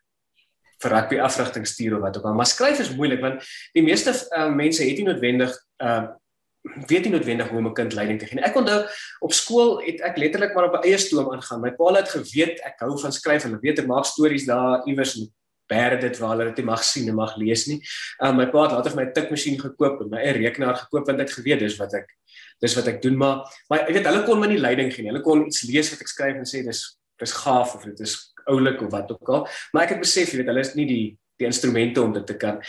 vir 0.83 0.91
rugby 0.91 1.19
afrigting 1.19 1.67
stuur 1.67 1.97
of 1.97 2.03
wat 2.03 2.17
ook 2.17 2.25
al. 2.25 2.35
Maar 2.35 2.47
skryf 2.47 2.79
is 2.79 2.95
moeilik 2.95 3.21
want 3.21 3.43
die 3.75 3.83
meeste 3.83 4.15
uh, 4.37 4.55
mense 4.55 4.85
het 4.85 4.97
nie 4.99 5.07
noodwendig 5.07 5.51
uh 5.83 6.07
weet 6.87 7.05
nie 7.05 7.19
noodwendig 7.19 7.49
hoe 7.49 7.59
om 7.59 7.67
'n 7.67 7.75
kind 7.75 7.93
leiding 7.93 8.21
te 8.21 8.27
gee. 8.27 8.41
Ek 8.41 8.55
onthou 8.55 8.87
op 9.21 9.33
skool 9.33 9.83
het 9.83 10.01
ek 10.01 10.17
letterlik 10.17 10.55
maar 10.55 10.65
op 10.71 10.75
'n 10.75 10.87
eie 10.87 10.99
stoom 10.99 11.33
aangaan. 11.33 11.61
My 11.61 11.71
pa 11.71 11.93
het 11.95 12.09
geweet 12.09 12.61
ek 12.63 12.79
hou 12.79 13.01
van 13.01 13.13
skryf 13.13 13.45
en 13.45 13.59
weet 13.61 13.79
ek 13.81 13.87
maak 13.87 14.05
stories 14.05 14.47
daar 14.47 14.87
iewers 14.87 15.17
in 15.17 15.33
bære 15.73 16.01
dit 16.05 16.21
waar 16.23 16.35
hulle 16.35 16.49
dit 16.51 16.63
nie 16.63 16.69
mag 16.71 16.85
sien 16.87 17.09
en 17.11 17.19
mag 17.19 17.37
lees 17.41 17.67
nie. 17.71 17.79
Um 18.23 18.39
my 18.41 18.49
pa 18.53 18.67
het 18.67 18.77
later 18.77 18.95
vir 18.95 19.01
my 19.01 19.07
'n 19.09 19.15
tikmasjien 19.19 19.61
gekoop 19.61 20.03
en 20.05 20.11
my 20.11 20.21
eie 20.23 20.35
rekenaar 20.39 20.77
gekoop 20.85 21.07
want 21.09 21.21
ek 21.21 21.31
geweet 21.39 21.61
dis 21.65 21.79
wat 21.81 21.95
ek 21.95 22.09
dis 22.63 22.77
wat 22.77 22.89
ek 22.89 23.03
doen 23.03 23.17
maar 23.17 23.45
maar 23.71 23.81
ek 23.89 23.95
weet 23.97 24.07
hulle 24.07 24.25
kon 24.27 24.41
my 24.41 24.47
nie 24.47 24.61
leiding 24.61 24.93
gee 24.93 25.03
nie. 25.03 25.13
Hulle 25.13 25.25
kon 25.25 25.47
iets 25.47 25.65
lees 25.69 25.91
wat 25.93 26.01
ek 26.01 26.09
skryf 26.09 26.37
en 26.37 26.49
sê 26.49 26.65
dis 26.65 26.83
dis 27.19 27.33
gaaf 27.45 27.75
of 27.77 27.85
dit 27.85 28.01
is 28.01 28.33
oulik 28.47 28.83
of 28.83 28.91
wat 28.93 29.11
ook 29.13 29.29
al. 29.29 29.49
Maar 29.73 29.85
ek 29.85 29.97
het 29.97 30.03
besef 30.03 30.33
jy 30.33 30.43
weet 30.43 30.51
hulle 30.53 30.67
is 30.67 30.75
nie 30.75 30.87
die 30.87 31.07
die 31.41 31.49
instrumente 31.49 32.03
om 32.03 32.13
dit 32.13 32.27
te 32.27 32.37
kan 32.37 32.61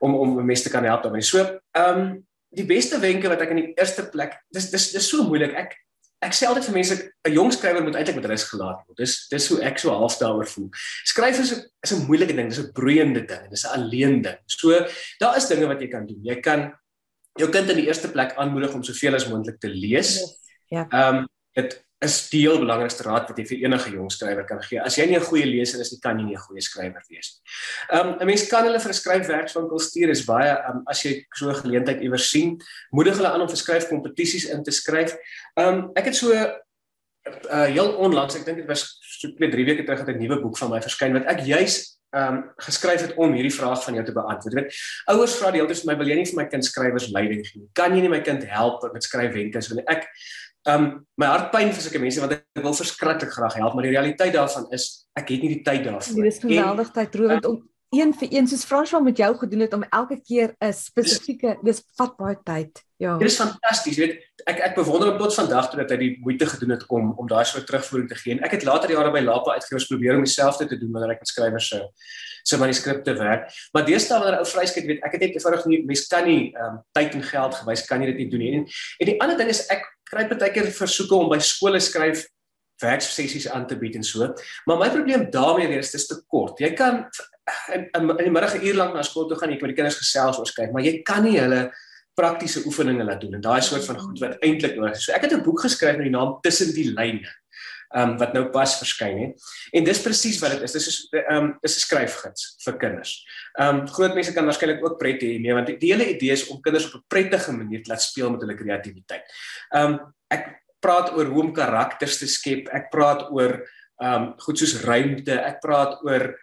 om 0.00 0.14
om 0.14 0.44
mense 0.44 0.66
te 0.66 0.70
kan 0.70 0.84
help 0.84 1.02
daarmee. 1.02 1.22
So 1.22 1.42
um 1.78 2.22
die 2.52 2.66
beste 2.68 3.00
wenke 3.00 3.30
wat 3.32 3.40
ek 3.40 3.54
in 3.54 3.62
die 3.62 3.72
eerste 3.74 4.04
plek 4.12 4.36
dis 4.52 4.70
dis 4.70 4.90
dis 4.92 5.08
so 5.08 5.24
moeilik. 5.24 5.54
Ek 5.56 5.76
ek 6.22 6.36
sê 6.36 6.46
altyd 6.46 6.68
vir 6.68 6.76
mense 6.76 6.96
'n 7.28 7.34
jong 7.34 7.52
skrywer 7.52 7.82
moet 7.82 7.96
eintlik 7.98 8.16
met 8.20 8.28
rus 8.30 8.44
gelaat 8.50 8.82
word. 8.86 8.98
Dis 8.98 9.28
dis 9.28 9.48
hoe 9.48 9.60
ek 9.62 9.78
so 9.78 9.90
half 9.90 10.18
daaroor 10.18 10.46
voel. 10.46 10.68
Skryf 11.04 11.40
is 11.40 11.52
'n 11.52 11.62
is 11.82 11.92
'n 11.92 12.06
moeilike 12.06 12.36
ding, 12.36 12.48
dis 12.48 12.58
'n 12.62 12.72
broeiende 12.72 13.26
ding, 13.26 13.50
dis 13.50 13.64
'n 13.64 13.74
alleen 13.78 14.22
ding. 14.22 14.38
So 14.46 14.70
daar 15.18 15.36
is 15.36 15.48
dinge 15.48 15.66
wat 15.66 15.80
jy 15.80 15.88
kan 15.88 16.06
doen. 16.06 16.20
Jy 16.22 16.40
kan 16.40 16.72
jou 17.38 17.50
kind 17.50 17.70
in 17.70 17.76
die 17.76 17.86
eerste 17.86 18.10
plek 18.10 18.34
aanmoedig 18.36 18.74
om 18.74 18.82
soveel 18.82 19.14
as 19.14 19.28
moontlik 19.28 19.58
te 19.60 19.68
lees. 19.68 20.20
Ja. 20.68 20.86
Ehm 20.90 21.16
um, 21.16 21.28
dit 21.54 21.84
is 22.02 22.16
die 22.32 22.42
heel 22.42 22.58
belangrikste 22.58 23.04
raad 23.06 23.28
wat 23.30 23.38
jy 23.38 23.44
vir 23.46 23.64
enige 23.66 23.92
jong 23.94 24.10
skrywer 24.10 24.46
kan 24.48 24.60
gee. 24.64 24.80
As 24.82 24.96
jy 24.98 25.06
nie 25.06 25.16
'n 25.16 25.24
goeie 25.24 25.46
leser 25.46 25.80
is 25.80 25.92
nie, 25.92 26.00
kan 26.00 26.18
jy 26.18 26.24
nie 26.24 26.34
'n 26.34 26.44
goeie 26.46 26.60
skrywer 26.60 27.02
wees 27.10 27.28
nie. 27.32 27.98
Um 27.98 28.16
'n 28.20 28.26
mens 28.26 28.48
kan 28.48 28.64
hulle 28.64 28.80
vir 28.80 28.90
'n 28.90 29.00
skryfwerkswinkel 29.00 29.78
stuur 29.78 30.10
is 30.10 30.26
baie 30.26 30.50
um, 30.68 30.82
as 30.88 31.02
jy 31.04 31.24
so 31.34 31.50
'n 31.50 31.62
geleentheid 31.62 32.02
iewers 32.02 32.30
sien, 32.30 32.60
moedig 32.90 33.16
hulle 33.16 33.28
aan 33.28 33.40
om 33.40 33.48
vir 33.48 33.56
skryfkompetisies 33.56 34.50
in 34.50 34.62
te 34.62 34.70
skryf. 34.70 35.16
Um 35.56 35.92
ek 35.94 36.04
het 36.06 36.16
so 36.16 36.32
uh 36.32 37.66
heel 37.70 37.94
onlangs, 38.02 38.34
ek 38.34 38.44
dink 38.44 38.58
dit 38.58 38.66
was 38.66 38.98
so 39.00 39.28
2-3 39.28 39.64
weke 39.64 39.84
terug 39.84 40.00
het 40.00 40.08
'n 40.08 40.18
nuwe 40.18 40.40
boek 40.42 40.58
van 40.58 40.70
my 40.70 40.80
verskyn 40.80 41.12
wat 41.12 41.26
ek 41.26 41.46
juis 41.46 41.98
um 42.12 42.50
geskryf 42.60 43.00
het 43.00 43.14
om 43.16 43.32
hierdie 43.32 43.54
vraag 43.54 43.84
van 43.84 43.94
jou 43.94 44.04
te 44.04 44.12
beantwoord. 44.12 44.54
Weet, 44.54 44.74
ouers 45.06 45.36
vra 45.38 45.50
die 45.50 45.60
hele 45.60 45.70
tyd 45.70 45.80
vir 45.80 45.92
my, 45.92 45.96
wil 45.98 46.10
jy 46.10 46.16
nie 46.18 46.28
vir 46.28 46.36
my 46.36 46.46
kind 46.50 46.64
skrywers 46.64 47.08
leiding 47.14 47.46
gee 47.46 47.62
nie? 47.62 47.68
Kan 47.78 47.94
jy 47.96 48.02
nie 48.04 48.12
my 48.12 48.20
kind 48.20 48.44
help 48.44 48.84
met 48.92 49.06
skryfwenke 49.06 49.62
so? 49.62 49.78
Ek 49.88 50.08
um 50.70 51.06
my 51.18 51.26
hart 51.26 51.50
pyn 51.54 51.72
vir 51.74 51.82
sulke 51.82 52.00
mense 52.02 52.22
want 52.22 52.36
ek 52.36 52.62
wil 52.62 52.76
verskriklik 52.76 53.32
graag 53.34 53.58
help, 53.58 53.74
maar 53.74 53.86
die 53.86 53.94
realiteit 53.94 54.34
daarvan 54.36 54.68
is 54.70 55.08
ek 55.18 55.34
het 55.34 55.44
nie 55.44 55.56
die 55.56 55.62
tyd 55.66 55.86
daarvoor. 55.88 56.22
Dit 56.22 56.32
is 56.32 56.42
geweldig 56.44 56.92
tydrowend 56.94 57.48
om 57.50 57.60
een 57.92 58.14
vir 58.16 58.28
een 58.32 58.46
soos 58.48 58.64
François 58.64 59.02
met 59.04 59.16
jou 59.16 59.34
gedoen 59.36 59.60
het 59.66 59.74
om 59.76 59.82
elke 59.82 60.20
keer 60.20 60.54
'n 60.58 60.72
spesifieke 60.72 61.58
dis 61.62 61.82
vat 61.96 62.16
baie 62.16 62.38
tyd. 62.44 62.82
Ja. 62.96 63.18
Dit 63.18 63.28
is 63.28 63.36
fantasties, 63.36 63.96
weet 63.96 64.20
ek 64.46 64.58
ek 64.58 64.74
bewonder 64.74 65.08
hom 65.08 65.18
tot 65.18 65.34
vandag 65.34 65.70
toe 65.70 65.80
dat 65.80 65.90
hy 65.90 65.96
die 65.96 66.18
moeite 66.20 66.46
gedoen 66.46 66.70
het 66.70 66.86
om 66.88 67.12
om 67.18 67.28
daai 67.28 67.44
soort 67.44 67.66
terugvoering 67.66 68.08
te 68.08 68.14
gee. 68.14 68.32
En 68.32 68.44
ek 68.44 68.50
het 68.50 68.64
later 68.64 68.90
jare 68.90 69.10
by 69.12 69.20
Lapa 69.20 69.52
uitgewers 69.52 69.86
probeer 69.86 70.16
om 70.16 70.24
dieselfde 70.24 70.66
te 70.66 70.78
doen 70.78 70.92
wanneer 70.92 71.10
ek 71.10 71.20
met 71.20 71.28
skrywers 71.28 71.68
se 71.68 71.82
se 72.42 72.58
manuskripte 72.58 73.14
werk. 73.14 73.52
Maar 73.72 73.84
deesdae 73.84 74.18
wanneer 74.18 74.40
'n 74.40 74.44
ou 74.44 74.46
vryskryf, 74.46 74.86
weet 74.86 75.04
ek 75.04 75.12
het 75.12 75.20
net 75.20 75.34
eenvoudig 75.34 75.66
nie 75.66 75.84
mens 75.84 76.06
kan 76.06 76.24
nie 76.24 76.54
ehm 76.54 76.64
um, 76.64 76.82
tyd 76.92 77.14
en 77.14 77.22
geld 77.22 77.54
gewys 77.54 77.86
kan 77.86 78.00
jy 78.00 78.06
dit 78.06 78.16
nie 78.16 78.30
doen 78.30 78.40
nie. 78.40 78.52
En, 78.54 78.66
en 78.98 79.06
die 79.06 79.20
ander 79.20 79.36
ding 79.36 79.48
is 79.48 79.66
ek 79.68 79.84
kry 80.04 80.28
baie 80.28 80.52
keer 80.52 80.66
versoeke 80.66 81.14
om 81.14 81.28
by 81.28 81.38
skole 81.38 81.80
skryf 81.80 82.26
werksessies 82.82 83.48
aan 83.48 83.66
te 83.66 83.76
bied 83.78 83.94
en 83.94 84.02
so. 84.02 84.34
Maar 84.66 84.78
my 84.78 84.90
probleem 84.90 85.30
daarmee 85.30 85.68
weer 85.68 85.78
is 85.78 85.90
dit 85.90 86.00
is 86.00 86.06
te 86.06 86.22
kort. 86.26 86.58
Jy 86.58 86.72
kan 86.72 87.04
in, 87.04 87.31
in, 87.74 87.88
in 87.94 88.24
die 88.24 88.30
middag 88.30 88.54
'n 88.54 88.66
uur 88.66 88.74
lank 88.78 88.94
na 88.94 89.02
skool 89.02 89.28
toe 89.28 89.38
gaan 89.38 89.50
jy 89.50 89.58
met 89.60 89.74
die 89.74 89.78
kinders 89.80 89.98
gesels 89.98 90.38
oor 90.38 90.46
skryf, 90.46 90.70
maar 90.72 90.84
jy 90.84 91.02
kan 91.02 91.24
nie 91.24 91.38
hulle 91.40 91.70
praktiese 92.18 92.62
oefeninge 92.68 93.04
laat 93.04 93.20
doen 93.20 93.38
en 93.38 93.44
daai 93.44 93.62
soort 93.64 93.86
van 93.88 94.00
goed 94.00 94.20
wat 94.20 94.40
eintlik 94.44 94.76
nodig 94.76 94.98
is. 94.98 95.06
So 95.06 95.12
ek 95.12 95.24
het 95.26 95.32
'n 95.32 95.44
boek 95.44 95.60
geskryf 95.60 95.96
met 95.96 96.06
die 96.08 96.16
naam 96.16 96.40
Tussen 96.42 96.74
die 96.74 96.92
lyne. 96.92 97.28
Um 97.94 98.16
wat 98.18 98.32
nou 98.32 98.48
pas 98.48 98.78
verskyn 98.78 99.18
het. 99.18 99.42
En 99.72 99.84
dis 99.84 100.02
presies 100.02 100.38
wat 100.40 100.50
dit 100.50 100.62
is. 100.62 100.72
Dis 100.72 100.86
is 100.86 101.08
um 101.28 101.58
is 101.62 101.76
'n 101.76 101.80
skryfgids 101.80 102.56
vir 102.64 102.76
kinders. 102.78 103.24
Um 103.58 103.86
groot 103.86 104.14
mense 104.14 104.32
kan 104.32 104.44
waarskynlik 104.44 104.84
ook 104.84 104.98
pret 104.98 105.20
hê 105.20 105.40
mee 105.40 105.54
want 105.54 105.66
die, 105.66 105.76
hele 105.80 106.14
idee 106.14 106.32
is 106.32 106.48
om 106.48 106.60
kinders 106.60 106.86
op 106.86 107.00
'n 107.00 107.04
prettige 107.08 107.52
manier 107.52 107.82
te 107.82 107.90
laat 107.90 108.02
speel 108.02 108.30
met 108.30 108.40
hulle 108.40 108.56
kreatiwiteit. 108.56 109.24
Um 109.74 110.14
ek 110.30 110.62
praat 110.80 111.12
oor 111.12 111.26
hoe 111.26 111.42
om 111.42 111.52
karakters 111.52 112.18
te 112.18 112.26
skep. 112.26 112.68
Ek 112.68 112.90
praat 112.90 113.30
oor 113.30 113.68
um 114.02 114.34
goed 114.38 114.58
soos 114.58 114.82
ruimte. 114.84 115.32
Ek 115.32 115.60
praat 115.60 116.02
oor 116.02 116.34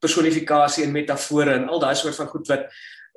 personifikasie 0.00 0.84
en 0.84 0.92
metafore 0.92 1.56
en 1.58 1.68
al 1.68 1.82
daai 1.82 1.94
soort 1.94 2.16
van 2.16 2.30
goed 2.32 2.48
wat 2.48 2.68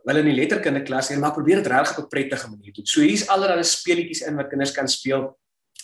hulle 0.08 0.24
in 0.24 0.32
die 0.32 0.38
letterkunde 0.38 0.82
klas 0.86 1.12
leer, 1.12 1.20
maar 1.22 1.36
probeer 1.36 1.62
dit 1.62 1.67
regtig 1.70 1.98
op 1.98 2.06
'n 2.06 2.13
prettige 2.15 2.50
manier 2.50 2.74
doen. 2.74 2.86
So 2.86 3.02
hier's 3.02 3.28
allerlei 3.28 3.63
speletjies 3.63 4.22
in 4.22 4.36
wat 4.36 4.50
kinders 4.50 4.72
kan 4.72 4.88
speel. 4.88 5.38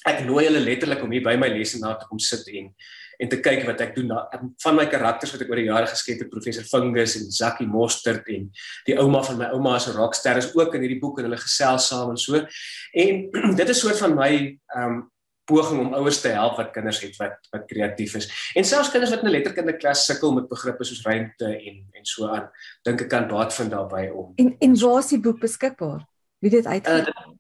Ek 0.05 0.25
nooi 0.25 0.45
hulle 0.45 0.59
letterlik 0.59 1.03
om 1.03 1.11
hier 1.11 1.23
by 1.23 1.35
my 1.35 1.47
lesse 1.47 1.79
na 1.79 1.95
te 1.95 2.05
kom 2.07 2.19
sit 2.19 2.47
en 2.47 2.73
en 3.19 3.29
te 3.29 3.39
kyk 3.41 3.65
wat 3.65 3.81
ek 3.81 3.95
doen 3.95 4.11
van 4.63 4.75
my 4.75 4.85
karakters 4.85 5.31
wat 5.33 5.41
ek 5.41 5.49
oor 5.49 5.55
die 5.55 5.69
jare 5.71 5.89
geskep 5.89 6.19
het, 6.21 6.29
professor 6.29 6.63
Fungus 6.63 7.15
en 7.17 7.31
Zakkie 7.33 7.67
Mostert 7.67 8.27
en 8.29 8.51
die 8.85 8.97
ouma 9.01 9.23
van 9.23 9.37
my 9.37 9.45
ouma 9.55 9.77
'n 9.77 9.97
rockster 9.97 10.37
is 10.37 10.53
ook 10.55 10.75
in 10.75 10.81
hierdie 10.81 10.99
boek 10.99 11.19
en 11.19 11.25
hulle 11.25 11.41
gesels 11.41 11.87
saam 11.87 12.11
en 12.11 12.17
so. 12.17 12.35
En 12.93 13.29
dit 13.59 13.69
is 13.69 13.79
soort 13.79 13.97
van 13.97 14.15
my 14.15 14.57
ehm 14.75 14.83
um, 14.85 15.11
poging 15.47 15.79
om 15.79 15.95
ouers 15.97 16.19
te 16.21 16.33
help 16.35 16.59
wat 16.59 16.73
kinders 16.75 16.99
het 17.03 17.15
wat 17.21 17.49
wat 17.53 17.65
kreatief 17.69 18.17
is. 18.19 18.27
En 18.55 18.67
selfs 18.67 18.91
kinders 18.91 19.13
wat 19.13 19.23
in 19.23 19.29
'n 19.29 19.35
letterkunde-klas 19.37 20.05
sukkel 20.05 20.33
met 20.33 20.49
begrippe 20.51 20.83
soos 20.83 21.03
ruimte 21.05 21.45
en 21.45 21.81
en 21.91 22.05
so 22.05 22.27
aan, 22.27 22.49
dink 22.83 23.01
ek 23.01 23.09
kan 23.09 23.27
baat 23.27 23.53
vind 23.53 23.71
daarbey 23.71 24.09
om. 24.09 24.31
En 24.35 24.55
en 24.59 24.79
waar 24.79 24.99
is 24.99 25.13
die 25.15 25.19
boek 25.19 25.39
beskikbaar? 25.39 26.05
Wie 26.39 26.51
dit 26.51 26.65
uitgegee? 26.65 27.13
Uh, 27.13 27.35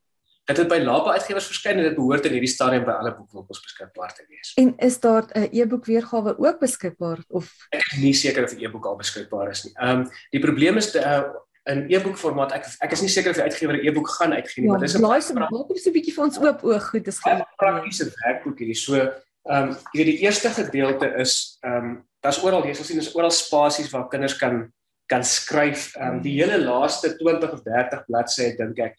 dit 0.47 0.57
het 0.57 0.69
by 0.71 0.77
Lapa 0.79 1.11
uitgewers 1.17 1.47
verskyn 1.49 1.77
en 1.77 1.83
dit 1.89 1.95
behoort 1.95 2.25
in 2.25 2.31
hierdie 2.37 2.51
stadium 2.51 2.85
by 2.87 2.95
alle 2.95 3.11
boekwinkels 3.17 3.59
beskikbaar 3.61 4.13
te 4.15 4.23
wees. 4.29 4.53
En 4.55 4.73
is 4.77 4.99
daar 4.99 5.25
'n 5.35 5.49
e-boek 5.51 5.85
weergawe 5.85 6.37
ook 6.37 6.59
beskikbaar 6.59 7.19
of 7.27 7.67
Ek 7.69 7.83
is 7.91 7.99
nie 7.99 8.13
seker 8.13 8.43
of 8.43 8.55
die 8.55 8.65
e-boek 8.65 8.85
al 8.85 8.95
beskikbaar 8.95 9.49
is 9.49 9.63
nie. 9.63 9.73
Ehm 9.75 9.99
um, 9.99 10.09
die 10.31 10.39
probleem 10.39 10.77
is 10.77 10.91
die 10.91 11.01
uh, 11.01 11.23
in 11.71 11.85
e-boek 11.91 12.17
formaat. 12.19 12.53
Ek 12.55 12.65
ek 12.85 12.95
is 12.95 13.03
nie 13.03 13.11
seker 13.11 13.33
of 13.33 13.39
die 13.39 13.45
uitgewer 13.45 13.77
'n 13.77 13.85
e-boek 13.87 14.09
gaan 14.17 14.33
uitgee 14.33 14.61
nie, 14.63 14.69
ja, 14.69 14.71
maar 14.71 14.83
dis 14.83 14.95
'n 14.95 15.03
blaai 15.03 15.21
se 15.21 15.33
maak 15.33 15.51
op 15.51 15.77
so 15.77 15.89
'n 15.89 15.93
bietjie 15.93 16.13
vir 16.13 16.23
ons 16.23 16.39
oop 16.39 16.63
oog 16.63 16.89
goed. 16.89 17.05
Dis 17.05 17.19
'n 17.25 17.43
praktiese 17.57 18.11
werkboek 18.23 18.59
hierdie. 18.59 18.75
So, 18.75 18.95
ehm 18.95 19.69
um, 19.69 19.69
jy 19.93 19.97
weet 20.03 20.11
die 20.13 20.23
eerste 20.25 20.49
gedeelte 20.49 21.07
is 21.19 21.57
ehm 21.63 21.75
um, 21.75 22.05
daar's 22.21 22.43
oral 22.43 22.65
jy 22.65 22.73
sal 22.73 22.85
sien 22.85 22.99
is 22.99 23.15
oral 23.15 23.31
spasies 23.31 23.91
waar 23.91 24.09
kinders 24.09 24.37
kan 24.37 24.71
kan 25.07 25.23
skryf. 25.23 25.95
Ehm 25.95 26.17
um, 26.17 26.21
die 26.21 26.35
hele 26.41 26.57
laaste 26.57 27.15
20 27.17 27.51
of 27.51 27.61
30 27.63 28.05
bladsye 28.07 28.55
dink 28.57 28.79
ek 28.79 28.95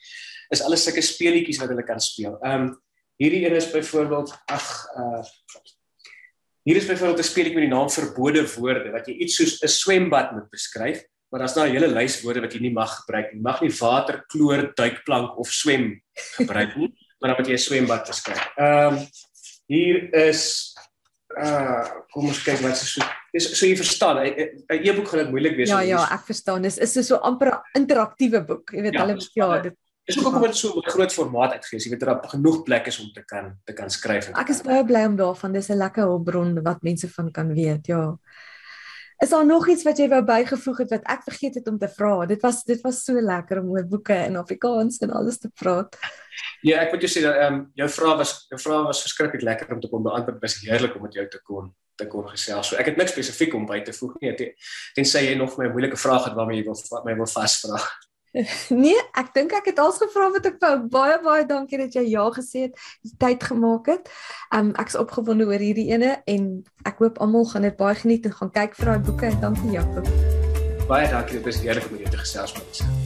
is 0.50 0.62
alles 0.62 0.84
sulke 0.84 1.02
speletjies 1.02 1.60
wat 1.60 1.68
hulle 1.68 1.84
kan 1.84 2.00
speel. 2.00 2.38
Ehm 2.42 2.62
um, 2.62 2.80
hierdie 3.18 3.46
een 3.46 3.56
is 3.56 3.70
byvoorbeeld 3.70 4.32
ag 4.46 4.86
uh 4.96 5.22
Hier 6.68 6.76
is 6.76 6.86
byvoorbeeld 6.86 7.18
'n 7.18 7.24
speletjie 7.32 7.54
met 7.54 7.64
die 7.64 7.76
naam 7.76 7.88
verbode 7.90 8.42
woorde 8.54 8.90
wat 8.92 9.06
jy 9.06 9.14
iets 9.24 9.36
soos 9.36 9.62
'n 9.62 9.68
swembad 9.68 10.32
moet 10.32 10.50
beskryf 10.50 11.00
maar 11.28 11.40
daar's 11.40 11.54
nou 11.54 11.66
'n 11.66 11.72
hele 11.72 11.88
lys 11.88 12.20
woorde 12.22 12.40
wat 12.40 12.52
jy 12.52 12.60
nie 12.60 12.72
mag 12.72 12.92
gebruik 13.00 13.32
nie. 13.32 13.40
Mag 13.40 13.60
nie 13.60 13.72
water, 13.80 14.24
kloor, 14.28 14.72
duikplank 14.74 15.38
of 15.38 15.52
swem 15.52 16.02
gebruik 16.36 16.76
nie, 16.76 16.92
maar 17.20 17.30
dan 17.30 17.38
moet 17.38 17.48
jy 17.48 17.54
'n 17.54 17.66
swembad 17.66 18.06
beskryf. 18.06 18.42
Ehm 18.56 18.94
um, 18.94 19.06
hier 19.66 20.14
is 20.14 20.74
uh 21.36 21.84
kom 22.12 22.28
ons 22.30 22.40
kyk 22.42 22.62
wat 22.64 22.76
se 22.76 22.86
so 22.88 23.04
dis 23.32 23.50
so 23.52 23.66
jy 23.66 23.76
verstaan 23.76 24.22
'n 24.24 24.80
e-boek 24.80 25.08
gaan 25.08 25.20
dit 25.24 25.30
moeilik 25.30 25.56
wees 25.56 25.68
Ja 25.68 25.80
ja, 25.80 26.08
ek 26.10 26.24
verstaan. 26.24 26.62
Dis 26.62 26.78
is 26.78 26.92
so 26.92 27.02
so 27.02 27.16
amper 27.16 27.52
'n 27.52 27.82
interaktiewe 27.82 28.40
boek. 28.44 28.72
Jy 28.72 28.82
weet 28.82 28.94
ja, 28.94 29.04
hulle 29.04 29.16
ja, 29.34 29.60
dit 29.60 29.76
is 30.08 30.24
ook 30.24 30.34
om 30.34 30.42
dit 30.42 30.56
so 30.56 30.72
'n 30.72 30.90
groot 30.90 31.12
formaat 31.12 31.52
uitgee. 31.52 31.78
Jy 31.78 31.90
weet 31.90 32.00
daar 32.00 32.28
genoeg 32.28 32.62
plek 32.62 32.86
is 32.86 32.98
om 32.98 33.12
te 33.12 33.22
kan 33.24 33.58
te 33.64 33.72
kan 33.72 33.90
skryf. 33.90 34.30
Ek 34.32 34.48
is 34.48 34.62
baie 34.62 34.84
bly 34.84 35.04
om 35.04 35.16
daarvan. 35.16 35.52
Dis 35.52 35.68
'n 35.68 35.76
lekker 35.76 36.02
hulpbron 36.02 36.62
wat 36.62 36.82
mense 36.82 37.08
van 37.08 37.30
kan 37.30 37.54
weet. 37.54 37.86
Ja. 37.86 38.16
Is 39.18 39.32
daar 39.32 39.46
nog 39.46 39.68
iets 39.68 39.82
wat 39.82 39.98
jy 39.98 40.06
wou 40.12 40.20
bygevoeg 40.22 40.84
het 40.84 40.92
wat 40.94 41.08
ek 41.10 41.24
vergeet 41.26 41.56
het 41.58 41.66
om 41.66 41.78
te 41.78 41.88
vra? 41.90 42.26
Dit 42.30 42.42
was 42.46 42.62
dit 42.64 42.80
was 42.86 43.00
so 43.02 43.18
lekker 43.18 43.58
om 43.58 43.72
oor 43.74 43.86
boeke 43.86 44.14
in 44.14 44.38
Afrikaans 44.38 45.00
en 45.02 45.10
alles 45.10 45.40
te 45.42 45.50
praat. 45.50 45.98
Ja, 46.62 46.84
ek 46.84 46.94
moet 46.94 47.02
jou 47.02 47.10
sê 47.10 47.24
dat 47.26 47.34
ehm 47.34 47.56
um, 47.56 47.64
jou 47.74 47.88
vraag 47.96 48.20
was 48.22 48.32
jou 48.52 48.60
vraag 48.62 48.86
was 48.86 49.02
verskriklik 49.02 49.42
lekker 49.42 49.74
om 49.74 49.80
te 49.82 49.90
kon 49.90 50.06
beantwoord. 50.06 50.38
Dit 50.38 50.46
was 50.46 50.60
heerlik 50.62 50.94
om 50.94 51.02
met 51.02 51.18
jou 51.18 51.26
te 51.28 51.42
kon 51.42 51.74
te 51.98 52.06
kon 52.06 52.28
gesels. 52.30 52.70
So 52.70 52.78
ek 52.78 52.92
het 52.92 53.00
niks 53.00 53.10
spesifiek 53.16 53.54
om 53.58 53.66
by 53.66 53.80
te 53.82 53.92
voeg 53.92 54.14
nie. 54.22 54.52
Tensy 54.94 55.24
jy 55.26 55.34
nog 55.34 55.58
my 55.58 55.66
moeilike 55.72 55.98
vrae 55.98 56.22
het 56.28 56.38
waarmee 56.38 56.60
jy 56.60 56.68
wil 56.70 57.02
my 57.04 57.16
wil 57.18 57.26
vasvra. 57.26 57.82
Nee, 58.84 58.98
ek 59.18 59.32
dink 59.34 59.54
ek 59.56 59.72
het 59.72 59.80
als 59.82 59.98
gevra 60.02 60.30
wat 60.34 60.46
ek 60.50 60.58
wou. 60.62 60.74
Baie 60.92 61.18
baie 61.24 61.46
dankie 61.48 61.80
dat 61.80 61.96
jy 61.98 62.04
ja 62.12 62.26
gesê 62.34 62.68
het, 62.68 62.78
die 63.06 63.14
tyd 63.18 63.44
gemaak 63.50 63.90
het. 63.92 64.12
Um 64.54 64.72
ek's 64.80 64.98
opgewonde 64.98 65.48
oor 65.48 65.62
hierdie 65.62 65.88
ene 65.92 66.18
en 66.26 66.48
ek 66.88 67.02
hoop 67.02 67.20
almal 67.24 67.48
gaan 67.50 67.66
dit 67.68 67.76
baie 67.78 67.98
geniet 67.98 68.28
en 68.28 68.38
gaan 68.38 68.54
kyk 68.54 68.78
vir 68.78 68.92
daai 68.92 69.04
boeke. 69.10 69.34
Dankie 69.42 69.74
Jakob. 69.76 70.08
Baie 70.88 71.10
dankie, 71.10 71.36
dit 71.36 71.44
was 71.50 71.60
heerlik 71.64 71.90
om 71.90 72.00
jou 72.00 72.10
te 72.14 72.24
gesels 72.24 72.56
met. 72.56 72.97